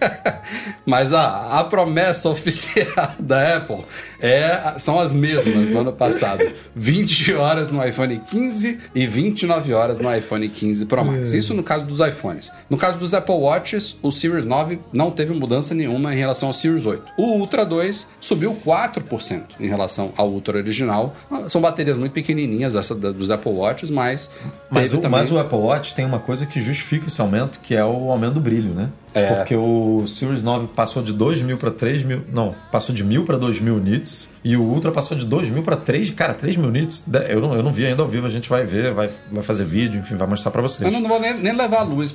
Mas 0.84 1.12
a, 1.12 1.60
a 1.60 1.64
promessa 1.64 2.28
oficial 2.28 3.12
da 3.18 3.56
Apple 3.56 3.84
é, 4.20 4.74
são 4.78 4.98
as 4.98 5.12
mesmas 5.12 5.68
do 5.68 5.78
ano 5.78 5.92
passado. 5.92 6.44
20 6.74 7.34
horas 7.34 7.70
no 7.70 7.84
iPhone 7.84 8.20
15 8.30 8.78
e 8.94 9.06
29 9.06 9.72
horas 9.72 9.98
no 9.98 10.14
iPhone 10.14 10.48
15 10.48 10.86
Pro 10.86 11.04
Max. 11.04 11.32
Isso 11.32 11.54
no 11.54 11.62
caso 11.62 11.86
dos 11.86 12.00
iPhones. 12.00 12.52
No 12.68 12.76
caso 12.76 12.98
dos 12.98 13.14
Apple 13.14 13.34
Watches, 13.34 13.96
o 14.02 14.10
Series 14.10 14.44
9 14.44 14.80
não 14.92 15.10
teve 15.10 15.32
mudança 15.32 15.74
nenhuma 15.74 16.14
em 16.14 16.18
relação 16.18 16.48
ao 16.48 16.52
Series 16.52 16.86
8. 16.86 17.04
O 17.16 17.38
Ultra 17.38 17.64
2 17.64 18.06
subiu 18.20 18.56
4% 18.66 19.42
em 19.60 19.68
relação 19.68 20.12
ao 20.16 20.28
Ultra 20.28 20.58
original. 20.58 21.14
São 21.48 21.60
baterias 21.60 21.96
muito 21.96 22.12
pequenininhas 22.12 22.74
essa 22.74 22.94
dos 22.94 23.30
Apple 23.30 23.52
Watches, 23.52 23.90
mas 23.90 24.30
Mas 24.70 24.92
o, 24.92 24.96
também... 24.96 25.10
mas 25.10 25.30
o 25.30 25.38
Apple 25.38 25.58
Watch 25.58 25.94
tem 25.94 26.04
uma 26.04 26.18
coisa 26.18 26.46
que 26.46 26.62
justifica 26.62 27.06
esse 27.06 27.20
aumento, 27.20 27.60
que 27.60 27.74
é 27.74 27.84
o 27.84 28.10
aumento 28.10 28.34
do 28.34 28.40
brilho, 28.40 28.74
né? 28.74 28.88
É. 29.14 29.34
Porque 29.34 29.56
o 29.56 30.04
Series 30.06 30.42
9 30.42 30.68
passou 30.68 31.02
de 31.02 31.12
2 31.12 31.42
mil 31.42 31.56
para 31.58 31.70
3 31.70 32.02
mil. 32.04 32.22
Não, 32.32 32.54
passou 32.70 32.94
de 32.94 33.02
mil 33.02 33.24
para 33.24 33.36
2 33.36 33.60
mil 33.60 33.78
nits. 33.78 34.28
E 34.44 34.56
o 34.56 34.62
Ultra 34.62 34.90
passou 34.92 35.16
de 35.16 35.26
2 35.26 35.50
mil 35.50 35.62
para 35.62 35.76
3. 35.76 36.10
Cara, 36.10 36.32
3 36.34 36.56
mil 36.56 36.70
nits. 36.70 37.04
Eu 37.28 37.40
não, 37.40 37.54
eu 37.54 37.62
não 37.62 37.72
vi 37.72 37.86
ainda 37.86 38.02
ao 38.02 38.08
vivo, 38.08 38.26
a 38.26 38.30
gente 38.30 38.48
vai 38.48 38.64
ver, 38.64 38.92
vai, 38.94 39.10
vai 39.30 39.42
fazer 39.42 39.64
vídeo, 39.64 40.00
enfim, 40.00 40.14
vai 40.16 40.28
mostrar 40.28 40.50
para 40.50 40.62
vocês. 40.62 40.92
Eu 40.92 41.00
não 41.00 41.08
vou 41.08 41.20
nem, 41.20 41.34
nem 41.38 41.56
levar 41.56 41.80
a 41.80 41.82
luz 41.82 42.12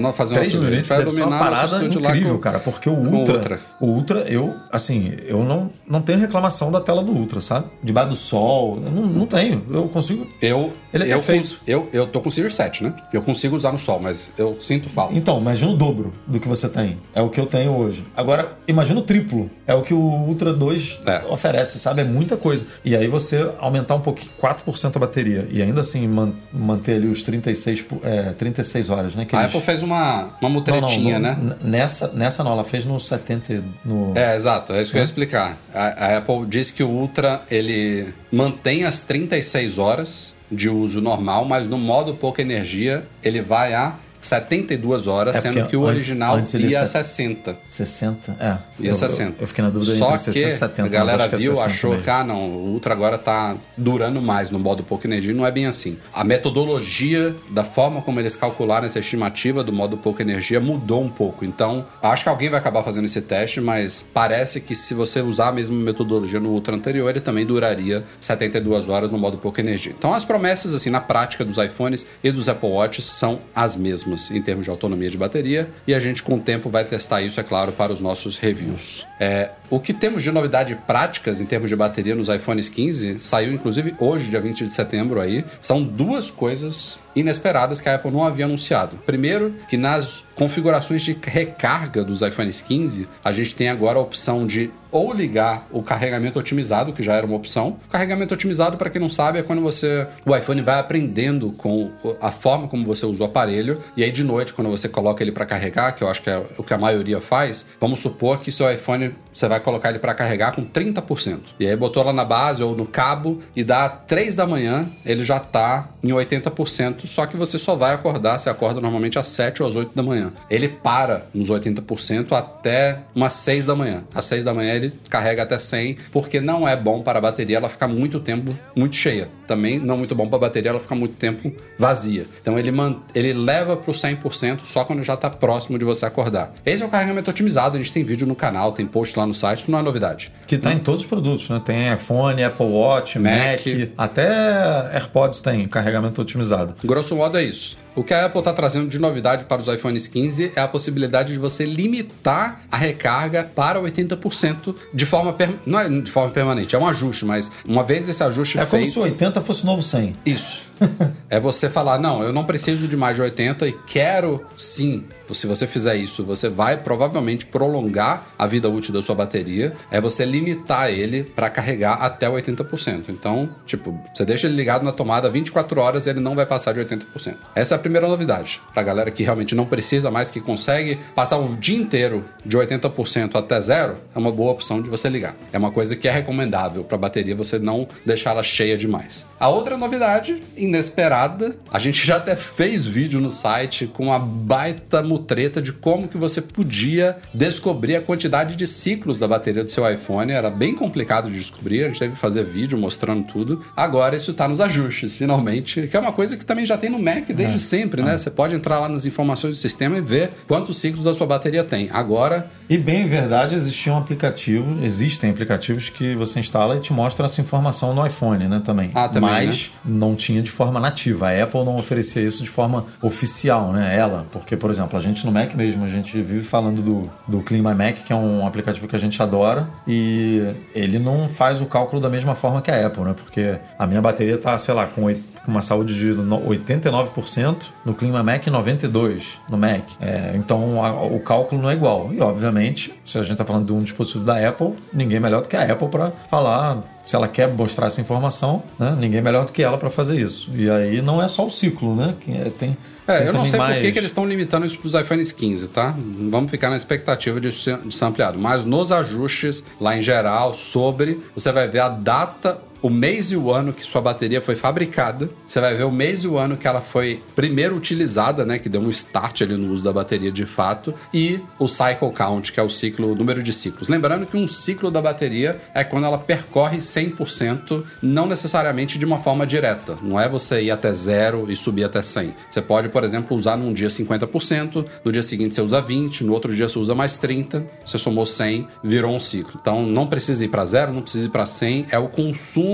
nós 0.00 0.16
fazer 0.16 0.34
3 0.36 0.52
nossos 0.54 0.66
mil 0.68 0.76
nits 0.76 0.88
deve 0.88 1.10
ser 1.10 1.22
uma 1.24 1.38
parada 1.38 1.84
incrível, 1.84 2.34
com- 2.34 2.40
cara. 2.40 2.58
Porque 2.58 2.88
o 2.88 2.92
Ultra, 2.94 3.34
Ultra. 3.36 3.60
o 3.80 3.86
Ultra, 3.86 4.18
eu, 4.20 4.54
assim, 4.70 5.12
eu 5.26 5.42
não, 5.44 5.70
não 5.92 6.02
tenho 6.02 6.18
reclamação 6.18 6.70
da 6.72 6.80
tela 6.80 7.02
do 7.02 7.12
Ultra, 7.12 7.40
sabe? 7.40 7.66
Debaixo 7.82 8.10
do 8.10 8.16
sol, 8.16 8.76
não, 8.80 9.02
não 9.06 9.26
tenho. 9.26 9.62
Eu 9.70 9.88
consigo. 9.88 10.26
Eu, 10.40 10.72
Ele 10.92 11.04
é 11.04 11.06
eu, 11.08 11.18
perfeito. 11.18 11.58
eu, 11.66 11.88
eu 11.92 12.06
tô 12.06 12.20
com 12.20 12.28
o 12.28 12.32
Series 12.32 12.54
7, 12.54 12.82
né? 12.84 12.94
Eu 13.12 13.22
consigo 13.22 13.54
usar 13.54 13.72
no 13.72 13.78
sol, 13.78 14.00
mas 14.00 14.32
eu 14.38 14.60
sinto 14.60 14.88
falta. 14.88 15.14
Então, 15.14 15.38
imagina 15.38 15.70
o 15.70 15.76
dobro 15.76 16.12
do 16.26 16.40
que 16.40 16.48
você 16.48 16.68
tem. 16.68 16.98
É 17.14 17.20
o 17.20 17.28
que 17.28 17.38
eu 17.38 17.46
tenho 17.46 17.72
hoje. 17.76 18.04
Agora, 18.16 18.52
imagina 18.66 18.98
o 19.00 19.02
triplo. 19.02 19.50
É 19.66 19.74
o 19.74 19.82
que 19.82 19.92
o 19.94 19.98
Ultra 20.00 20.52
2 20.52 21.00
É. 21.06 21.24
oferece, 21.28 21.78
sabe? 21.78 22.00
É 22.00 22.04
muita 22.04 22.36
coisa. 22.36 22.66
E 22.84 22.96
aí 22.96 23.06
você 23.06 23.50
aumentar 23.58 23.94
um 23.94 24.00
pouquinho, 24.00 24.30
4% 24.40 24.96
a 24.96 24.98
bateria. 24.98 25.46
E 25.50 25.60
ainda 25.62 25.80
assim 25.82 26.06
man- 26.08 26.32
manter 26.52 26.94
ali 26.96 27.08
os 27.08 27.22
36, 27.22 27.82
po- 27.82 28.00
é, 28.02 28.30
36 28.32 28.88
horas, 28.90 29.14
né? 29.14 29.26
A 29.32 29.44
Apple 29.44 29.60
fez 29.60 29.82
uma, 29.82 30.22
uma 30.22 30.22
Não, 30.22 30.30
não, 30.42 30.50
mutretinha, 30.50 31.18
não, 31.18 31.34
né? 31.34 31.56
Nessa, 31.62 32.08
nessa 32.12 32.42
não, 32.42 32.52
ela 32.52 32.64
fez 32.64 32.84
no 32.84 32.98
70. 32.98 33.62
No... 33.84 34.12
É, 34.14 34.34
exato, 34.36 34.72
é 34.72 34.80
isso 34.82 34.90
que 34.92 34.96
eu 34.98 35.00
ia 35.00 35.04
explicar. 35.04 35.56
A, 35.74 35.81
a 35.88 36.18
Apple 36.18 36.46
diz 36.46 36.70
que 36.70 36.82
o 36.82 36.88
Ultra 36.88 37.42
ele 37.50 38.12
mantém 38.30 38.84
as 38.84 39.02
36 39.04 39.78
horas 39.78 40.34
de 40.50 40.68
uso 40.68 41.00
normal, 41.00 41.44
mas 41.44 41.66
no 41.66 41.78
modo 41.78 42.14
pouca 42.14 42.42
energia 42.42 43.06
ele 43.22 43.40
vai 43.40 43.74
a 43.74 43.96
72 44.22 45.06
horas, 45.06 45.36
É, 45.36 45.40
sendo 45.40 45.66
que 45.66 45.76
o 45.76 45.82
original 45.82 46.38
ia 46.38 46.42
a 46.42 46.58
ia 46.60 46.86
set- 46.86 47.04
60. 47.04 47.58
60? 47.64 48.36
É. 48.40 48.58
Ia 48.82 48.90
eu, 48.90 48.94
60. 48.94 49.30
Eu, 49.30 49.34
eu 49.40 49.46
fiquei 49.46 49.64
na 49.64 49.70
dúvida 49.70 49.92
Só 49.96 50.06
entre 50.14 50.18
60 50.18 50.32
que 50.32 50.50
e 50.50 50.54
70. 50.54 50.82
a 50.86 50.88
galera 50.88 51.24
é 51.24 51.28
viu, 51.28 51.52
60 51.54 51.66
achou 51.66 51.90
mesmo. 51.90 52.04
que 52.04 52.10
ah, 52.10 52.24
não, 52.24 52.40
o 52.50 52.68
Ultra 52.72 52.94
agora 52.94 53.18
tá 53.18 53.56
durando 53.76 54.20
mais 54.22 54.50
no 54.50 54.58
modo 54.58 54.82
pouca 54.84 55.06
energia. 55.06 55.34
Não 55.34 55.44
é 55.46 55.50
bem 55.50 55.66
assim. 55.66 55.98
A 56.12 56.22
metodologia 56.24 57.34
da 57.50 57.64
forma 57.64 58.00
como 58.02 58.20
eles 58.20 58.36
calcularam 58.36 58.86
essa 58.86 58.98
estimativa 58.98 59.64
do 59.64 59.72
modo 59.72 59.96
pouca 59.96 60.22
energia 60.22 60.60
mudou 60.60 61.02
um 61.02 61.08
pouco. 61.08 61.44
Então, 61.44 61.84
acho 62.02 62.22
que 62.22 62.28
alguém 62.28 62.48
vai 62.48 62.58
acabar 62.60 62.82
fazendo 62.82 63.04
esse 63.06 63.20
teste, 63.20 63.60
mas 63.60 64.04
parece 64.14 64.60
que 64.60 64.74
se 64.74 64.94
você 64.94 65.20
usar 65.20 65.48
a 65.48 65.52
mesma 65.52 65.76
metodologia 65.76 66.38
no 66.40 66.50
Ultra 66.50 66.74
anterior, 66.76 67.08
ele 67.10 67.20
também 67.20 67.44
duraria 67.44 68.04
72 68.20 68.88
horas 68.88 69.10
no 69.10 69.18
modo 69.18 69.38
pouca 69.38 69.60
energia. 69.60 69.92
Então, 69.96 70.14
as 70.14 70.24
promessas, 70.24 70.74
assim, 70.74 70.90
na 70.90 71.00
prática 71.00 71.44
dos 71.44 71.58
iPhones 71.58 72.06
e 72.22 72.30
dos 72.30 72.48
Apple 72.48 72.68
Watches 72.68 73.04
são 73.04 73.40
as 73.54 73.76
mesmas. 73.76 74.11
Altíssimas 74.12 74.30
em 74.30 74.40
termos 74.40 74.64
de 74.64 74.70
autonomia 74.70 75.10
de 75.10 75.16
bateria 75.16 75.68
e 75.86 75.94
a 75.94 76.00
gente 76.00 76.22
com 76.22 76.36
o 76.36 76.40
tempo 76.40 76.68
vai 76.68 76.84
testar 76.84 77.22
isso, 77.22 77.40
é 77.40 77.42
claro, 77.42 77.72
para 77.72 77.92
os 77.92 78.00
nossos 78.00 78.38
reviews. 78.38 79.06
É, 79.18 79.50
o 79.70 79.80
que 79.80 79.92
temos 79.92 80.22
de 80.22 80.30
novidade 80.30 80.74
práticas 80.86 81.40
em 81.40 81.46
termos 81.46 81.68
de 81.68 81.76
bateria 81.76 82.14
nos 82.14 82.28
iPhones 82.28 82.68
15 82.68 83.20
saiu 83.20 83.52
inclusive 83.52 83.94
hoje, 83.98 84.30
dia 84.30 84.40
20 84.40 84.64
de 84.64 84.72
setembro 84.72 85.20
aí, 85.20 85.44
são 85.60 85.82
duas 85.82 86.30
coisas 86.30 87.00
inesperadas 87.14 87.80
que 87.80 87.88
a 87.88 87.94
Apple 87.94 88.10
não 88.10 88.24
havia 88.24 88.44
anunciado. 88.44 88.96
Primeiro, 89.04 89.54
que 89.68 89.76
nas 89.76 90.24
configurações 90.34 91.02
de 91.02 91.16
recarga 91.22 92.02
dos 92.02 92.22
iPhones 92.22 92.60
15, 92.60 93.08
a 93.22 93.32
gente 93.32 93.54
tem 93.54 93.68
agora 93.68 93.98
a 93.98 94.02
opção 94.02 94.46
de 94.46 94.70
ou 94.90 95.12
ligar 95.12 95.66
o 95.70 95.82
carregamento 95.82 96.38
otimizado, 96.38 96.92
que 96.92 97.02
já 97.02 97.14
era 97.14 97.24
uma 97.24 97.34
opção. 97.34 97.78
O 97.88 97.90
carregamento 97.90 98.34
otimizado, 98.34 98.76
para 98.76 98.90
quem 98.90 99.00
não 99.00 99.08
sabe, 99.08 99.38
é 99.38 99.42
quando 99.42 99.62
você 99.62 100.06
o 100.26 100.36
iPhone 100.36 100.60
vai 100.60 100.78
aprendendo 100.78 101.50
com 101.52 101.90
a 102.20 102.30
forma 102.30 102.68
como 102.68 102.84
você 102.84 103.06
usa 103.06 103.22
o 103.22 103.26
aparelho 103.26 103.80
e 103.96 104.01
aí 104.02 104.10
de 104.10 104.24
noite 104.24 104.52
quando 104.52 104.70
você 104.70 104.88
coloca 104.88 105.22
ele 105.22 105.32
para 105.32 105.44
carregar, 105.44 105.92
que 105.92 106.02
eu 106.02 106.08
acho 106.08 106.22
que 106.22 106.30
é 106.30 106.42
o 106.56 106.62
que 106.62 106.74
a 106.74 106.78
maioria 106.78 107.20
faz, 107.20 107.66
vamos 107.80 108.00
supor 108.00 108.40
que 108.40 108.50
seu 108.50 108.70
iPhone 108.72 109.14
você 109.32 109.48
vai 109.48 109.60
colocar 109.60 109.90
ele 109.90 109.98
para 109.98 110.14
carregar 110.14 110.54
com 110.54 110.64
30%. 110.64 111.40
E 111.58 111.66
aí 111.66 111.76
botou 111.76 112.02
lá 112.02 112.12
na 112.12 112.24
base 112.24 112.62
ou 112.62 112.76
no 112.76 112.86
cabo 112.86 113.40
e 113.56 113.64
dá 113.64 113.88
3 113.88 114.36
da 114.36 114.46
manhã, 114.46 114.86
ele 115.04 115.24
já 115.24 115.38
tá 115.38 115.88
em 116.02 116.08
80%, 116.08 117.06
só 117.06 117.26
que 117.26 117.36
você 117.36 117.58
só 117.58 117.74
vai 117.74 117.94
acordar, 117.94 118.38
você 118.38 118.50
acorda 118.50 118.80
normalmente 118.80 119.18
às 119.18 119.28
7 119.28 119.62
ou 119.62 119.68
às 119.68 119.74
8 119.74 119.92
da 119.94 120.02
manhã. 120.02 120.32
Ele 120.50 120.68
para 120.68 121.26
nos 121.32 121.48
80% 121.50 122.32
até 122.32 122.98
umas 123.14 123.34
6 123.34 123.66
da 123.66 123.74
manhã. 123.74 124.04
Às 124.14 124.24
6 124.26 124.44
da 124.44 124.52
manhã 124.52 124.74
ele 124.74 124.92
carrega 125.08 125.42
até 125.42 125.58
100, 125.58 125.96
porque 126.12 126.40
não 126.40 126.66
é 126.66 126.76
bom 126.76 127.02
para 127.02 127.18
a 127.18 127.22
bateria 127.22 127.56
ela 127.56 127.68
ficar 127.68 127.88
muito 127.88 128.20
tempo 128.20 128.54
muito 128.76 128.96
cheia. 128.96 129.28
Também 129.46 129.78
não 129.78 129.96
muito 129.96 130.14
bom 130.14 130.26
para 130.26 130.36
a 130.36 130.40
bateria 130.40 130.70
ela 130.70 130.80
ficar 130.80 130.94
muito 130.94 131.14
tempo 131.14 131.52
vazia. 131.78 132.26
Então 132.40 132.58
ele, 132.58 132.72
ele 133.14 133.32
leva 133.32 133.76
para 133.76 133.91
o 133.92 133.94
100% 133.94 134.60
só 134.64 134.84
quando 134.84 135.02
já 135.02 135.14
está 135.14 135.30
próximo 135.30 135.78
de 135.78 135.84
você 135.84 136.04
acordar. 136.04 136.52
Esse 136.66 136.82
é 136.82 136.86
o 136.86 136.88
carregamento 136.88 137.30
otimizado, 137.30 137.76
a 137.76 137.78
gente 137.78 137.92
tem 137.92 138.04
vídeo 138.04 138.26
no 138.26 138.34
canal, 138.34 138.72
tem 138.72 138.86
post 138.86 139.18
lá 139.18 139.26
no 139.26 139.34
site, 139.34 139.70
não 139.70 139.78
é 139.78 139.82
novidade. 139.82 140.32
Que 140.46 140.58
tá 140.58 140.72
em 140.72 140.78
todos 140.78 141.02
os 141.02 141.06
produtos, 141.06 141.48
né? 141.48 141.60
Tem 141.64 141.92
iPhone, 141.92 142.42
Apple 142.42 142.66
Watch, 142.66 143.18
Mac, 143.18 143.32
Mac. 143.66 143.90
até 143.96 144.92
AirPods 144.94 145.40
tem 145.40 145.66
carregamento 145.68 146.20
otimizado. 146.20 146.74
Grosso 146.84 147.14
modo 147.14 147.38
é 147.38 147.44
isso. 147.44 147.76
O 147.94 148.02
que 148.02 148.14
a 148.14 148.26
Apple 148.26 148.38
está 148.38 148.52
trazendo 148.52 148.88
de 148.88 148.98
novidade 148.98 149.44
para 149.44 149.60
os 149.60 149.68
iPhones 149.68 150.06
15 150.06 150.52
é 150.56 150.60
a 150.60 150.68
possibilidade 150.68 151.32
de 151.32 151.38
você 151.38 151.64
limitar 151.64 152.62
a 152.70 152.76
recarga 152.76 153.44
para 153.44 153.80
80% 153.80 154.74
de 154.94 155.06
forma 155.06 155.32
per... 155.32 155.54
não 155.66 155.78
é 155.78 155.88
de 155.88 156.10
forma 156.10 156.30
permanente, 156.30 156.74
é 156.74 156.78
um 156.78 156.86
ajuste, 156.86 157.24
mas 157.24 157.50
uma 157.66 157.84
vez 157.84 158.08
esse 158.08 158.22
ajuste 158.22 158.58
É 158.58 158.64
como 158.64 158.82
feito, 158.82 158.92
se 158.92 158.98
o 158.98 159.02
80 159.02 159.40
fosse 159.40 159.62
o 159.62 159.66
novo 159.66 159.82
100. 159.82 160.16
isso. 160.24 160.62
é 161.28 161.38
você 161.38 161.68
falar, 161.68 161.98
não, 161.98 162.22
eu 162.22 162.32
não 162.32 162.44
preciso 162.44 162.88
de 162.88 162.96
mais 162.96 163.16
de 163.16 163.22
80 163.22 163.68
e 163.68 163.72
quero 163.86 164.44
sim. 164.56 165.04
Se 165.32 165.46
você 165.46 165.66
fizer 165.66 165.96
isso, 165.96 166.24
você 166.24 166.48
vai 166.48 166.76
provavelmente 166.76 167.46
prolongar 167.46 168.26
a 168.38 168.46
vida 168.46 168.68
útil 168.68 168.92
da 168.92 169.02
sua 169.02 169.14
bateria. 169.14 169.74
É 169.90 170.00
você 170.00 170.24
limitar 170.24 170.90
ele 170.90 171.24
para 171.24 171.48
carregar 171.50 171.94
até 171.94 172.28
80%. 172.28 173.04
Então, 173.08 173.48
tipo, 173.66 173.98
você 174.14 174.24
deixa 174.24 174.46
ele 174.46 174.56
ligado 174.56 174.84
na 174.84 174.92
tomada 174.92 175.28
24 175.30 175.80
horas, 175.80 176.06
ele 176.06 176.20
não 176.20 176.34
vai 176.34 176.46
passar 176.46 176.72
de 176.72 176.80
80%. 176.80 177.36
Essa 177.54 177.74
é 177.74 177.76
a 177.76 177.78
primeira 177.78 178.06
novidade. 178.06 178.60
Pra 178.72 178.82
galera 178.82 179.10
que 179.10 179.22
realmente 179.22 179.54
não 179.54 179.66
precisa 179.66 180.10
mais, 180.10 180.30
que 180.30 180.40
consegue 180.40 180.98
passar 181.14 181.38
o 181.38 181.56
dia 181.56 181.76
inteiro 181.76 182.24
de 182.44 182.56
80% 182.56 183.36
até 183.36 183.60
zero, 183.60 183.96
é 184.14 184.18
uma 184.18 184.30
boa 184.30 184.52
opção 184.52 184.82
de 184.82 184.90
você 184.90 185.08
ligar. 185.08 185.34
É 185.52 185.58
uma 185.58 185.70
coisa 185.70 185.96
que 185.96 186.08
é 186.08 186.10
recomendável 186.10 186.84
para 186.84 186.98
bateria 186.98 187.34
você 187.34 187.58
não 187.58 187.86
deixar 188.04 188.30
ela 188.30 188.42
cheia 188.42 188.76
demais. 188.76 189.26
A 189.38 189.48
outra 189.48 189.76
novidade, 189.76 190.42
inesperada, 190.56 191.56
a 191.72 191.78
gente 191.78 192.06
já 192.06 192.16
até 192.16 192.36
fez 192.36 192.86
vídeo 192.86 193.20
no 193.20 193.30
site 193.30 193.86
com 193.86 194.12
a 194.12 194.18
baita 194.18 195.02
mutreta 195.22 195.62
de 195.62 195.72
como 195.72 196.08
que 196.08 196.18
você 196.18 196.42
podia 196.42 197.16
descobrir 197.32 197.94
a 197.96 198.00
quantidade 198.02 198.56
de 198.56 198.66
ciclos 198.66 199.18
da 199.20 199.28
bateria 199.28 199.62
do 199.62 199.70
seu 199.70 199.88
iPhone. 199.88 200.32
Era 200.32 200.50
bem 200.50 200.74
complicado 200.74 201.30
de 201.30 201.38
descobrir, 201.38 201.84
a 201.84 201.88
gente 201.88 202.00
teve 202.00 202.14
que 202.14 202.20
fazer 202.20 202.44
vídeo 202.44 202.76
mostrando 202.76 203.24
tudo. 203.24 203.64
Agora 203.76 204.16
isso 204.16 204.34
tá 204.34 204.48
nos 204.48 204.60
ajustes, 204.60 205.14
finalmente, 205.16 205.86
que 205.86 205.96
é 205.96 206.00
uma 206.00 206.12
coisa 206.12 206.36
que 206.36 206.44
também 206.44 206.66
já 206.66 206.76
tem 206.76 206.90
no 206.90 206.98
Mac 206.98 207.28
desde 207.28 207.60
sempre, 207.60 208.02
né? 208.02 208.18
Você 208.18 208.30
pode 208.30 208.54
entrar 208.54 208.80
lá 208.80 208.88
nas 208.88 209.06
informações 209.06 209.56
do 209.56 209.60
sistema 209.60 209.96
e 209.96 210.00
ver 210.00 210.32
quantos 210.48 210.78
ciclos 210.78 211.06
a 211.06 211.14
sua 211.14 211.26
bateria 211.26 211.62
tem. 211.62 211.88
Agora, 211.92 212.50
E 212.68 212.76
bem 212.76 213.06
verdade, 213.06 213.54
existia 213.54 213.92
um 213.92 213.98
aplicativo, 213.98 214.82
existem 214.82 215.30
aplicativos 215.30 215.88
que 215.88 216.14
você 216.16 216.40
instala 216.40 216.76
e 216.76 216.80
te 216.80 216.92
mostra 216.92 217.26
essa 217.26 217.40
informação 217.40 217.94
no 217.94 218.04
iPhone, 218.04 218.48
né, 218.48 218.60
também. 218.64 218.90
Ah, 218.94 219.08
também, 219.08 219.30
Mas 219.30 219.70
não 219.84 220.16
tinha 220.16 220.42
de 220.42 220.50
forma 220.50 220.80
nativa. 220.80 221.28
A 221.28 221.42
Apple 221.42 221.64
não 221.64 221.76
oferecia 221.76 222.22
isso 222.22 222.42
de 222.42 222.48
forma 222.50 222.86
oficial, 223.00 223.72
né? 223.72 223.96
Ela, 223.96 224.26
porque, 224.32 224.56
por 224.56 224.70
exemplo, 224.70 224.98
gente 225.02 225.26
no 225.26 225.32
Mac 225.32 225.54
mesmo, 225.54 225.84
a 225.84 225.88
gente 225.88 226.20
vive 226.20 226.44
falando 226.44 226.80
do, 226.80 227.10
do 227.26 227.42
Clean 227.42 227.62
que 228.04 228.12
é 228.12 228.16
um 228.16 228.46
aplicativo 228.46 228.88
que 228.88 228.96
a 228.96 228.98
gente 228.98 229.22
adora, 229.22 229.68
e 229.86 230.54
ele 230.74 230.98
não 230.98 231.28
faz 231.28 231.60
o 231.60 231.66
cálculo 231.66 232.00
da 232.00 232.08
mesma 232.08 232.34
forma 232.34 232.62
que 232.62 232.70
a 232.70 232.86
Apple, 232.86 233.04
né? 233.04 233.14
Porque 233.14 233.56
a 233.78 233.86
minha 233.86 234.00
bateria 234.00 234.38
tá, 234.38 234.56
sei 234.58 234.74
lá, 234.74 234.86
com 234.86 235.10
com 235.44 235.50
uma 235.50 235.62
saúde 235.62 235.98
de 235.98 236.06
no- 236.12 236.40
89%, 236.48 237.66
no 237.84 237.94
Clima 237.94 238.22
Mac 238.22 238.46
92% 238.46 239.40
no 239.48 239.56
Mac. 239.58 239.82
É, 240.00 240.32
então 240.36 240.84
a- 240.84 241.04
o 241.04 241.18
cálculo 241.20 241.60
não 241.62 241.70
é 241.70 241.74
igual. 241.74 242.10
E 242.12 242.20
obviamente, 242.20 242.92
se 243.04 243.18
a 243.18 243.22
gente 243.22 243.32
está 243.32 243.44
falando 243.44 243.66
de 243.66 243.72
um 243.72 243.82
dispositivo 243.82 244.24
da 244.24 244.46
Apple, 244.48 244.74
ninguém 244.92 245.18
melhor 245.20 245.42
do 245.42 245.48
que 245.48 245.56
a 245.56 245.62
Apple 245.72 245.88
para 245.88 246.10
falar 246.30 246.82
se 247.04 247.16
ela 247.16 247.26
quer 247.26 247.48
mostrar 247.48 247.88
essa 247.88 248.00
informação, 248.00 248.62
né? 248.78 248.96
Ninguém 248.98 249.20
melhor 249.20 249.44
do 249.44 249.50
que 249.52 249.60
ela 249.62 249.76
para 249.76 249.90
fazer 249.90 250.20
isso. 250.20 250.50
E 250.54 250.70
aí 250.70 251.02
não 251.02 251.20
é 251.20 251.26
só 251.26 251.44
o 251.46 251.50
ciclo, 251.50 251.96
né? 251.96 252.14
Que 252.20 252.30
é- 252.30 252.44
tem, 252.56 252.76
É, 253.08 253.18
tem 253.18 253.26
eu 253.26 253.32
não 253.32 253.44
sei 253.44 253.58
por 253.58 253.66
mais... 253.66 253.82
que, 253.82 253.90
que 253.90 253.98
eles 253.98 254.10
estão 254.10 254.24
limitando 254.24 254.64
isso 254.64 254.78
para 254.78 254.86
os 254.86 254.94
iPhones 254.94 255.32
15, 255.32 255.66
tá? 255.66 255.92
Vamos 256.30 256.50
ficar 256.52 256.70
na 256.70 256.76
expectativa 256.76 257.40
de 257.40 257.50
ser, 257.50 257.78
de 257.78 257.92
ser 257.92 258.04
ampliado. 258.04 258.38
Mas 258.38 258.64
nos 258.64 258.92
ajustes, 258.92 259.64
lá 259.80 259.96
em 259.96 260.00
geral, 260.00 260.54
sobre, 260.54 261.20
você 261.34 261.50
vai 261.50 261.66
ver 261.66 261.80
a 261.80 261.88
data, 261.88 262.58
o 262.82 262.90
mês 262.90 263.30
e 263.30 263.36
o 263.36 263.52
ano 263.52 263.72
que 263.72 263.84
sua 263.84 264.00
bateria 264.00 264.42
foi 264.42 264.56
fabricada. 264.56 265.30
Você 265.46 265.60
vai 265.60 265.74
ver 265.74 265.84
o 265.84 265.90
mês 265.90 266.24
e 266.24 266.28
o 266.28 266.36
ano 266.36 266.56
que 266.56 266.66
ela 266.66 266.80
foi 266.80 267.22
primeiro 267.34 267.76
utilizada, 267.76 268.44
né? 268.44 268.58
Que 268.58 268.68
deu 268.68 268.80
um 268.80 268.90
start 268.90 269.42
ali 269.42 269.56
no 269.56 269.72
uso 269.72 269.84
da 269.84 269.92
bateria 269.92 270.32
de 270.32 270.44
fato. 270.44 270.92
E 271.14 271.40
o 271.60 271.68
cycle 271.68 272.10
count, 272.12 272.52
que 272.52 272.58
é 272.58 272.62
o 272.62 272.68
ciclo, 272.68 273.12
o 273.12 273.14
número 273.14 273.42
de 273.42 273.52
ciclos. 273.52 273.88
Lembrando 273.88 274.26
que 274.26 274.36
um 274.36 274.48
ciclo 274.48 274.90
da 274.90 275.00
bateria 275.00 275.60
é 275.72 275.84
quando 275.84 276.06
ela 276.06 276.18
percorre 276.18 276.78
100%, 276.78 277.84
não 278.02 278.26
necessariamente 278.26 278.98
de 278.98 279.04
uma 279.04 279.18
forma 279.18 279.46
direta. 279.46 279.96
Não 280.02 280.18
é 280.18 280.28
você 280.28 280.62
ir 280.62 280.72
até 280.72 280.92
zero 280.92 281.46
e 281.48 281.54
subir 281.54 281.84
até 281.84 282.02
100. 282.02 282.34
Você 282.50 282.60
pode, 282.60 282.88
por 282.88 283.04
exemplo, 283.04 283.36
usar 283.36 283.56
num 283.56 283.72
dia 283.72 283.88
50%, 283.88 284.84
no 285.04 285.12
dia 285.12 285.22
seguinte 285.22 285.54
você 285.54 285.60
usa 285.60 285.80
20, 285.80 286.24
no 286.24 286.32
outro 286.32 286.52
dia 286.52 286.68
você 286.68 286.78
usa 286.78 286.94
mais 286.96 287.16
30, 287.16 287.64
você 287.84 287.96
somou 287.96 288.26
100, 288.26 288.66
virou 288.82 289.14
um 289.14 289.20
ciclo. 289.20 289.58
Então 289.60 289.86
não 289.86 290.08
precisa 290.08 290.44
ir 290.44 290.48
para 290.48 290.64
zero, 290.64 290.92
não 290.92 291.02
precisa 291.02 291.26
ir 291.26 291.30
para 291.30 291.46
100, 291.46 291.86
é 291.90 291.98
o 291.98 292.08
consumo 292.08 292.71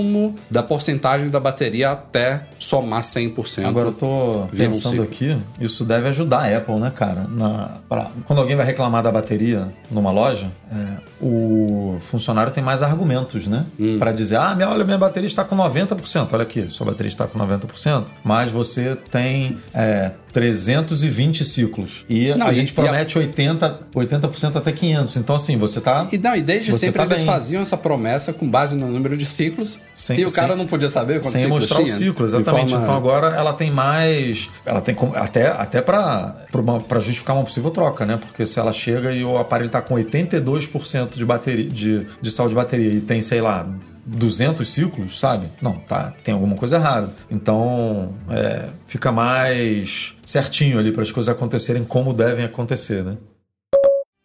da 0.49 0.61
porcentagem 0.63 1.29
da 1.29 1.39
bateria 1.39 1.91
até 1.91 2.43
somar 2.57 3.01
100%. 3.01 3.65
Agora 3.65 3.87
eu 3.89 3.91
tô 3.91 4.41
um 4.43 4.47
pensando 4.47 5.01
aqui, 5.03 5.37
isso 5.59 5.83
deve 5.85 6.07
ajudar 6.09 6.39
a 6.39 6.57
Apple, 6.57 6.75
né, 6.79 6.91
cara? 6.95 7.25
Na, 7.29 7.77
pra- 7.87 8.11
quando 8.25 8.39
alguém 8.39 8.55
vai 8.55 8.65
reclamar 8.65 9.03
da 9.03 9.11
bateria 9.11 9.67
numa 9.91 10.11
loja, 10.11 10.47
é, 10.71 10.97
o 11.21 11.97
funcionário 11.99 12.51
tem 12.51 12.63
mais 12.63 12.81
argumentos, 12.83 13.47
né? 13.47 13.65
Hum. 13.79 13.97
Pra 13.97 14.11
dizer, 14.11 14.37
ah, 14.37 14.55
minha, 14.55 14.69
olha, 14.69 14.83
minha 14.83 14.97
bateria 14.97 15.27
está 15.27 15.43
com 15.43 15.55
90%. 15.55 16.33
Olha 16.33 16.43
aqui, 16.43 16.67
sua 16.69 16.85
bateria 16.87 17.07
está 17.09 17.27
com 17.27 17.37
90%, 17.39 18.07
mas 18.23 18.51
você 18.51 18.95
tem 19.11 19.57
é, 19.73 20.11
320 20.33 21.43
ciclos. 21.43 22.05
E 22.09 22.33
Não, 22.35 22.47
a 22.47 22.51
e- 22.51 22.55
gente 22.55 22.69
e 22.69 22.71
a- 22.71 22.83
promete 22.83 23.17
80%, 23.17 23.77
80% 23.93 24.55
até 24.57 24.71
500%. 24.71 25.17
Então, 25.17 25.35
assim, 25.35 25.57
você 25.57 25.81
tá... 25.81 26.07
E 26.11 26.17
não, 26.17 26.35
e 26.35 26.41
desde 26.41 26.73
sempre 26.73 26.97
tá 26.99 27.05
eles 27.05 27.17
bem. 27.19 27.25
faziam 27.25 27.61
essa 27.61 27.75
promessa 27.77 28.31
com 28.33 28.49
base 28.49 28.75
no 28.75 28.87
número 28.89 29.17
de 29.17 29.25
ciclos. 29.25 29.79
Sem- 29.93 30.19
e 30.19 30.25
o 30.25 30.31
cara 30.31 30.49
sem- 30.49 30.57
não 30.57 30.65
podia 30.67 30.89
saber 30.89 31.15
quantos 31.15 31.31
Sem 31.31 31.41
ciclos 31.41 31.63
mostrar 31.63 31.83
tinha. 31.83 31.95
o 31.95 31.97
ciclo, 31.97 32.25
exatamente. 32.25 32.69
forma- 32.71 32.83
Então 32.83 32.95
agora 32.95 33.35
ela 33.35 33.53
tem 33.53 33.71
mais. 33.71 34.49
Ela 34.65 34.81
tem 34.81 34.93
como- 34.95 35.15
até, 35.15 35.47
até 35.47 35.81
para 35.81 36.35
justificar 36.99 37.35
uma 37.35 37.43
possível 37.45 37.71
troca, 37.71 38.05
né? 38.05 38.17
Porque 38.17 38.45
se 38.45 38.59
ela 38.59 38.71
chega 38.71 39.11
e 39.13 39.23
o 39.23 39.37
aparelho 39.37 39.67
está 39.67 39.81
com 39.81 39.95
82% 39.95 41.17
de 41.17 41.25
bateria 41.25 41.69
de, 41.69 42.05
de 42.21 42.31
saúde 42.31 42.51
de 42.51 42.55
bateria 42.55 42.91
e 42.93 43.01
tem, 43.01 43.21
sei 43.21 43.41
lá. 43.41 43.65
200 44.17 44.67
ciclos, 44.67 45.19
sabe? 45.19 45.49
Não, 45.61 45.73
tá, 45.73 46.13
tem 46.23 46.33
alguma 46.33 46.55
coisa 46.55 46.77
errada. 46.77 47.11
Então, 47.29 48.13
é, 48.29 48.69
fica 48.87 49.11
mais 49.11 50.15
certinho 50.25 50.79
ali 50.79 50.91
para 50.91 51.03
as 51.03 51.11
coisas 51.11 51.33
acontecerem 51.33 51.83
como 51.83 52.13
devem 52.13 52.45
acontecer, 52.45 53.03
né? 53.03 53.17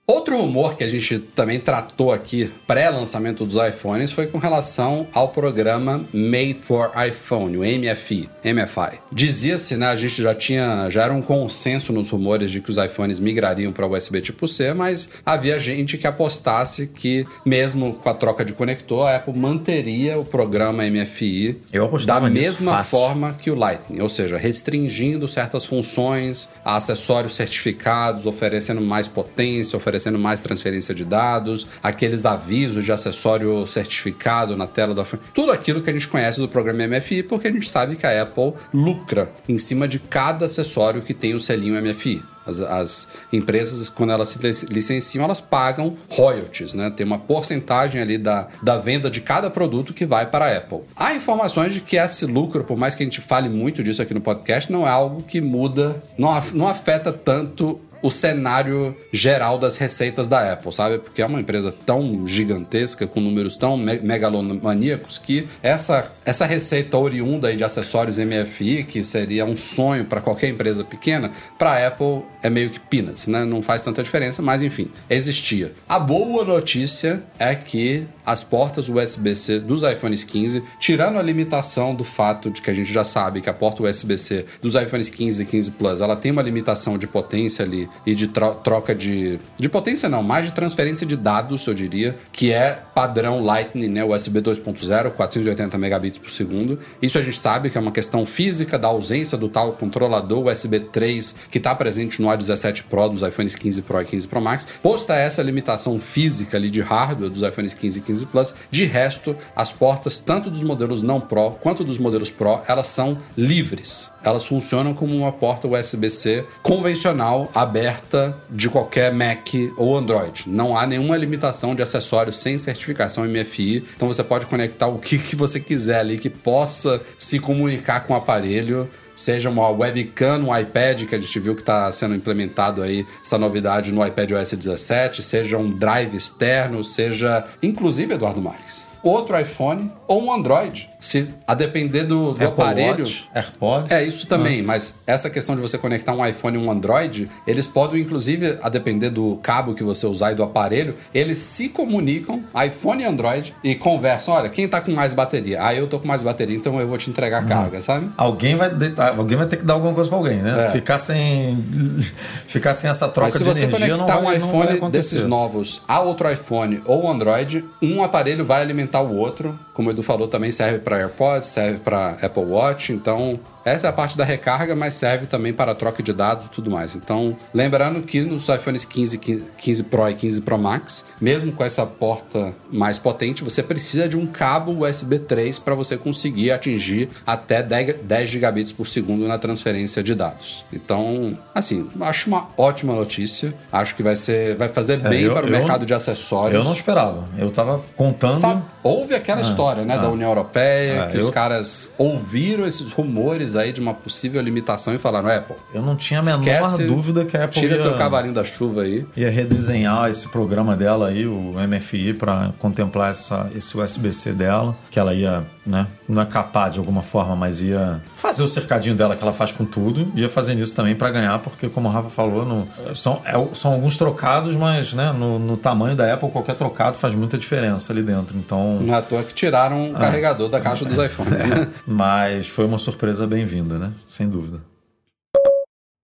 Outro 0.07 0.36
rumor 0.36 0.76
que 0.76 0.84
a 0.84 0.86
gente 0.86 1.18
também 1.18 1.59
tratou 1.59 2.12
aqui, 2.12 2.52
pré-lançamento 2.66 3.46
dos 3.46 3.57
iPhones, 3.57 4.12
foi 4.12 4.26
com 4.26 4.36
relação 4.36 5.07
ao 5.14 5.28
programa 5.28 6.05
Made 6.12 6.59
for 6.61 6.92
iPhone, 7.09 7.57
o 7.57 7.61
MFI. 7.61 8.28
MFI. 8.44 8.98
Dizia-se, 9.11 9.78
né, 9.78 9.86
a 9.86 9.96
gente 9.96 10.22
já 10.22 10.34
tinha, 10.34 10.90
já 10.90 11.05
era 11.05 11.12
um 11.14 11.22
consenso 11.22 11.90
nos 11.90 12.11
rumores 12.11 12.50
de 12.50 12.61
que 12.61 12.68
os 12.68 12.76
iPhones 12.76 13.18
migrariam 13.18 13.72
para 13.72 13.86
USB 13.86 14.20
tipo 14.20 14.46
C, 14.46 14.74
mas 14.74 15.09
havia 15.24 15.59
gente 15.59 15.96
que 15.96 16.07
apostasse 16.07 16.86
que, 16.86 17.26
mesmo 17.42 17.94
com 17.94 18.11
a 18.11 18.14
troca 18.14 18.44
de 18.44 18.52
conector, 18.52 19.09
a 19.09 19.16
Apple 19.16 19.32
manteria 19.32 20.18
o 20.18 20.24
programa 20.24 20.82
MFI 20.84 21.62
da 22.05 22.20
mesma 22.20 22.84
forma 22.84 23.32
que 23.32 23.50
o 23.50 23.55
Lightning, 23.55 24.02
ou 24.02 24.11
seja, 24.11 24.36
restringindo 24.36 25.26
certas 25.26 25.64
funções, 25.64 26.46
acessórios 26.62 27.34
certificados, 27.34 28.26
oferecendo 28.26 28.82
mais 28.82 29.09
potência, 29.09 29.78
oferecendo 29.78 29.93
mais 30.18 30.40
transferência 30.40 30.95
de 30.95 31.05
dados, 31.05 31.66
aqueles 31.82 32.24
avisos 32.24 32.84
de 32.84 32.92
acessório 32.92 33.66
certificado 33.66 34.57
na 34.57 34.66
tela 34.66 34.95
do 34.95 35.03
iPhone, 35.03 35.22
tudo 35.32 35.53
aquilo 35.53 35.82
que 35.82 35.90
a 35.90 35.92
gente 35.92 36.09
conhece 36.09 36.40
do 36.40 36.49
programa 36.49 36.86
MFI, 36.86 37.22
porque 37.22 37.49
a 37.49 37.53
gente 37.53 37.68
sabe 37.68 37.97
que 37.97 38.07
a 38.07 38.22
Apple 38.22 38.53
lucra 38.72 39.30
em 39.49 39.59
cima 39.59 39.86
de 39.86 39.99
cada 39.99 40.47
acessório 40.47 41.03
que 41.03 41.14
tem 41.14 41.34
o 41.34 41.40
selinho 41.40 41.80
MFI. 41.82 42.22
As, 42.47 42.61
as 42.61 43.09
empresas, 43.32 43.88
quando 43.88 44.11
elas 44.12 44.28
se 44.28 44.38
lic- 44.38 44.70
licenciam, 44.70 45.24
elas 45.24 45.40
pagam 45.40 45.97
royalties, 46.11 46.74
né? 46.74 46.90
Tem 46.95 47.07
uma 47.07 47.18
porcentagem 47.18 48.03
ali 48.03 48.18
da, 48.18 48.49
da 48.62 48.76
venda 48.76 49.11
de 49.11 49.22
cada 49.22 49.49
produto 49.49 49.95
que 49.95 50.05
vai 50.05 50.26
para 50.26 50.45
a 50.45 50.57
Apple. 50.59 50.80
Há 50.95 51.14
informações 51.14 51.72
de 51.72 51.80
que 51.80 51.97
esse 51.97 52.26
lucro, 52.26 52.62
por 52.62 52.76
mais 52.76 52.95
que 52.95 53.03
a 53.03 53.07
gente 53.07 53.22
fale 53.22 53.49
muito 53.49 53.82
disso 53.82 54.03
aqui 54.03 54.12
no 54.12 54.20
podcast, 54.20 54.70
não 54.70 54.86
é 54.86 54.90
algo 54.90 55.22
que 55.22 55.40
muda, 55.40 56.03
não, 56.18 56.28
não 56.53 56.68
afeta 56.68 57.11
tanto 57.11 57.80
o 58.05 58.11
cenário 58.11 58.94
geral 59.11 59.59
das 59.59 59.78
receitas 59.78 60.28
da 60.28 60.52
Apple, 60.52 60.70
sabe? 60.74 60.98
Porque 60.98 61.22
é 61.22 61.26
uma 61.26 61.40
empresa 61.40 61.74
tão 61.86 62.26
gigantesca, 62.28 63.07
com 63.07 63.18
números 63.18 63.57
tão 63.57 63.78
me- 63.78 63.98
megalomaníacos, 64.00 65.18
que 65.18 65.48
essa, 65.62 66.12
essa 66.24 66.44
receita 66.44 66.98
oriunda 66.98 67.55
de 67.57 67.64
acessórios 67.64 68.18
MFI, 68.18 68.84
que 68.84 69.02
seria 69.02 69.46
um 69.46 69.57
sonho 69.57 70.05
para 70.05 70.20
qualquer 70.20 70.50
empresa 70.50 70.84
pequena, 70.84 71.30
para 71.59 71.86
Apple 71.86 72.22
é 72.42 72.50
meio 72.50 72.68
que 72.68 72.78
peanuts, 72.78 73.26
né? 73.26 73.42
Não 73.44 73.62
faz 73.62 73.82
tanta 73.82 74.02
diferença, 74.02 74.42
mas 74.42 74.62
enfim, 74.62 74.90
existia. 75.09 75.72
A 75.88 75.98
boa 75.98 76.44
notícia 76.44 77.22
é 77.38 77.55
que 77.55 78.05
as 78.25 78.43
portas 78.45 78.89
USB-C 78.89 79.61
dos 79.61 79.83
iPhones 79.83 80.25
15, 80.25 80.62
tirando 80.79 81.18
a 81.18 81.22
limitação 81.22 81.95
do 81.95 82.05
fato 82.05 82.51
de 82.51 82.62
que 82.62 82.70
a 82.70 82.75
gente 82.75 82.93
já 82.93 83.05
sabe 83.05 83.41
que 83.41 83.49
a 83.51 83.53
porta 83.53 83.83
USB-C 83.83 84.47
dos 84.62 84.75
iPhones 84.75 85.11
15 85.11 85.43
e 85.43 85.47
15 85.47 85.70
Plus, 85.72 86.01
ela 86.01 86.16
tem 86.16 86.31
uma 86.33 86.43
limitação 86.43 86.97
de 86.97 87.07
potência 87.07 87.64
ali 87.64 87.89
e 88.07 88.14
de 88.14 88.29
tro- 88.29 88.55
troca 88.57 88.95
de 88.95 89.39
de 89.59 89.68
potência 89.68 90.09
não, 90.09 90.22
mais 90.22 90.47
de 90.47 90.53
transferência 90.53 91.07
de 91.07 91.16
dados, 91.16 91.66
eu 91.66 91.75
diria, 91.75 92.16
que 92.33 92.53
é 92.53 92.79
padrão 92.95 93.43
Lightning, 93.43 93.89
né, 93.89 94.05
USB 94.05 94.41
2.0, 94.41 95.11
480 95.11 95.77
megabits 95.79 96.18
por 96.18 96.31
segundo. 96.31 96.79
Isso 97.03 97.18
a 97.18 97.22
gente 97.22 97.39
sabe 97.39 97.70
que 97.70 97.79
é 97.79 97.81
uma 97.81 97.93
questão 97.93 98.25
física 98.27 98.79
da 98.79 98.89
ausência 98.89 99.37
do 99.37 99.49
tal 99.49 99.72
controlador 99.72 100.47
USB 100.47 100.81
3 100.81 101.35
que 101.51 101.59
está 101.59 101.75
presente 101.75 102.20
no 102.22 102.29
A17 102.29 102.85
Pro 102.89 103.09
dos 103.09 103.22
iPhones 103.22 103.55
15 103.55 103.83
Pro 103.83 104.01
e 104.01 104.05
15 104.05 104.27
Pro 104.29 104.41
Max. 104.41 104.66
Posta 104.83 105.14
essa 105.14 105.43
limitação 105.43 105.99
física 105.99 106.57
ali 106.57 106.70
de 106.70 106.81
hardware 106.81 107.31
dos 107.31 107.43
iPhones 107.43 107.75
15 107.75 107.99
e 107.99 108.03
15 108.03 108.14
Plus, 108.23 108.55
de 108.71 108.85
resto, 108.85 109.37
as 109.57 109.73
portas 109.73 110.21
tanto 110.21 110.51
dos 110.51 110.62
modelos 110.62 111.03
não 111.03 111.21
Pro 111.21 111.53
quanto 111.61 111.83
dos 111.83 111.99
modelos 111.99 112.31
Pro, 112.31 112.61
elas 112.69 112.89
são 112.89 113.19
livres. 113.37 114.11
Elas 114.23 114.47
funcionam 114.47 114.95
como 114.95 115.15
uma 115.15 115.33
porta 115.33 115.69
USB-C 115.69 116.45
convencional, 116.62 117.51
aberta 117.55 118.37
de 118.51 118.69
qualquer 118.69 119.12
Mac 119.12 119.49
ou 119.77 119.97
Android. 119.97 120.45
Não 120.47 120.77
há 120.77 120.87
nenhuma 120.87 121.17
limitação 121.17 121.75
de 121.75 121.83
acessórios 121.83 122.37
sem 122.37 122.57
certificação 122.59 123.25
MFI. 123.25 123.85
Então 123.97 124.09
você 124.09 124.23
pode 124.23 124.47
conectar 124.47 124.87
o 124.87 124.99
que, 124.99 125.19
que 125.19 125.37
você 125.37 125.61
quiser 125.61 126.01
ali 126.01 126.19
que 126.19 126.31
possa 126.31 127.01
se 127.19 127.39
comunicar 127.39 128.07
com 128.07 128.15
o 128.15 128.17
aparelho 128.17 128.89
seja 129.15 129.51
uma 129.51 129.69
webcam 129.69 130.39
no 130.39 130.59
iPad, 130.59 131.05
que 131.05 131.15
a 131.15 131.19
gente 131.19 131.39
viu 131.39 131.55
que 131.55 131.62
está 131.62 131.91
sendo 131.93 132.15
implementado 132.15 132.83
aí 132.83 133.07
essa 133.23 133.39
novidade 133.39 133.93
no 133.93 134.05
iPad 134.07 134.33
OS 134.33 134.53
17, 134.53 135.23
seja 135.23 135.59
um 135.59 135.71
drive 135.71 136.17
externo, 136.17 136.83
seja 136.83 137.45
inclusive 137.62 138.15
Eduardo 138.15 138.41
Marques, 138.41 138.93
outro 139.05 139.38
iPhone 139.38 139.90
ou 140.07 140.24
um 140.24 140.32
Android. 140.32 140.88
Se 140.98 141.28
a 141.46 141.55
depender 141.55 142.05
do, 142.05 142.32
do 142.32 142.46
aparelho. 142.46 143.05
Watch, 143.05 143.28
AirPods. 143.34 143.92
É 143.92 144.02
isso 144.02 144.26
também, 144.26 144.62
mas 144.62 144.94
essa 145.07 145.28
questão 145.28 145.55
de 145.55 145.61
você 145.61 145.76
conectar 145.76 146.12
um 146.12 146.26
iPhone 146.26 146.57
e 146.57 146.61
um 146.61 146.70
Android, 146.70 147.30
eles 147.46 147.66
podem, 147.66 148.00
inclusive, 148.00 148.59
a 148.62 148.68
depender 148.68 149.11
do 149.11 149.38
cabo 149.42 149.74
que 149.74 149.84
você 149.84 150.07
usar 150.07 150.32
e 150.32 150.34
do 150.34 150.42
aparelho, 150.42 150.94
eles 151.12 151.38
se 151.38 151.68
comunicam, 151.68 152.42
iPhone 152.66 153.02
e 153.02 153.07
Android, 153.07 153.55
e 153.62 153.74
conversam. 153.74 154.34
Olha, 154.34 154.48
quem 154.48 154.66
tá 154.66 154.80
com 154.80 154.92
mais 154.92 155.12
bateria? 155.12 155.62
Ah, 155.62 155.74
eu 155.74 155.86
tô 155.86 155.98
com 156.00 156.09
mais 156.09 156.22
bateria, 156.22 156.57
então 156.57 156.80
eu 156.80 156.88
vou 156.88 156.96
te 156.96 157.11
entregar 157.11 157.42
a 157.42 157.44
carga, 157.44 157.80
sabe? 157.80 158.11
Alguém 158.16 158.57
vai, 158.57 158.70
alguém 159.16 159.36
vai 159.36 159.46
ter 159.46 159.59
que 159.59 159.64
dar 159.64 159.74
alguma 159.74 159.92
coisa 159.92 160.09
pra 160.09 160.18
alguém, 160.18 160.42
né? 160.42 160.66
É. 160.66 160.70
Ficar 160.70 160.96
sem 160.98 161.57
ficar 162.46 162.72
sem 162.72 162.88
essa 162.88 163.09
troca 163.09 163.26
Mas 163.26 163.34
se 163.34 163.38
de 163.38 163.44
você 163.44 163.64
energia 163.64 163.96
não 163.96 164.07
conectar 164.07 164.20
vai, 164.20 164.38
um 164.38 164.46
iPhone 164.46 164.90
desses 164.90 165.24
novos 165.24 165.82
a 165.86 166.00
outro 166.00 166.30
iPhone 166.30 166.82
ou 166.86 167.11
Android, 167.11 167.64
um 167.82 168.02
aparelho 168.02 168.44
vai 168.44 168.62
alimentar 168.62 168.93
o 169.01 169.14
outro. 169.16 169.59
Como 169.72 169.88
o 169.88 169.92
Edu 169.92 170.03
falou, 170.03 170.28
também 170.28 170.51
serve 170.51 170.78
para 170.78 170.99
AirPods, 170.99 171.49
serve 171.49 171.78
para 171.78 172.11
Apple 172.22 172.45
Watch. 172.45 172.92
Então, 172.92 173.38
essa 173.65 173.87
é 173.87 173.91
a 173.91 173.93
parte 173.93 174.17
da 174.17 174.25
recarga, 174.25 174.75
mas 174.75 174.95
serve 174.95 175.27
também 175.27 175.53
para 175.53 175.73
a 175.73 175.75
troca 175.75 176.03
de 176.03 176.12
dados 176.12 176.47
e 176.47 176.49
tudo 176.51 176.71
mais. 176.71 176.95
Então, 176.95 177.37
lembrando 177.53 178.03
que 178.03 178.21
nos 178.21 178.49
iPhones 178.49 178.85
15, 178.85 179.19
15 179.19 179.83
Pro 179.85 180.09
e 180.09 180.15
15 180.15 180.41
Pro 180.43 180.59
Max, 180.59 181.05
mesmo 181.21 181.53
com 181.53 181.65
essa 181.65 181.85
porta 181.87 182.53
mais 182.71 182.99
potente, 182.99 183.43
você 183.45 183.62
precisa 183.62 184.09
de 184.09 184.17
um 184.17 184.27
cabo 184.27 184.85
USB 184.85 185.19
3 185.19 185.59
para 185.59 185.75
você 185.75 185.97
conseguir 185.97 186.51
atingir 186.51 187.09
até 187.27 187.62
10 187.62 187.97
10 188.03 188.31
gigabits 188.31 188.73
por 188.73 188.87
segundo 188.87 189.27
na 189.29 189.39
transferência 189.39 190.03
de 190.03 190.15
dados. 190.15 190.65
Então, 190.73 191.39
assim, 191.55 191.89
acho 192.01 192.29
uma 192.29 192.49
ótima 192.57 192.95
notícia. 192.95 193.55
Acho 193.73 193.95
que 193.95 194.03
vai 194.03 194.17
ser, 194.17 194.57
vai 194.57 194.69
fazer 194.69 195.05
É, 195.05 195.09
bem 195.09 195.23
eu- 195.23 195.33
para 195.35 195.45
o 195.45 195.49
eu- 195.49 195.53
mercado 195.53 195.85
de 195.87 195.95
acessórios. 195.95 196.55
Eu 196.55 196.65
não 196.65 196.73
esperava. 196.73 197.25
Eu 197.39 197.51
tava 197.51 197.83
contando. 197.97 198.33
Sabe, 198.33 198.62
houve 198.83 199.15
aquela 199.15 199.41
história, 199.41 199.85
né, 199.85 199.97
da 199.97 200.09
União 200.09 200.29
Europeia, 200.29 201.05
Ah, 201.05 201.07
que 201.09 201.17
eu- 201.19 201.23
os 201.25 201.31
caras 201.31 201.91
ouviram 201.99 202.67
esses 202.67 202.93
rumores 202.93 203.53
aí 203.57 203.72
de 203.72 203.80
uma 203.80 203.94
possível 203.94 204.40
limitação 204.42 204.94
e 204.94 204.98
falaram: 204.98 205.28
Apple, 205.28 205.57
Eu 205.72 205.82
não 205.82 205.96
tinha 205.96 206.20
a 206.20 206.22
menor 206.22 206.38
esquece, 206.40 206.84
dúvida 206.86 207.24
que 207.24 207.36
a 207.36 207.44
Apple 207.44 207.61
tira 207.61 207.74
ia, 207.74 207.78
seu 207.78 207.94
cavalinho 207.94 208.34
da 208.34 208.44
chuva 208.44 208.82
aí. 208.82 209.07
ia 209.16 209.30
redesenhar 209.30 210.09
esse 210.11 210.28
programa 210.28 210.76
dela 210.76 211.09
aí, 211.09 211.26
o 211.26 211.55
MFI, 211.68 212.14
para 212.14 212.52
contemplar 212.59 213.11
essa, 213.11 213.50
esse 213.55 213.76
USB-C 213.76 214.32
dela, 214.32 214.76
que 214.90 214.98
ela 214.98 215.14
ia, 215.14 215.44
né, 215.66 215.86
não 216.09 216.22
é 216.22 216.26
capaz 216.26 216.72
de 216.74 216.78
alguma 216.78 217.02
forma, 217.02 217.34
mas 217.36 217.62
ia 217.62 218.00
fazer 218.12 218.42
o 218.42 218.48
cercadinho 218.48 218.94
dela 218.94 219.16
que 219.16 219.22
ela 219.22 219.32
faz 219.32 219.52
com 219.52 219.64
tudo, 219.64 220.09
ia 220.14 220.28
fazer 220.28 220.55
isso 220.59 220.74
também 220.74 220.94
para 220.94 221.11
ganhar, 221.11 221.38
porque 221.40 221.68
como 221.68 221.88
o 221.88 221.92
Rafa 221.92 222.11
falou, 222.11 222.44
no- 222.44 222.66
são, 222.94 223.20
é- 223.24 223.55
são 223.55 223.72
alguns 223.72 223.96
trocados, 223.96 224.57
mas 224.57 224.92
né, 224.94 225.12
no, 225.12 225.38
no 225.38 225.57
tamanho 225.57 225.96
da 225.96 226.12
Apple, 226.12 226.30
qualquer 226.30 226.55
trocado 226.55 226.96
faz 226.96 227.14
muita 227.14 227.36
diferença 227.38 227.92
ali 227.92 228.02
dentro. 228.02 228.36
Então, 228.36 228.78
Não 228.80 228.94
é 228.94 228.98
à 228.98 229.02
toa 229.02 229.22
que 229.22 229.32
tiraram 229.34 229.90
o 229.90 229.94
carregador 229.94 230.48
da 230.48 230.61
caixa 230.61 230.84
dos 230.84 230.96
iPhones, 231.05 231.44
né? 231.44 231.68
mas 231.86 232.48
foi 232.48 232.64
uma 232.66 232.78
surpresa 232.78 233.26
bem-vinda, 233.45 233.78
né? 233.78 233.92
Sem 234.09 234.28
dúvida. 234.28 234.61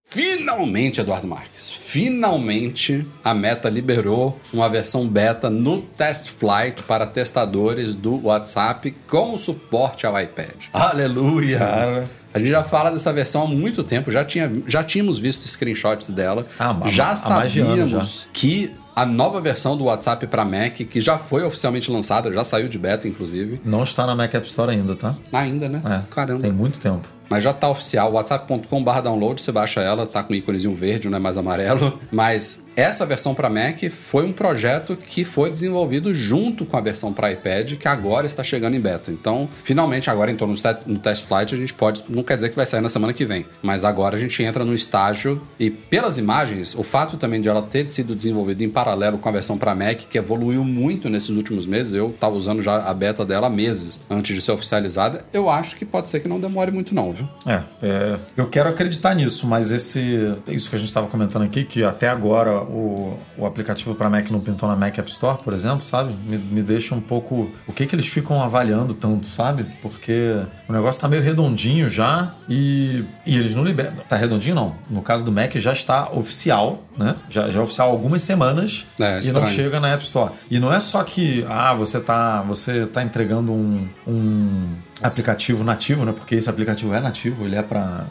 Finalmente, 0.05 0.99
Eduardo 0.99 1.25
Marques, 1.25 1.69
finalmente 1.69 3.07
a 3.23 3.33
Meta 3.33 3.69
liberou 3.69 4.39
uma 4.53 4.67
versão 4.67 5.07
beta 5.07 5.49
no 5.49 5.81
Test 5.81 6.29
Flight 6.29 6.83
para 6.83 7.05
testadores 7.05 7.95
do 7.95 8.25
WhatsApp 8.25 8.91
com 9.07 9.37
suporte 9.37 10.05
ao 10.05 10.19
iPad. 10.19 10.65
Aleluia! 10.73 11.57
Cara. 11.57 12.03
A 12.33 12.39
gente 12.39 12.49
já 12.49 12.63
fala 12.63 12.91
dessa 12.91 13.11
versão 13.11 13.43
há 13.43 13.47
muito 13.47 13.83
tempo, 13.83 14.11
já, 14.11 14.23
tinha, 14.23 14.51
já 14.67 14.83
tínhamos 14.83 15.17
visto 15.17 15.47
screenshots 15.47 16.09
dela, 16.09 16.45
Ah, 16.59 16.77
já 16.87 17.15
sabíamos 17.15 18.27
que 18.33 18.71
a 18.93 19.05
nova 19.05 19.39
versão 19.39 19.77
do 19.77 19.85
WhatsApp 19.85 20.27
para 20.27 20.43
Mac, 20.43 20.73
que 20.75 20.99
já 20.99 21.17
foi 21.17 21.43
oficialmente 21.43 21.89
lançada, 21.89 22.31
já 22.31 22.43
saiu 22.43 22.67
de 22.67 22.77
beta, 22.77 23.07
inclusive, 23.07 23.61
Não 23.63 23.83
está 23.83 24.05
na 24.05 24.13
Mac 24.15 24.33
App 24.33 24.45
Store 24.45 24.71
ainda, 24.71 24.95
tá? 24.95 25.15
ainda, 25.31 25.69
né? 25.69 25.81
É, 25.85 26.13
Caramba. 26.13 26.41
Tem 26.41 26.51
muito 26.51 26.79
tempo. 26.79 27.07
Mas 27.31 27.45
já 27.45 27.53
tá 27.53 27.69
oficial, 27.69 28.11
whatsapp.com.br 28.11 28.99
download, 29.01 29.39
você 29.39 29.53
baixa 29.53 29.79
ela, 29.79 30.05
tá 30.05 30.21
com 30.21 30.35
íconezinho 30.35 30.75
verde, 30.75 31.07
não 31.07 31.17
é 31.17 31.21
mais 31.21 31.37
amarelo. 31.37 31.97
Mas 32.11 32.61
essa 32.75 33.05
versão 33.05 33.33
para 33.33 33.49
Mac 33.49 33.81
foi 33.91 34.25
um 34.25 34.31
projeto 34.31 34.95
que 34.95 35.23
foi 35.23 35.49
desenvolvido 35.51 36.13
junto 36.13 36.65
com 36.65 36.77
a 36.77 36.81
versão 36.81 37.11
para 37.13 37.31
iPad, 37.31 37.73
que 37.73 37.87
agora 37.87 38.25
está 38.25 38.43
chegando 38.43 38.75
em 38.75 38.79
beta. 38.79 39.11
Então, 39.11 39.47
finalmente, 39.63 40.09
agora 40.09 40.31
entrou 40.31 40.49
no, 40.49 40.55
te- 40.55 40.77
no 40.85 40.99
test 40.99 41.25
flight, 41.25 41.53
a 41.53 41.57
gente 41.57 41.73
pode. 41.73 42.03
Não 42.09 42.23
quer 42.23 42.35
dizer 42.35 42.49
que 42.49 42.55
vai 42.55 42.65
sair 42.65 42.81
na 42.81 42.89
semana 42.89 43.13
que 43.13 43.25
vem, 43.25 43.45
mas 43.61 43.83
agora 43.83 44.15
a 44.15 44.19
gente 44.19 44.41
entra 44.43 44.63
no 44.63 44.73
estágio 44.73 45.41
e, 45.59 45.69
pelas 45.69 46.17
imagens, 46.17 46.75
o 46.75 46.83
fato 46.83 47.17
também 47.17 47.41
de 47.41 47.49
ela 47.49 47.61
ter 47.61 47.87
sido 47.87 48.15
desenvolvida 48.15 48.63
em 48.63 48.69
paralelo 48.69 49.17
com 49.17 49.27
a 49.29 49.31
versão 49.31 49.57
para 49.57 49.75
Mac, 49.75 49.97
que 50.09 50.17
evoluiu 50.17 50.63
muito 50.63 51.09
nesses 51.09 51.29
últimos 51.29 51.65
meses, 51.65 51.93
eu 51.93 52.09
estava 52.09 52.35
usando 52.35 52.61
já 52.61 52.77
a 52.87 52.93
beta 52.93 53.25
dela 53.25 53.47
há 53.47 53.49
meses 53.49 53.99
antes 54.09 54.35
de 54.35 54.41
ser 54.41 54.51
oficializada, 54.51 55.25
eu 55.33 55.49
acho 55.49 55.75
que 55.75 55.85
pode 55.85 56.09
ser 56.09 56.19
que 56.19 56.27
não 56.27 56.39
demore 56.39 56.71
muito, 56.71 56.93
não, 56.95 57.11
viu? 57.11 57.27
É, 57.45 57.61
é, 57.83 58.19
eu 58.37 58.47
quero 58.47 58.69
acreditar 58.69 59.13
nisso, 59.13 59.45
mas 59.47 59.71
esse 59.71 60.01
isso 60.47 60.69
que 60.69 60.75
a 60.75 60.79
gente 60.79 60.87
estava 60.87 61.07
comentando 61.07 61.43
aqui, 61.43 61.63
que 61.63 61.83
até 61.83 62.07
agora 62.07 62.60
o, 62.63 63.17
o 63.37 63.45
aplicativo 63.45 63.95
para 63.95 64.09
Mac 64.09 64.29
não 64.29 64.39
pintou 64.39 64.67
na 64.67 64.75
Mac 64.75 64.97
App 64.97 65.09
Store, 65.09 65.41
por 65.43 65.53
exemplo, 65.53 65.83
sabe? 65.83 66.13
Me, 66.25 66.37
me 66.37 66.61
deixa 66.61 66.95
um 66.95 67.01
pouco. 67.01 67.51
O 67.67 67.73
que 67.73 67.85
que 67.85 67.95
eles 67.95 68.07
ficam 68.07 68.41
avaliando 68.41 68.93
tanto, 68.93 69.27
sabe? 69.27 69.65
Porque 69.81 70.41
o 70.67 70.73
negócio 70.73 71.01
tá 71.01 71.07
meio 71.07 71.21
redondinho 71.21 71.89
já 71.89 72.33
e, 72.49 73.03
e 73.25 73.37
eles 73.37 73.55
não 73.55 73.63
liberam. 73.63 73.93
Tá 74.07 74.15
redondinho, 74.15 74.55
não. 74.55 74.75
No 74.89 75.01
caso 75.01 75.23
do 75.23 75.31
Mac 75.31 75.55
já 75.55 75.73
está 75.73 76.09
oficial, 76.11 76.83
né? 76.97 77.15
Já, 77.29 77.49
já 77.49 77.59
é 77.59 77.63
oficial 77.63 77.89
há 77.89 77.91
algumas 77.91 78.21
semanas 78.21 78.85
É, 78.99 79.21
e 79.23 79.31
não 79.31 79.45
chega 79.45 79.79
na 79.79 79.89
App 79.89 80.03
Store. 80.03 80.31
E 80.49 80.59
não 80.59 80.73
é 80.73 80.79
só 80.79 81.03
que, 81.03 81.45
ah, 81.49 81.73
você 81.73 81.99
tá, 81.99 82.41
você 82.41 82.85
tá 82.85 83.03
entregando 83.03 83.51
um, 83.51 83.87
um 84.07 84.63
aplicativo 85.01 85.63
nativo, 85.63 86.05
né? 86.05 86.11
Porque 86.11 86.35
esse 86.35 86.49
aplicativo 86.49 86.93
é 86.93 86.99
nativo, 86.99 87.45
ele 87.45 87.55
é 87.55 87.61
para 87.61 88.05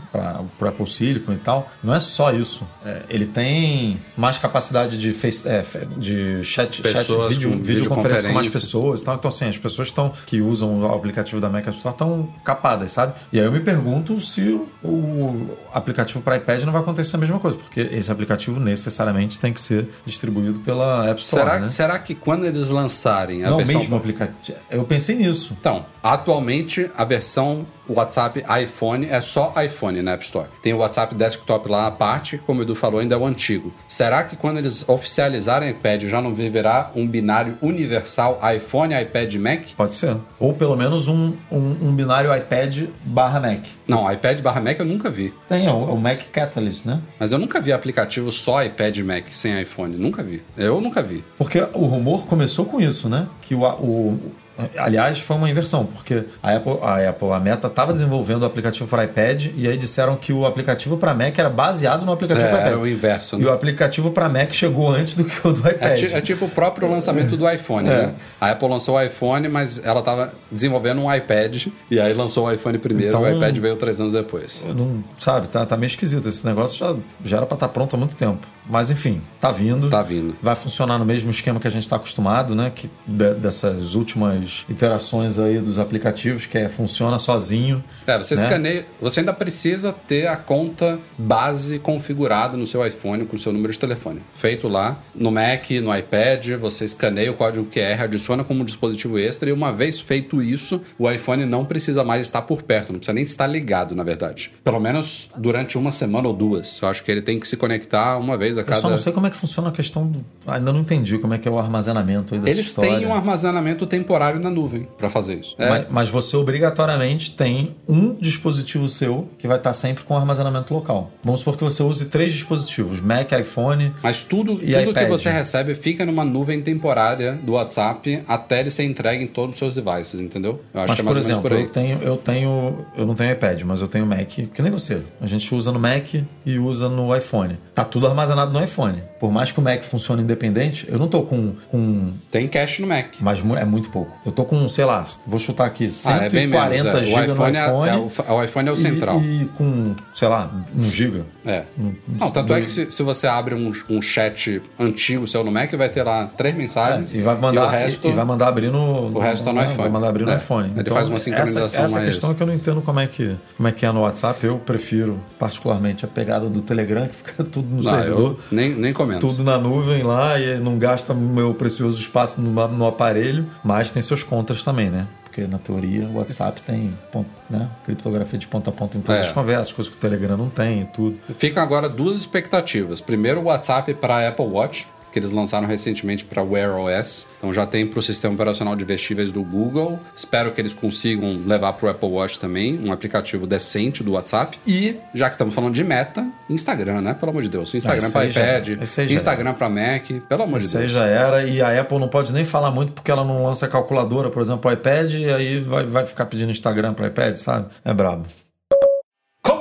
o 0.60 0.64
Apple 0.64 0.86
Silicon 0.86 1.32
e 1.32 1.36
tal. 1.36 1.70
Não 1.82 1.94
é 1.94 2.00
só 2.00 2.32
isso. 2.32 2.66
É, 2.84 3.02
ele 3.08 3.26
tem 3.26 4.00
mais 4.16 4.38
capacidade 4.38 4.98
de, 4.98 5.12
face, 5.12 5.48
é, 5.48 5.64
de 5.96 6.42
chat, 6.44 6.82
chat 6.82 7.06
vídeo, 7.28 7.50
com 7.50 7.62
videoconferência 7.62 8.28
com 8.28 8.34
mais 8.34 8.48
pessoas. 8.48 9.02
e 9.02 9.04
tal. 9.04 9.14
Então, 9.14 9.28
assim, 9.28 9.48
as 9.48 9.58
pessoas 9.58 9.88
estão 9.88 10.12
que 10.26 10.40
usam 10.40 10.80
o 10.80 10.94
aplicativo 10.94 11.40
da 11.40 11.48
Mac 11.48 11.66
App 11.66 11.76
Store 11.76 11.94
estão 11.94 12.28
capadas, 12.44 12.92
sabe? 12.92 13.14
E 13.32 13.38
aí 13.38 13.44
eu 13.44 13.52
me 13.52 13.60
pergunto 13.60 14.18
se 14.20 14.60
o, 14.82 15.56
aplicativo 15.72 16.20
para 16.20 16.36
iPad 16.36 16.62
não 16.62 16.72
vai 16.72 16.82
acontecer 16.82 17.16
a 17.16 17.18
mesma 17.18 17.38
coisa, 17.38 17.56
porque 17.56 17.80
esse 17.80 18.10
aplicativo 18.10 18.58
necessariamente 18.58 19.38
tem 19.38 19.52
que 19.52 19.60
ser 19.60 19.88
distribuído 20.04 20.60
pela 20.60 21.08
App 21.08 21.20
Store, 21.20 21.44
Será, 21.44 21.60
né? 21.60 21.68
será 21.68 21.98
que 21.98 22.14
quando 22.14 22.44
eles 22.44 22.68
lançarem 22.68 23.44
a 23.44 23.50
Não, 23.50 23.58
versão. 23.58 23.80
mesmo 23.80 23.96
aplicativo. 23.96 24.58
Eu 24.70 24.84
pensei 24.84 25.16
nisso. 25.16 25.56
Então, 25.58 25.84
atualmente 26.02 26.90
a 26.96 27.04
versão 27.04 27.66
WhatsApp 27.88 28.44
iPhone 28.62 29.06
é 29.08 29.20
só 29.20 29.52
iPhone 29.64 30.00
na 30.00 30.12
App 30.12 30.22
Store. 30.24 30.46
Tem 30.62 30.72
o 30.72 30.78
WhatsApp 30.78 31.12
Desktop 31.14 31.68
lá 31.68 31.88
à 31.88 31.90
parte, 31.90 32.38
como 32.38 32.60
o 32.60 32.62
Edu 32.62 32.76
falou, 32.76 33.00
ainda 33.00 33.16
é 33.16 33.18
o 33.18 33.26
antigo. 33.26 33.72
Será 33.88 34.22
que 34.22 34.36
quando 34.36 34.58
eles 34.58 34.88
oficializarem 34.88 35.70
iPad 35.70 36.04
já 36.04 36.20
não 36.20 36.32
viverá 36.32 36.92
um 36.94 37.04
binário 37.04 37.58
universal 37.60 38.38
iPhone, 38.56 38.94
iPad 38.94 39.34
Mac? 39.36 39.62
Pode 39.76 39.96
ser. 39.96 40.16
Ou 40.38 40.54
pelo 40.54 40.76
menos 40.76 41.08
um, 41.08 41.34
um, 41.50 41.58
um 41.88 41.92
binário 41.92 42.32
iPad 42.36 42.84
barra 43.02 43.40
Mac. 43.40 43.64
Não, 43.88 44.10
iPad 44.12 44.40
barra 44.40 44.60
Mac 44.60 44.78
eu 44.78 44.86
nunca 44.86 45.10
vi. 45.10 45.34
Tem, 45.48 45.66
é 45.66 45.72
o, 45.72 45.88
é 45.90 45.92
o 45.92 45.96
Mac 45.98 46.20
Catalyst, 46.32 46.86
né? 46.86 47.00
Mas 47.18 47.32
eu 47.32 47.40
nunca 47.40 47.60
vi 47.60 47.72
aplicativo 47.72 48.30
só 48.30 48.62
iPad 48.62 48.98
Mac 49.00 49.24
sem 49.32 49.60
iPhone. 49.60 49.96
Nunca 49.96 50.22
vi. 50.22 50.40
Eu 50.56 50.80
nunca 50.80 51.02
vi. 51.02 51.24
Porque 51.36 51.60
o 51.74 51.86
rumor 51.86 52.26
começou 52.26 52.64
com 52.66 52.80
isso, 52.80 53.08
né? 53.08 53.26
Que 53.42 53.52
o, 53.56 53.64
o- 53.64 54.32
aliás, 54.76 55.18
foi 55.20 55.36
uma 55.36 55.48
inversão, 55.50 55.84
porque 55.86 56.22
a 56.42 56.56
Apple, 56.56 56.78
a, 56.82 57.08
Apple, 57.10 57.30
a 57.32 57.38
Meta 57.40 57.66
estava 57.66 57.92
desenvolvendo 57.92 58.42
o 58.42 58.46
aplicativo 58.46 58.86
para 58.88 59.04
iPad 59.04 59.46
e 59.56 59.68
aí 59.68 59.76
disseram 59.76 60.16
que 60.16 60.32
o 60.32 60.44
aplicativo 60.46 60.96
para 60.96 61.14
Mac 61.14 61.38
era 61.38 61.48
baseado 61.50 62.04
no 62.04 62.12
aplicativo 62.12 62.46
É, 62.46 62.50
para 62.50 62.58
iPad. 62.60 62.72
era 62.72 62.80
o 62.80 62.86
inverso, 62.88 63.36
E 63.36 63.40
né? 63.42 63.46
o 63.50 63.52
aplicativo 63.52 64.10
para 64.10 64.28
Mac 64.28 64.52
chegou 64.52 64.90
antes 64.90 65.14
do 65.16 65.24
que 65.24 65.46
o 65.46 65.52
do 65.52 65.66
É, 65.66 65.72
iPad. 65.72 65.98
ti- 65.98 66.06
é 66.12 66.20
tipo 66.20 66.44
o 66.44 66.48
próprio 66.48 66.88
lançamento 66.90 67.36
do 67.36 67.48
iPhone, 67.50 67.88
É. 67.88 67.92
né? 68.06 68.14
A 68.40 68.50
Apple 68.50 68.68
lançou 68.68 68.96
o 68.96 69.02
iPhone, 69.02 69.48
mas 69.48 69.80
ela 69.84 70.00
estava 70.00 70.32
desenvolvendo 70.50 71.00
um 71.00 71.14
iPad 71.14 71.66
e 71.90 72.00
aí 72.00 72.12
lançou 72.12 72.46
o 72.46 72.52
iPhone 72.52 72.78
primeiro 72.78 73.10
Então- 73.10 73.22
o 73.22 73.36
iPad 73.36 73.56
veio 73.58 73.76
três 73.76 74.00
anos 74.00 74.12
depois. 74.12 74.64
Não, 74.74 75.02
sabe, 75.18 75.48
tá, 75.48 75.64
tá 75.66 75.76
meio 75.76 75.88
esquisito. 75.88 76.28
Esse 76.28 76.44
negócio 76.46 76.78
já, 76.78 76.96
já 77.24 77.36
era 77.38 77.46
para 77.46 77.54
estar 77.56 77.68
pronto 77.68 77.94
há 77.94 77.98
muito 77.98 78.14
tempo. 78.16 78.46
Mas 78.70 78.90
enfim, 78.90 79.20
tá 79.40 79.50
vindo. 79.50 79.90
Tá 79.90 80.02
vindo. 80.02 80.36
Vai 80.40 80.54
funcionar 80.54 80.98
no 80.98 81.04
mesmo 81.04 81.30
esquema 81.30 81.58
que 81.58 81.66
a 81.66 81.70
gente 81.70 81.82
está 81.82 81.96
acostumado, 81.96 82.54
né? 82.54 82.70
Que 82.74 82.88
de- 83.06 83.34
dessas 83.34 83.94
últimas 83.94 84.64
iterações 84.68 85.38
aí 85.38 85.58
dos 85.58 85.78
aplicativos, 85.78 86.46
que 86.46 86.56
é 86.56 86.68
funciona 86.68 87.18
sozinho. 87.18 87.82
É, 88.06 88.16
você 88.16 88.34
né? 88.36 88.42
escaneia. 88.42 88.86
Você 89.00 89.20
ainda 89.20 89.32
precisa 89.32 89.92
ter 89.92 90.26
a 90.28 90.36
conta 90.36 90.98
base 91.18 91.78
configurada 91.78 92.56
no 92.56 92.66
seu 92.66 92.86
iPhone 92.86 93.24
com 93.24 93.36
o 93.36 93.38
seu 93.38 93.52
número 93.52 93.72
de 93.72 93.78
telefone. 93.78 94.20
Feito 94.34 94.68
lá 94.68 94.98
no 95.14 95.30
Mac, 95.30 95.68
no 95.82 95.94
iPad, 95.96 96.46
você 96.60 96.84
escaneia 96.84 97.30
o 97.30 97.34
código 97.34 97.66
QR, 97.66 98.04
adiciona 98.04 98.44
como 98.44 98.62
um 98.62 98.64
dispositivo 98.64 99.18
extra 99.18 99.48
e 99.50 99.52
uma 99.52 99.72
vez 99.72 100.00
feito 100.00 100.42
isso, 100.42 100.80
o 100.98 101.10
iPhone 101.10 101.44
não 101.44 101.64
precisa 101.64 102.04
mais 102.04 102.22
estar 102.22 102.42
por 102.42 102.62
perto, 102.62 102.92
não 102.92 102.98
precisa 103.00 103.12
nem 103.14 103.24
estar 103.24 103.46
ligado, 103.46 103.94
na 103.94 104.04
verdade. 104.04 104.52
Pelo 104.62 104.78
menos 104.78 105.28
durante 105.36 105.76
uma 105.76 105.90
semana 105.90 106.28
ou 106.28 106.34
duas. 106.34 106.80
Eu 106.80 106.88
acho 106.88 107.02
que 107.02 107.10
ele 107.10 107.22
tem 107.22 107.40
que 107.40 107.48
se 107.48 107.56
conectar 107.56 108.16
uma 108.16 108.36
vez 108.36 108.58
a 108.60 108.62
Eu 108.62 108.66
cada. 108.66 108.80
só 108.80 108.88
não 108.90 108.96
sei 108.96 109.12
como 109.12 109.26
é 109.26 109.30
que 109.30 109.36
funciona 109.36 109.68
a 109.68 109.72
questão 109.72 110.06
do. 110.06 110.24
Ainda 110.46 110.72
não 110.72 110.80
entendi 110.80 111.18
como 111.18 111.34
é 111.34 111.38
que 111.38 111.48
é 111.48 111.50
o 111.50 111.58
armazenamento 111.58 112.34
aí 112.34 112.40
dessa 112.40 112.56
Eles 112.56 112.66
história. 112.66 112.98
têm 112.98 113.06
um 113.06 113.14
armazenamento 113.14 113.86
temporário 113.86 114.40
na 114.40 114.50
nuvem 114.50 114.86
para 114.98 115.08
fazer 115.10 115.34
isso. 115.36 115.54
É, 115.58 115.68
Mas, 115.68 115.86
mas 115.90 116.08
você 116.08 116.36
obrigatoriamente 116.36 117.30
tem 117.32 117.74
um 117.88 118.14
dispositivo 118.14 118.88
seu 118.88 119.28
que 119.38 119.46
vai 119.48 119.56
estar 119.56 119.72
sempre 119.72 120.04
com 120.04 120.16
armazenamento 120.16 120.72
local. 120.72 121.10
Vamos 121.24 121.40
supor 121.40 121.56
que 121.56 121.64
você 121.64 121.82
use 121.82 122.04
três 122.06 122.32
dispositivos: 122.32 123.00
Mac, 123.00 123.32
iPhone. 123.32 123.92
Mas 124.02 124.22
tudo, 124.22 124.52
E 124.62 124.72
tudo 124.74 124.84
que 124.94 125.00
iPad? 125.00 125.08
você 125.08 125.30
recebe 125.30 125.74
fica 125.74 126.04
numa 126.06 126.24
nuvem 126.24 126.62
temporária 126.62 127.32
do 127.42 127.52
WhatsApp 127.52 128.22
até 128.26 128.60
ele 128.60 128.70
ser 128.70 128.84
entregue 128.84 129.24
em 129.24 129.26
todos 129.26 129.54
os 129.54 129.58
seus 129.58 129.74
devices, 129.74 130.20
entendeu? 130.20 130.60
Eu 130.74 130.80
acho 130.82 130.88
Mas, 130.88 130.94
que 130.96 131.00
é 131.00 131.04
por 131.04 131.14
mais 131.14 131.24
exemplo, 131.26 131.50
menos 131.50 131.64
eu 131.64 131.68
por 131.72 131.78
aí. 131.78 131.84
tenho, 131.86 132.02
eu 132.02 132.16
tenho. 132.16 132.86
Eu 132.96 133.06
não 133.06 133.14
tenho 133.14 133.32
iPad, 133.32 133.62
mas 133.62 133.80
eu 133.80 133.88
tenho 133.88 134.06
Mac, 134.06 134.26
que 134.28 134.62
nem 134.62 134.70
você. 134.70 135.00
A 135.20 135.26
gente 135.26 135.54
usa 135.54 135.72
no 135.72 135.78
Mac 135.78 136.14
e 136.46 136.58
usa 136.58 136.88
no 136.88 137.14
iPhone. 137.16 137.58
Tá 137.74 137.84
tudo 137.84 138.06
armazenado 138.06 138.49
no 138.52 138.62
iPhone. 138.62 139.02
Por 139.18 139.30
mais 139.30 139.52
que 139.52 139.58
o 139.58 139.62
Mac 139.62 139.82
funcione 139.82 140.22
independente, 140.22 140.86
eu 140.88 140.98
não 140.98 141.08
tô 141.08 141.22
com. 141.22 141.54
com 141.70 142.12
Tem 142.30 142.48
cache 142.48 142.80
no 142.82 142.88
Mac. 142.88 143.14
mas 143.20 143.38
é 143.58 143.64
muito 143.64 143.90
pouco. 143.90 144.16
Eu 144.24 144.32
tô 144.32 144.44
com, 144.44 144.68
sei 144.68 144.84
lá, 144.84 145.02
vou 145.26 145.38
chutar 145.38 145.66
aqui, 145.66 145.86
Ah, 145.88 145.92
140 145.92 146.24
é 146.26 146.28
bem 146.30 146.46
menos. 146.46 146.94
é. 146.94 147.02
GB 147.02 147.26
no 147.28 147.48
iPhone, 147.48 147.56
é- 147.56 147.92
é, 147.92 148.32
o, 148.32 148.44
iPhone 148.44 148.68
é 148.68 148.72
o 148.72 148.74
e- 148.74 148.78
central. 148.78 149.20
E, 149.20 149.44
com, 149.56 149.94
sei 150.14 150.28
lá, 150.28 150.50
1 150.76 150.84
GB. 150.90 151.22
É. 151.44 151.64
Não, 152.08 152.30
tanto 152.30 152.54
é 152.54 152.60
que 152.60 152.70
se, 152.70 152.90
se 152.90 153.02
você 153.02 153.26
abre 153.26 153.54
um, 153.54 153.72
um 153.88 154.00
chat 154.02 154.62
antigo 154.78 155.26
seu 155.26 155.44
no 155.44 155.50
Mac, 155.52 155.72
vai 155.74 155.88
ter 155.88 156.02
lá 156.02 156.26
três 156.36 156.54
mensagens. 156.54 157.14
É, 157.14 157.18
e 157.18 157.20
vai 157.20 157.36
mandar, 157.36 157.66
o 157.66 157.68
resto. 157.68 158.06
e, 158.08 158.10
e 158.10 158.14
vai 158.14 158.24
mandar 158.24 158.48
abrir 158.48 158.70
no. 158.70 159.14
O 159.14 159.18
resto 159.18 159.44
tá 159.44 159.52
no 159.52 159.58
né, 159.60 159.64
iPhone. 159.66 159.78
Vai 159.82 159.88
mandar 159.90 160.08
abrir 160.08 160.24
no 160.24 160.32
É. 160.32 160.36
iPhone. 160.36 160.72
Ele 160.76 160.90
faz 160.90 161.08
uma 161.08 161.18
sincronização 161.18 161.64
essa, 161.64 161.80
essa 161.82 161.94
mais- 161.98 162.08
questão 162.08 162.30
é 162.30 162.34
que 162.34 162.42
eu 162.42 162.46
não 162.46 162.54
entendo 162.54 162.80
como 162.82 163.00
é 163.00 163.06
que, 163.06 163.36
como 163.56 163.68
é 163.68 163.72
que 163.72 163.84
é 163.84 163.92
no 163.92 164.00
WhatsApp. 164.02 164.44
Eu 164.44 164.58
prefiro, 164.58 165.18
particularmente, 165.38 166.04
a 166.04 166.08
pegada 166.08 166.48
do 166.48 166.62
Telegram, 166.62 167.06
que 167.06 167.14
fica 167.16 167.44
tudo 167.44 167.68
no 167.68 167.82
Não, 167.82 167.90
servidor. 167.90 168.29
eu 168.29 168.29
nem, 168.50 168.70
nem 168.70 168.92
comento. 168.92 169.26
Tudo 169.26 169.42
na 169.44 169.58
nuvem 169.58 170.02
lá 170.02 170.38
e 170.38 170.58
não 170.58 170.78
gasta 170.78 171.12
meu 171.14 171.54
precioso 171.54 172.00
espaço 172.00 172.40
no, 172.40 172.68
no 172.68 172.86
aparelho, 172.86 173.46
mas 173.64 173.90
tem 173.90 174.00
seus 174.02 174.22
contras 174.22 174.62
também, 174.62 174.90
né? 174.90 175.06
Porque 175.24 175.46
na 175.46 175.58
teoria 175.58 176.04
o 176.06 176.16
WhatsApp 176.16 176.60
tem 176.62 176.92
ponto, 177.12 177.28
né? 177.48 177.68
criptografia 177.84 178.36
de 178.38 178.48
ponta 178.48 178.70
a 178.70 178.72
ponta 178.72 178.98
em 178.98 179.00
todas 179.00 179.20
É. 179.20 179.24
as 179.26 179.32
conversas, 179.32 179.72
coisas 179.72 179.88
que 179.92 179.96
o 179.96 180.00
Telegram 180.00 180.36
não 180.36 180.50
tem 180.50 180.82
e 180.82 180.84
tudo. 180.86 181.16
Ficam 181.38 181.62
agora 181.62 181.88
duas 181.88 182.16
expectativas. 182.16 183.00
Primeiro, 183.00 183.40
o 183.40 183.44
WhatsApp 183.44 183.94
para 183.94 184.26
Apple 184.28 184.46
Watch, 184.46 184.88
que 185.10 185.18
eles 185.18 185.32
lançaram 185.32 185.66
recentemente 185.66 186.24
para 186.24 186.42
Wear 186.42 186.76
OS. 186.76 187.26
Então 187.38 187.52
já 187.52 187.66
tem 187.66 187.86
para 187.86 187.98
o 187.98 188.02
sistema 188.02 188.34
operacional 188.34 188.76
de 188.76 188.84
vestíveis 188.84 189.32
do 189.32 189.42
Google. 189.42 189.98
Espero 190.14 190.52
que 190.52 190.60
eles 190.60 190.74
consigam 190.74 191.42
levar 191.46 191.72
para 191.74 191.86
o 191.86 191.90
Apple 191.90 192.08
Watch 192.08 192.38
também, 192.38 192.78
um 192.82 192.92
aplicativo 192.92 193.46
decente 193.46 194.02
do 194.02 194.12
WhatsApp. 194.12 194.58
E, 194.66 194.96
já 195.14 195.28
que 195.28 195.34
estamos 195.34 195.54
falando 195.54 195.74
de 195.74 195.84
meta, 195.84 196.26
Instagram, 196.48 197.00
né? 197.00 197.14
Pelo 197.14 197.30
amor 197.30 197.42
de 197.42 197.48
Deus. 197.48 197.74
Instagram 197.74 198.04
esse 198.04 198.12
para 198.12 198.26
iPad, 198.26 198.68
esse 198.82 199.02
Instagram 199.04 199.54
para 199.54 199.68
Mac, 199.68 200.10
pelo 200.28 200.42
amor 200.42 200.58
de 200.60 200.66
Isso 200.66 200.76
aí 200.76 200.82
Deus. 200.82 200.92
já 200.92 201.06
era, 201.06 201.44
e 201.44 201.60
a 201.60 201.80
Apple 201.80 201.98
não 201.98 202.08
pode 202.08 202.32
nem 202.32 202.44
falar 202.44 202.70
muito 202.70 202.92
porque 202.92 203.10
ela 203.10 203.24
não 203.24 203.44
lança 203.44 203.66
calculadora, 203.68 204.30
por 204.30 204.42
exemplo, 204.42 204.60
para 204.60 204.74
iPad, 204.74 205.14
e 205.14 205.30
aí 205.30 205.60
vai, 205.60 205.84
vai 205.86 206.06
ficar 206.06 206.26
pedindo 206.26 206.50
Instagram 206.50 206.94
para 206.94 207.06
iPad, 207.06 207.36
sabe? 207.36 207.66
É 207.84 207.92
brabo. 207.92 208.26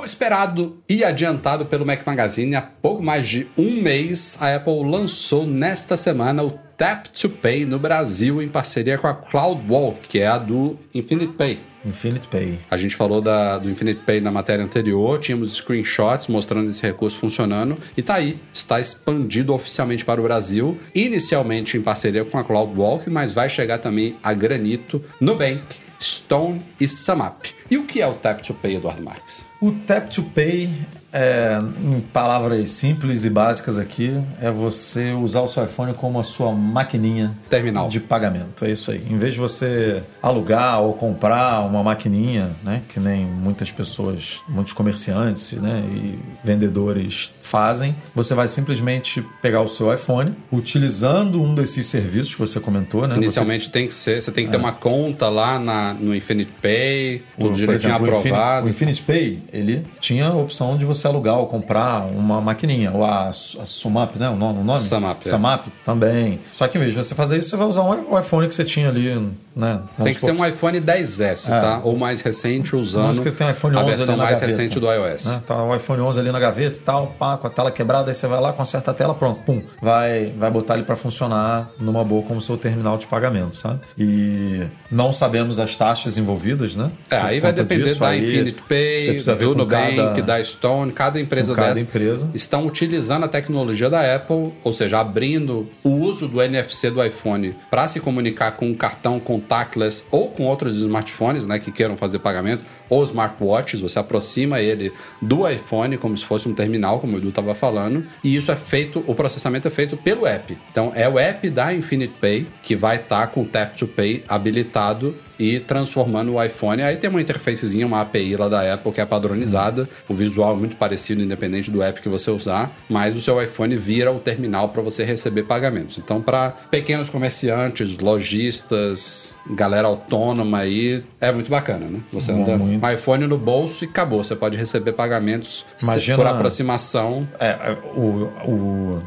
Esperado 0.04 0.78
e 0.88 1.04
adiantado 1.04 1.66
pelo 1.66 1.86
Mac 1.86 2.04
Magazine, 2.06 2.54
há 2.56 2.62
pouco 2.62 3.02
mais 3.02 3.26
de 3.28 3.46
um 3.56 3.80
mês, 3.82 4.36
a 4.40 4.54
Apple 4.54 4.82
lançou 4.84 5.46
nesta 5.46 5.96
semana 5.96 6.42
o 6.42 6.50
Tap 6.76 7.06
to 7.08 7.28
Pay 7.28 7.64
no 7.66 7.78
Brasil 7.78 8.42
em 8.42 8.48
parceria 8.48 8.96
com 8.98 9.06
a 9.06 9.14
CloudWalk, 9.14 10.08
que 10.08 10.18
é 10.18 10.26
a 10.26 10.38
do 10.38 10.78
Infinite 10.94 11.34
Pay. 11.34 11.58
Infinite 11.84 12.26
Pay. 12.28 12.58
A 12.70 12.76
gente 12.76 12.94
falou 12.96 13.20
da- 13.22 13.58
do 13.58 13.70
Infinite 13.70 14.00
Pay 14.04 14.20
na 14.20 14.30
matéria 14.30 14.64
anterior, 14.64 15.18
tínhamos 15.18 15.54
screenshots 15.56 16.28
mostrando 16.28 16.68
esse 16.70 16.82
recurso 16.82 17.16
funcionando 17.18 17.76
e 17.96 18.02
tá 18.02 18.14
aí, 18.14 18.36
está 18.52 18.80
expandido 18.80 19.54
oficialmente 19.54 20.04
para 20.04 20.20
o 20.20 20.24
Brasil, 20.24 20.78
inicialmente 20.94 21.76
em 21.76 21.82
parceria 21.82 22.24
com 22.24 22.38
a 22.38 22.44
CloudWalk, 22.44 23.08
mas 23.10 23.32
vai 23.32 23.48
chegar 23.48 23.78
também 23.78 24.16
a 24.22 24.32
Granito, 24.32 25.02
Nubank, 25.20 25.62
Stone 26.00 26.60
e 26.80 26.88
SumUp. 26.88 27.54
E 27.70 27.78
o 27.78 27.84
que 27.84 28.02
é 28.02 28.06
o 28.06 28.14
Tap 28.14 28.40
to 28.42 28.52
Pay, 28.52 28.76
Eduardo 28.76 29.02
Marques? 29.02 29.46
O 29.60 29.70
Tap 29.70 30.08
to 30.08 30.22
Pay, 30.22 30.70
é, 31.12 31.58
em 31.84 32.00
palavras 32.00 32.70
simples 32.70 33.24
e 33.24 33.30
básicas 33.30 33.78
aqui, 33.78 34.12
é 34.40 34.50
você 34.50 35.12
usar 35.12 35.42
o 35.42 35.46
seu 35.46 35.64
iPhone 35.64 35.94
como 35.94 36.18
a 36.18 36.24
sua 36.24 36.50
maquininha 36.50 37.36
Terminal. 37.48 37.88
de 37.88 38.00
pagamento. 38.00 38.64
É 38.64 38.70
isso 38.70 38.90
aí. 38.90 39.04
Em 39.08 39.18
vez 39.18 39.34
de 39.34 39.40
você 39.40 40.02
alugar 40.20 40.80
ou 40.80 40.94
comprar 40.94 41.60
uma 41.60 41.82
maquininha, 41.82 42.50
né, 42.64 42.82
que 42.88 42.98
nem 42.98 43.24
muitas 43.24 43.70
pessoas, 43.70 44.40
muitos 44.48 44.72
comerciantes 44.72 45.52
né, 45.52 45.84
e 45.92 46.18
vendedores 46.42 47.32
fazem, 47.40 47.94
você 48.14 48.34
vai 48.34 48.48
simplesmente 48.48 49.22
pegar 49.42 49.60
o 49.60 49.68
seu 49.68 49.92
iPhone, 49.94 50.34
utilizando 50.50 51.40
um 51.40 51.54
desses 51.54 51.86
serviços 51.86 52.34
que 52.34 52.40
você 52.40 52.58
comentou, 52.58 53.06
né? 53.06 53.16
Inicialmente 53.16 53.70
tem 53.70 53.86
que 53.86 53.94
ser, 53.94 54.20
você 54.20 54.32
tem 54.32 54.46
que 54.46 54.50
ter 54.50 54.56
uma 54.56 54.72
conta 54.72 55.28
lá 55.28 55.58
na, 55.58 55.94
no 55.94 56.16
Infinite 56.16 56.52
Pay, 56.60 57.22
tudo 57.38 57.59
direitinho 57.60 57.94
o 57.94 57.96
Infini- 57.96 58.16
aprovado. 58.18 58.66
O 58.66 58.70
Infinity 58.70 59.02
Pay, 59.02 59.38
ele 59.52 59.84
tinha 60.00 60.26
a 60.28 60.34
opção 60.34 60.76
de 60.76 60.84
você 60.84 61.06
alugar 61.06 61.36
ou 61.38 61.46
comprar 61.46 62.00
uma 62.06 62.40
maquininha. 62.40 62.90
Ou 62.92 63.04
a, 63.04 63.28
a 63.28 63.32
Sumap, 63.32 64.16
né? 64.16 64.28
O 64.28 64.36
nome? 64.36 64.60
O 64.60 64.64
nome? 64.64 64.80
Sumap, 64.80 65.20
é. 65.24 65.28
Sumap 65.28 65.66
também. 65.84 66.40
Só 66.52 66.66
que 66.68 66.76
em 66.78 66.80
vez 66.80 66.92
de 66.94 67.02
você 67.02 67.14
fazer 67.14 67.38
isso, 67.38 67.50
você 67.50 67.56
vai 67.56 67.66
usar 67.66 67.82
um, 67.82 68.12
o 68.12 68.18
iPhone 68.18 68.48
que 68.48 68.54
você 68.54 68.64
tinha 68.64 68.88
ali, 68.88 69.14
né? 69.54 69.80
Tem 70.02 70.14
que 70.14 70.20
ser 70.20 70.32
um 70.32 70.46
iPhone 70.46 70.80
10S, 70.80 71.48
tá? 71.48 71.80
Ou 71.84 71.96
mais 71.96 72.20
recente, 72.20 72.74
usando 72.76 73.20
que 73.22 73.30
tem 73.32 73.46
um 73.46 73.50
iPhone 73.50 73.76
11 73.76 73.82
a 73.84 73.86
versão 73.96 74.16
mais 74.16 74.40
gaveta. 74.40 74.46
recente 74.46 74.78
do 74.80 74.86
iOS. 74.92 75.24
né? 75.26 75.42
Tá 75.46 75.62
o 75.64 75.74
iPhone 75.74 76.00
11 76.02 76.20
ali 76.20 76.32
na 76.32 76.38
gaveta 76.40 76.76
e 76.76 76.80
tal, 76.80 77.08
pá, 77.18 77.36
com 77.36 77.46
a 77.46 77.50
tela 77.50 77.70
quebrada, 77.70 78.10
aí 78.10 78.14
você 78.14 78.26
vai 78.26 78.40
lá, 78.40 78.52
conserta 78.52 78.90
a 78.90 78.94
tela, 78.94 79.14
pronto, 79.14 79.40
pum. 79.44 79.62
Vai, 79.82 80.32
vai 80.38 80.50
botar 80.50 80.74
ele 80.74 80.84
para 80.84 80.96
funcionar 80.96 81.68
numa 81.78 82.04
boa 82.04 82.22
como 82.22 82.40
seu 82.40 82.56
terminal 82.56 82.96
de 82.98 83.06
pagamento, 83.06 83.56
sabe? 83.56 83.80
E 83.98 84.62
não 84.90 85.12
sabemos 85.12 85.58
as 85.58 85.74
taxas 85.76 86.16
envolvidas, 86.16 86.74
né? 86.76 86.90
É, 87.10 87.16
aí 87.16 87.40
vai 87.40 87.52
depender 87.52 87.84
disso, 87.84 88.00
da 88.00 88.08
aí 88.08 88.24
Infinity 88.24 88.62
Pay, 88.62 89.16
do 89.20 89.36
com 89.52 89.54
Nubank, 89.58 89.96
cada- 89.96 90.22
da 90.22 90.44
Stone, 90.44 90.92
cada 90.92 91.20
empresa 91.20 91.54
com 91.54 91.60
cada 91.60 91.68
dessa 91.74 91.82
empresa. 91.82 92.30
estão 92.34 92.66
utilizando 92.66 93.24
a 93.24 93.28
tecnologia 93.28 93.90
da 93.90 94.14
Apple, 94.14 94.52
ou 94.62 94.72
seja, 94.72 95.00
abrindo 95.00 95.68
o 95.84 95.90
uso 95.90 96.28
do 96.28 96.40
NFC 96.40 96.90
do 96.90 97.04
iPhone 97.04 97.54
para 97.70 97.86
se 97.88 98.00
comunicar 98.00 98.52
com 98.52 98.66
um 98.66 98.74
cartão 98.74 99.18
contactless 99.40 100.04
ou 100.10 100.28
com 100.28 100.44
outros 100.44 100.76
smartphones, 100.76 101.46
né, 101.46 101.58
que 101.58 101.72
queiram 101.72 101.96
fazer 101.96 102.18
pagamento, 102.18 102.62
ou 102.88 103.02
smartwatches, 103.04 103.80
você 103.80 103.98
aproxima 103.98 104.60
ele 104.60 104.92
do 105.20 105.48
iPhone 105.48 105.96
como 105.96 106.16
se 106.16 106.24
fosse 106.24 106.48
um 106.48 106.54
terminal, 106.54 107.00
como 107.00 107.14
o 107.14 107.18
Edu 107.18 107.30
estava 107.30 107.54
falando, 107.54 108.06
e 108.22 108.36
isso 108.36 108.52
é 108.52 108.56
feito, 108.56 109.02
o 109.06 109.14
processamento 109.14 109.66
é 109.66 109.70
feito 109.70 109.96
pelo 109.96 110.26
app. 110.26 110.56
Então 110.70 110.92
é 110.94 111.08
o 111.08 111.18
app 111.18 111.48
da 111.50 111.72
Infinite 111.72 112.14
Pay 112.20 112.46
que 112.62 112.76
vai 112.76 112.96
estar 112.96 113.28
com 113.28 113.42
o 113.42 113.46
Tap 113.46 113.76
to 113.76 113.86
Pay 113.86 114.24
habilitado 114.28 115.16
e 115.40 115.58
transformando 115.58 116.34
o 116.34 116.44
iPhone. 116.44 116.82
Aí 116.82 116.98
tem 116.98 117.08
uma 117.08 117.20
interfacezinha, 117.20 117.86
uma 117.86 118.02
API 118.02 118.36
lá 118.36 118.46
da 118.46 118.74
Apple 118.74 118.92
que 118.92 119.00
é 119.00 119.06
padronizada. 119.06 119.88
O 120.06 120.12
visual 120.14 120.52
é 120.52 120.56
muito 120.56 120.76
parecido, 120.76 121.22
independente 121.22 121.70
do 121.70 121.82
app 121.82 122.00
que 122.02 122.08
você 122.10 122.30
usar, 122.30 122.70
mas 122.90 123.16
o 123.16 123.22
seu 123.22 123.42
iPhone 123.42 123.74
vira 123.76 124.12
o 124.12 124.18
terminal 124.18 124.68
para 124.68 124.82
você 124.82 125.02
receber 125.02 125.44
pagamentos. 125.44 125.96
Então, 125.96 126.20
para 126.20 126.50
pequenos 126.70 127.08
comerciantes, 127.08 127.96
lojistas, 127.98 129.34
galera 129.50 129.88
autônoma 129.88 130.58
aí, 130.58 131.02
é 131.20 131.32
muito 131.32 131.50
bacana, 131.50 131.86
né? 131.86 132.00
Você 132.12 132.32
Bom, 132.32 132.42
anda 132.42 132.58
muito. 132.58 132.80
com 132.80 132.86
o 132.86 132.90
iPhone 132.90 133.26
no 133.26 133.38
bolso 133.38 133.84
e 133.84 133.88
acabou. 133.88 134.22
Você 134.22 134.36
pode 134.36 134.56
receber 134.58 134.92
pagamentos 134.92 135.64
Imagina- 135.82 136.18
por 136.18 136.26
aproximação. 136.26 137.26
É, 137.38 137.46
é, 137.48 137.78
o, 137.96 138.30
o 138.44 139.02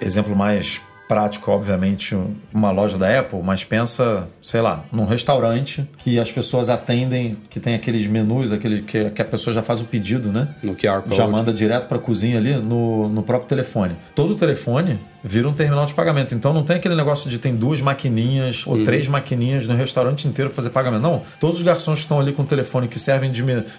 exemplo 0.00 0.36
mais 0.36 0.82
prático, 1.08 1.50
obviamente, 1.50 2.16
uma 2.52 2.70
loja 2.70 2.96
da 2.96 3.18
Apple, 3.18 3.40
mas 3.42 3.64
pensa, 3.64 4.28
sei 4.40 4.60
lá, 4.60 4.84
num 4.92 5.04
restaurante 5.04 5.88
que 5.98 6.18
as 6.18 6.30
pessoas 6.30 6.68
atendem, 6.68 7.36
que 7.50 7.60
tem 7.60 7.74
aqueles 7.74 8.06
menus, 8.06 8.52
aquele 8.52 8.82
que, 8.82 9.10
que 9.10 9.22
a 9.22 9.24
pessoa 9.24 9.52
já 9.52 9.62
faz 9.62 9.80
o 9.80 9.84
pedido, 9.84 10.32
né? 10.32 10.48
No 10.62 10.74
QR 10.74 11.02
Code. 11.02 11.16
Já 11.16 11.26
manda 11.26 11.52
direto 11.52 11.86
para 11.86 11.98
a 11.98 12.00
cozinha 12.00 12.38
ali 12.38 12.54
no, 12.56 13.08
no 13.08 13.22
próprio 13.22 13.48
telefone. 13.48 13.96
Todo 14.14 14.34
telefone 14.34 14.98
vira 15.24 15.48
um 15.48 15.52
terminal 15.52 15.86
de 15.86 15.94
pagamento. 15.94 16.34
Então 16.34 16.52
não 16.52 16.62
tem 16.62 16.76
aquele 16.76 16.94
negócio 16.94 17.30
de 17.30 17.38
tem 17.38 17.56
duas 17.56 17.80
maquininhas 17.80 18.66
ou 18.66 18.84
três 18.84 19.08
maquininhas 19.08 19.66
no 19.66 19.74
restaurante 19.74 20.28
inteiro 20.28 20.50
para 20.50 20.56
fazer 20.56 20.70
pagamento. 20.70 21.02
Não. 21.02 21.22
Todos 21.40 21.56
os 21.56 21.62
garçons 21.62 22.00
que 22.00 22.04
estão 22.04 22.20
ali 22.20 22.32
com 22.32 22.42
o 22.42 22.44
telefone 22.44 22.86
que 22.86 22.98
servem 22.98 23.32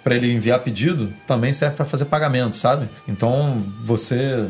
para 0.03 0.15
ele 0.15 0.33
enviar 0.33 0.59
pedido 0.59 1.13
também 1.27 1.53
serve 1.53 1.75
para 1.75 1.85
fazer 1.85 2.05
pagamento, 2.05 2.55
sabe? 2.55 2.89
Então 3.07 3.61
você, 3.81 4.47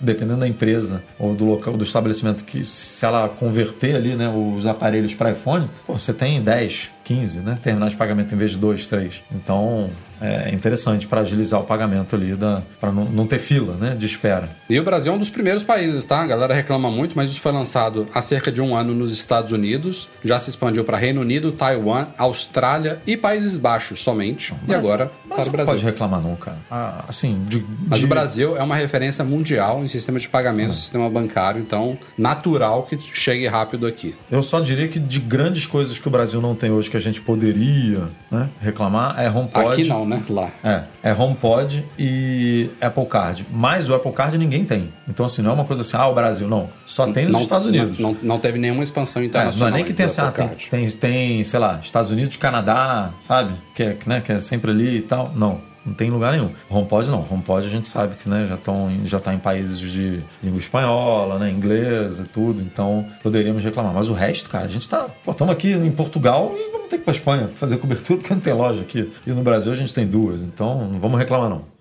dependendo 0.00 0.40
da 0.40 0.48
empresa 0.48 1.02
ou 1.18 1.34
do 1.34 1.44
local, 1.44 1.76
do 1.76 1.84
estabelecimento, 1.84 2.44
que 2.44 2.64
se 2.64 3.04
ela 3.04 3.28
converter 3.28 3.96
ali 3.96 4.14
né, 4.14 4.28
os 4.28 4.66
aparelhos 4.66 5.14
para 5.14 5.32
iPhone, 5.32 5.68
pô, 5.86 5.98
você 5.98 6.12
tem 6.12 6.40
10, 6.40 6.90
15 7.06 7.38
né, 7.38 7.56
terminais 7.62 7.92
de 7.92 7.98
pagamento 7.98 8.34
em 8.34 8.38
vez 8.38 8.50
de 8.50 8.56
2, 8.58 8.86
3. 8.88 9.22
Então 9.32 9.88
é 10.20 10.50
interessante 10.52 11.06
para 11.06 11.20
agilizar 11.20 11.60
o 11.60 11.64
pagamento 11.64 12.16
ali, 12.16 12.34
para 12.80 12.90
não, 12.90 13.04
não 13.04 13.26
ter 13.26 13.38
fila 13.38 13.74
né, 13.74 13.94
de 13.94 14.06
espera. 14.06 14.48
E 14.68 14.80
o 14.80 14.82
Brasil 14.82 15.12
é 15.12 15.14
um 15.14 15.18
dos 15.18 15.28
primeiros 15.30 15.62
países, 15.62 16.04
tá? 16.06 16.22
A 16.22 16.26
galera 16.26 16.54
reclama 16.54 16.90
muito, 16.90 17.12
mas 17.14 17.30
isso 17.30 17.38
foi 17.40 17.52
lançado 17.52 18.06
há 18.14 18.20
cerca 18.22 18.50
de 18.50 18.60
um 18.60 18.74
ano 18.74 18.94
nos 18.94 19.12
Estados 19.12 19.52
Unidos, 19.52 20.08
já 20.24 20.38
se 20.38 20.48
expandiu 20.50 20.82
para 20.84 20.96
Reino 20.96 21.20
Unido, 21.20 21.52
Taiwan, 21.52 22.06
Austrália 22.18 22.98
e 23.06 23.16
Países 23.16 23.56
Baixos 23.58 24.00
somente, 24.00 24.52
e 24.52 24.56
Mas- 24.68 24.78
agora 24.78 25.10
mas 25.28 25.36
para 25.36 25.42
o 25.42 25.46
não 25.46 25.52
Brasil. 25.52 25.72
pode 25.74 25.84
reclamar 25.84 26.20
não, 26.22 26.34
cara. 26.34 26.56
Ah, 26.70 27.04
assim, 27.06 27.44
de, 27.46 27.64
Mas 27.86 27.98
de- 28.00 28.06
o 28.06 28.08
Brasil 28.08 28.56
é 28.56 28.62
uma 28.62 28.74
referência 28.74 29.22
mundial 29.22 29.84
em 29.84 29.88
sistema 29.88 30.18
de 30.18 30.28
pagamento, 30.28 30.74
sistema 30.74 31.08
bancário, 31.10 31.60
então 31.60 31.98
natural 32.16 32.84
que 32.84 32.98
chegue 33.12 33.46
rápido 33.46 33.86
aqui. 33.86 34.14
Eu 34.30 34.42
só 34.42 34.60
diria 34.60 34.88
que 34.88 34.98
de 34.98 35.20
grandes 35.20 35.66
coisas 35.66 35.98
que 35.98 36.08
o 36.08 36.10
Brasil 36.10 36.40
não 36.40 36.54
tem 36.54 36.70
hoje 36.70 36.90
que 36.90 36.95
a 36.96 37.00
gente 37.00 37.20
poderia 37.20 38.08
né, 38.30 38.48
reclamar 38.60 39.20
é 39.20 39.30
HomePod. 39.30 39.72
Aqui 39.72 39.88
não, 39.88 40.06
né? 40.06 40.22
Lá. 40.28 40.50
É, 40.62 40.82
é 41.02 41.12
HomePod 41.12 41.84
e 41.98 42.70
Apple 42.80 43.06
Card. 43.06 43.46
Mas 43.50 43.88
o 43.88 43.94
Apple 43.94 44.12
Card 44.12 44.36
ninguém 44.38 44.64
tem. 44.64 44.92
Então, 45.08 45.26
assim, 45.26 45.42
não 45.42 45.50
é 45.50 45.54
uma 45.54 45.64
coisa 45.64 45.82
assim, 45.82 45.96
ah, 45.96 46.08
o 46.08 46.14
Brasil. 46.14 46.48
Não. 46.48 46.68
Só 46.84 47.06
tem 47.06 47.24
nos 47.24 47.32
não, 47.32 47.40
Estados 47.40 47.66
Unidos. 47.66 47.98
Não, 47.98 48.12
não, 48.12 48.18
não 48.22 48.38
teve 48.38 48.58
nenhuma 48.58 48.82
expansão 48.82 49.20
É, 49.20 49.24
não 49.24 49.28
internacional. 49.28 49.68
é 49.68 49.76
nem 49.76 49.84
que 49.84 49.92
tem 49.92 50.06
assim, 50.06 50.20
ah, 50.20 50.30
tem, 50.30 50.48
tem, 50.48 50.90
tem, 50.90 51.44
sei 51.44 51.60
lá, 51.60 51.78
Estados 51.82 52.10
Unidos, 52.10 52.36
Canadá, 52.36 53.10
sabe? 53.20 53.54
Que 53.74 53.82
é, 53.82 53.96
né, 54.06 54.20
que 54.20 54.32
é 54.32 54.40
sempre 54.40 54.70
ali 54.70 54.98
e 54.98 55.02
tal. 55.02 55.32
Não, 55.34 55.60
não 55.86 55.94
tem 55.94 56.08
em 56.08 56.10
lugar 56.10 56.32
nenhum. 56.32 56.50
HomePod 56.68 57.08
não. 57.10 57.24
HomePod 57.30 57.66
a 57.66 57.70
gente 57.70 57.86
sabe 57.86 58.16
que 58.16 58.28
né, 58.28 58.46
já, 58.46 58.56
estão 58.56 58.90
já 59.04 59.20
tá 59.20 59.32
em 59.32 59.38
países 59.38 59.78
de 59.78 60.22
língua 60.42 60.58
espanhola, 60.58 61.38
né, 61.38 61.50
inglesa 61.50 62.24
e 62.24 62.26
tudo. 62.26 62.60
Então 62.60 63.06
poderíamos 63.22 63.62
reclamar. 63.62 63.92
Mas 63.94 64.08
o 64.08 64.12
resto, 64.12 64.50
cara, 64.50 64.64
a 64.64 64.68
gente 64.68 64.88
tá. 64.88 65.06
Pô, 65.24 65.32
estamos 65.32 65.52
aqui 65.52 65.72
em 65.72 65.90
Portugal 65.92 66.52
e 66.56 66.72
vamos 66.72 66.88
ter 66.88 66.96
que 66.96 67.02
ir 67.02 67.04
pra 67.04 67.12
Espanha 67.12 67.50
fazer 67.54 67.76
cobertura 67.78 68.18
porque 68.18 68.34
não 68.34 68.40
tem 68.40 68.52
loja 68.52 68.82
aqui. 68.82 69.10
E 69.26 69.30
no 69.30 69.42
Brasil 69.42 69.72
a 69.72 69.76
gente 69.76 69.94
tem 69.94 70.06
duas. 70.06 70.42
Então 70.42 70.88
não 70.88 70.98
vamos 70.98 71.18
reclamar, 71.18 71.48
não. 71.48 71.75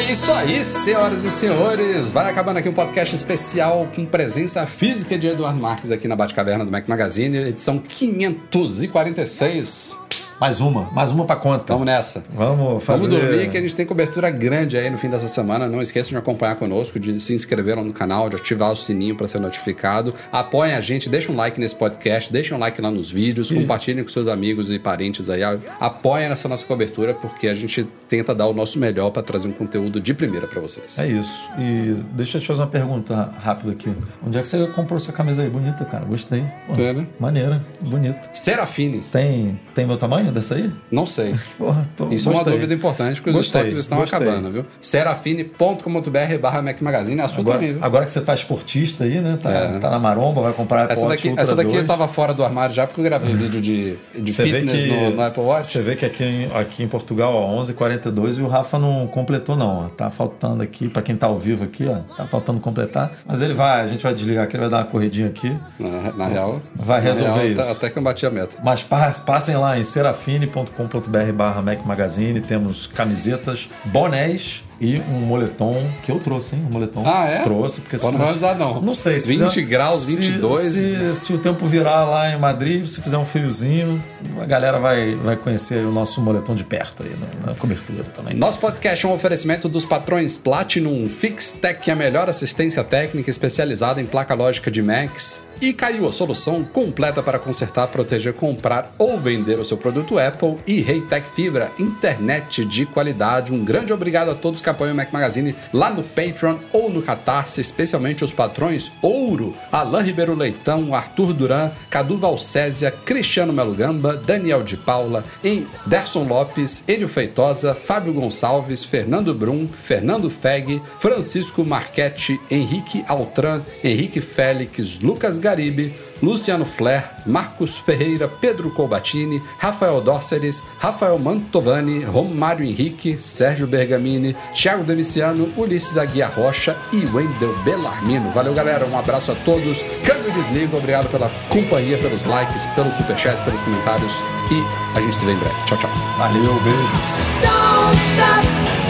É 0.00 0.12
isso 0.12 0.32
aí, 0.32 0.64
senhoras 0.64 1.26
e 1.26 1.30
senhores. 1.30 2.10
Vai 2.10 2.30
acabando 2.30 2.56
aqui 2.56 2.66
um 2.68 2.72
podcast 2.72 3.14
especial 3.14 3.86
com 3.94 4.06
presença 4.06 4.66
física 4.66 5.18
de 5.18 5.26
Eduardo 5.26 5.60
Marques 5.60 5.90
aqui 5.90 6.08
na 6.08 6.16
Batcaverna 6.16 6.64
do 6.64 6.70
Mac 6.70 6.88
Magazine, 6.88 7.36
edição 7.36 7.78
546. 7.78 10.09
Mais 10.40 10.58
uma, 10.58 10.88
mais 10.92 11.10
uma 11.10 11.26
pra 11.26 11.36
conta. 11.36 11.74
Vamos 11.74 11.84
nessa. 11.84 12.24
Vamos 12.32 12.82
fazer. 12.82 13.08
Vamos 13.08 13.20
dormir 13.20 13.50
que 13.50 13.58
a 13.58 13.60
gente 13.60 13.76
tem 13.76 13.84
cobertura 13.84 14.30
grande 14.30 14.78
aí 14.78 14.88
no 14.88 14.96
fim 14.96 15.10
dessa 15.10 15.28
semana. 15.28 15.68
Não 15.68 15.82
esqueçam 15.82 16.12
de 16.12 16.16
acompanhar 16.16 16.56
conosco, 16.56 16.98
de 16.98 17.20
se 17.20 17.34
inscrever 17.34 17.76
no 17.76 17.92
canal, 17.92 18.30
de 18.30 18.36
ativar 18.36 18.72
o 18.72 18.76
sininho 18.76 19.14
para 19.14 19.26
ser 19.26 19.38
notificado. 19.38 20.14
Apoiem 20.32 20.72
a 20.72 20.80
gente, 20.80 21.10
deixem 21.10 21.34
um 21.34 21.36
like 21.36 21.60
nesse 21.60 21.76
podcast, 21.76 22.32
deixem 22.32 22.56
um 22.56 22.60
like 22.60 22.80
lá 22.80 22.90
nos 22.90 23.12
vídeos, 23.12 23.50
compartilhem 23.50 24.02
com 24.02 24.08
seus 24.08 24.28
amigos 24.28 24.70
e 24.72 24.78
parentes 24.78 25.28
aí. 25.28 25.42
Apoiem 25.78 26.30
essa 26.30 26.48
nossa 26.48 26.64
cobertura 26.64 27.12
porque 27.12 27.46
a 27.46 27.54
gente 27.54 27.86
tenta 28.08 28.34
dar 28.34 28.46
o 28.46 28.54
nosso 28.54 28.78
melhor 28.78 29.10
para 29.10 29.22
trazer 29.22 29.46
um 29.46 29.52
conteúdo 29.52 30.00
de 30.00 30.14
primeira 30.14 30.46
para 30.46 30.58
vocês. 30.58 30.98
É 30.98 31.06
isso. 31.06 31.50
E 31.58 31.94
deixa 32.12 32.38
eu 32.38 32.40
te 32.40 32.46
fazer 32.46 32.62
uma 32.62 32.66
pergunta 32.66 33.30
rápida 33.42 33.72
aqui. 33.72 33.94
Onde 34.26 34.38
é 34.38 34.40
que 34.42 34.48
você 34.48 34.66
comprou 34.68 34.96
essa 34.96 35.12
camisa 35.12 35.42
aí? 35.42 35.50
Bonita, 35.50 35.84
cara. 35.84 36.06
Gostei. 36.06 36.42
Pô, 36.66 36.80
É, 36.80 36.94
né? 36.94 37.06
Maneira, 37.18 37.62
bonita. 37.82 38.30
Serafine, 38.32 39.02
Tem, 39.12 39.60
tem 39.74 39.86
meu 39.86 39.98
tamanho 39.98 40.29
dessa 40.30 40.54
aí? 40.54 40.70
não 40.90 41.06
sei. 41.06 41.34
Porra, 41.58 41.88
tô, 41.96 42.08
Isso 42.10 42.28
é 42.28 42.32
uma 42.32 42.38
gostei. 42.38 42.52
dúvida 42.54 42.74
importante, 42.74 43.16
porque 43.16 43.30
os 43.30 43.36
Gostei, 43.36 43.60
estoques 43.62 43.78
estão 43.84 43.98
gostei. 43.98 44.18
acabando, 44.18 44.50
viu? 44.52 44.64
serafine.com.br 44.80 46.38
barra 46.40 46.62
Mac 46.62 46.80
Magazine, 46.80 47.20
é 47.20 47.24
a 47.24 47.28
sua 47.28 47.40
Agora, 47.40 47.58
também, 47.58 47.74
viu? 47.74 47.84
agora 47.84 48.04
que 48.04 48.10
você 48.10 48.20
tá 48.20 48.34
esportista 48.34 49.04
aí, 49.04 49.20
né? 49.20 49.38
Tá, 49.42 49.50
É. 49.50 49.78
tá 49.78 49.90
na 49.90 49.98
maromba, 49.98 50.40
vai 50.42 50.52
comprar 50.52 50.82
Apple 50.82 50.92
Essa 50.94 51.06
Watch 51.06 51.16
daqui, 51.16 51.28
Ultra 51.28 51.42
essa 51.42 51.56
daqui 51.56 51.72
2. 51.72 51.86
tava 51.86 52.08
fora 52.08 52.32
do 52.34 52.44
armário 52.44 52.74
já 52.74 52.86
porque 52.86 53.00
eu 53.00 53.04
gravei 53.04 53.34
vídeo 53.34 53.60
de, 53.60 53.96
de 54.18 54.32
Você 54.32 54.44
fitness 54.44 54.82
que- 54.82 54.88
no, 54.88 55.10
no 55.10 55.22
Apple 55.22 55.42
Watch. 55.42 55.66
Você 55.68 55.82
vê 55.82 55.96
que 55.96 56.04
aqui, 56.06 56.24
em- 56.24 56.50
aqui 56.54 56.82
em 56.82 56.88
Portugal, 56.88 57.34
ó, 57.34 57.60
11h42 57.60 58.38
e 58.38 58.42
o 58.42 58.46
Rafa 58.48 58.78
não 58.78 59.06
completou, 59.06 59.56
não. 59.56 59.86
ó. 59.86 59.88
Tá 59.88 60.10
faltando 60.10 60.62
aqui, 60.62 60.88
pra 60.88 61.02
quem 61.02 61.16
tá 61.16 61.26
ao 61.26 61.38
vivo 61.38 61.64
aqui, 61.64 61.86
ó, 61.86 61.96
tá 62.16 62.26
faltando 62.26 62.60
completar. 62.60 63.12
Mas 63.26 63.40
ele 63.42 63.54
vai, 63.54 63.82
a 63.82 63.86
gente 63.86 64.02
vai 64.02 64.14
desligar 64.14 64.44
aqui, 64.44 64.56
ele 64.56 64.62
vai 64.62 64.70
dar 64.70 64.78
uma 64.78 64.84
corridinha 64.84 65.28
aqui. 65.28 65.56
Na, 65.78 66.12
na 66.12 66.26
real. 66.26 66.60
Vai 66.74 67.00
resolver 67.00 67.32
real, 67.40 67.46
isso. 67.52 67.60
Até, 67.60 67.70
até 67.72 67.90
que 67.90 67.98
eu 67.98 68.02
bati 68.02 68.26
a 68.26 68.30
meta. 68.30 68.56
Mas 68.62 68.82
pa- 68.82 69.12
passem 69.24 69.56
lá 69.56 69.78
em 69.78 69.84
serafine.com.br 70.20 71.32
barra 71.32 71.62
Mac 71.62 71.84
Magazine, 71.86 72.40
temos 72.40 72.86
camisetas, 72.86 73.68
bonés 73.86 74.62
e 74.80 74.98
um 74.98 75.20
moletom 75.20 75.76
que 76.02 76.10
eu 76.10 76.18
trouxe, 76.18 76.56
hein? 76.56 76.62
Um 76.68 76.72
moletom. 76.72 77.02
Ah, 77.06 77.26
é? 77.28 77.38
Trouxe, 77.42 77.80
porque 77.80 77.98
se 77.98 78.04
não 78.04 78.12
fizer- 78.12 78.24
vai 78.24 78.34
usar, 78.34 78.54
não. 78.54 78.80
Não 78.80 78.94
sei, 78.94 79.20
se 79.20 79.28
20 79.28 79.50
fizer- 79.50 79.62
graus, 79.66 79.98
se- 80.00 80.16
22. 80.16 80.60
Se, 80.60 81.14
se 81.14 81.32
o 81.32 81.38
tempo 81.38 81.66
virar 81.66 82.04
lá 82.04 82.30
em 82.30 82.38
Madrid, 82.38 82.84
se 82.86 83.00
fizer 83.02 83.18
um 83.18 83.24
friozinho, 83.24 84.02
a 84.40 84.44
galera 84.46 84.78
vai, 84.78 85.14
vai 85.16 85.36
conhecer 85.36 85.84
o 85.84 85.92
nosso 85.92 86.20
moletom 86.20 86.54
de 86.54 86.64
perto 86.64 87.02
aí, 87.02 87.10
né? 87.10 87.26
na 87.44 87.54
cobertura 87.54 88.04
também. 88.14 88.34
Nosso 88.34 88.58
podcast 88.58 89.04
é 89.04 89.08
um 89.08 89.12
oferecimento 89.12 89.68
dos 89.68 89.84
patrões 89.84 90.36
Platinum, 90.38 91.08
FixTech, 91.08 91.90
a 91.90 91.96
melhor 91.96 92.28
assistência 92.28 92.82
técnica 92.82 93.28
especializada 93.30 94.00
em 94.00 94.06
placa 94.06 94.34
lógica 94.34 94.70
de 94.70 94.82
Macs, 94.82 95.42
e 95.60 95.74
caiu 95.74 96.08
a 96.08 96.12
solução 96.12 96.64
completa 96.64 97.22
para 97.22 97.38
consertar, 97.38 97.86
proteger, 97.88 98.32
comprar 98.32 98.92
ou 98.96 99.20
vender 99.20 99.58
o 99.58 99.64
seu 99.64 99.76
produto 99.76 100.18
Apple, 100.18 100.56
e 100.66 100.80
Reitec 100.80 101.26
Fibra, 101.36 101.70
internet 101.78 102.64
de 102.64 102.86
qualidade. 102.86 103.52
Um 103.52 103.62
grande 103.62 103.92
obrigado 103.92 104.30
a 104.30 104.34
todos 104.34 104.62
que 104.62 104.69
que 104.70 104.76
apoiam 104.76 104.92
o 104.92 104.96
Mac 104.96 105.12
Magazine 105.12 105.54
lá 105.72 105.90
no 105.90 106.02
Patreon 106.02 106.58
ou 106.72 106.90
no 106.90 107.02
Catarse, 107.02 107.60
especialmente 107.60 108.24
os 108.24 108.32
patrões 108.32 108.90
Ouro, 109.02 109.56
Alain 109.70 110.04
Ribeiro 110.04 110.34
Leitão, 110.34 110.94
Arthur 110.94 111.32
Duran, 111.32 111.72
Cadu 111.88 112.16
Valcésia, 112.16 112.90
Cristiano 112.90 113.52
Melo 113.52 113.74
Gamba, 113.74 114.16
Daniel 114.16 114.62
de 114.62 114.76
Paula, 114.76 115.24
em 115.42 115.66
Derson 115.86 116.24
Lopes, 116.24 116.84
Enio 116.86 117.08
Feitosa, 117.08 117.74
Fábio 117.74 118.12
Gonçalves, 118.12 118.84
Fernando 118.84 119.34
Brum, 119.34 119.68
Fernando 119.82 120.30
Feg, 120.30 120.80
Francisco 120.98 121.64
Marchetti, 121.64 122.40
Henrique 122.50 123.04
Altran, 123.08 123.62
Henrique 123.82 124.20
Félix, 124.20 124.98
Lucas 125.00 125.38
Garibe, 125.38 125.92
Luciano 126.22 126.64
Flair, 126.64 127.04
Marcos 127.26 127.76
Ferreira, 127.76 128.28
Pedro 128.28 128.70
Colbatini, 128.70 129.42
Rafael 129.58 130.00
Dórceres, 130.00 130.62
Rafael 130.78 131.18
Mantovani, 131.18 132.04
Romário 132.04 132.64
Henrique, 132.64 133.18
Sérgio 133.18 133.66
Bergamini, 133.66 134.36
Thiago 134.54 134.84
Demiciano, 134.84 135.52
Ulisses 135.56 135.96
Aguiar 135.96 136.32
Rocha 136.34 136.76
e 136.92 137.04
Wendel 137.14 137.56
Bellarmino. 137.64 138.30
Valeu, 138.32 138.54
galera. 138.54 138.86
Um 138.86 138.98
abraço 138.98 139.32
a 139.32 139.34
todos. 139.34 139.80
Câmbio 140.04 140.28
e 140.28 140.32
desligo. 140.32 140.76
Obrigado 140.76 141.08
pela 141.10 141.30
companhia, 141.48 141.98
pelos 141.98 142.24
likes, 142.24 142.66
pelos 142.74 142.94
superchats, 142.94 143.40
pelos 143.42 143.60
comentários. 143.62 144.12
E 144.50 144.98
a 144.98 145.00
gente 145.00 145.16
se 145.16 145.24
vê 145.24 145.32
em 145.32 145.36
breve. 145.38 145.54
Tchau, 145.66 145.78
tchau. 145.78 145.90
Valeu, 146.18 146.54
beijos. 146.60 147.30
Don't 147.42 147.96
stop 148.14 148.46
believing. 148.46 148.89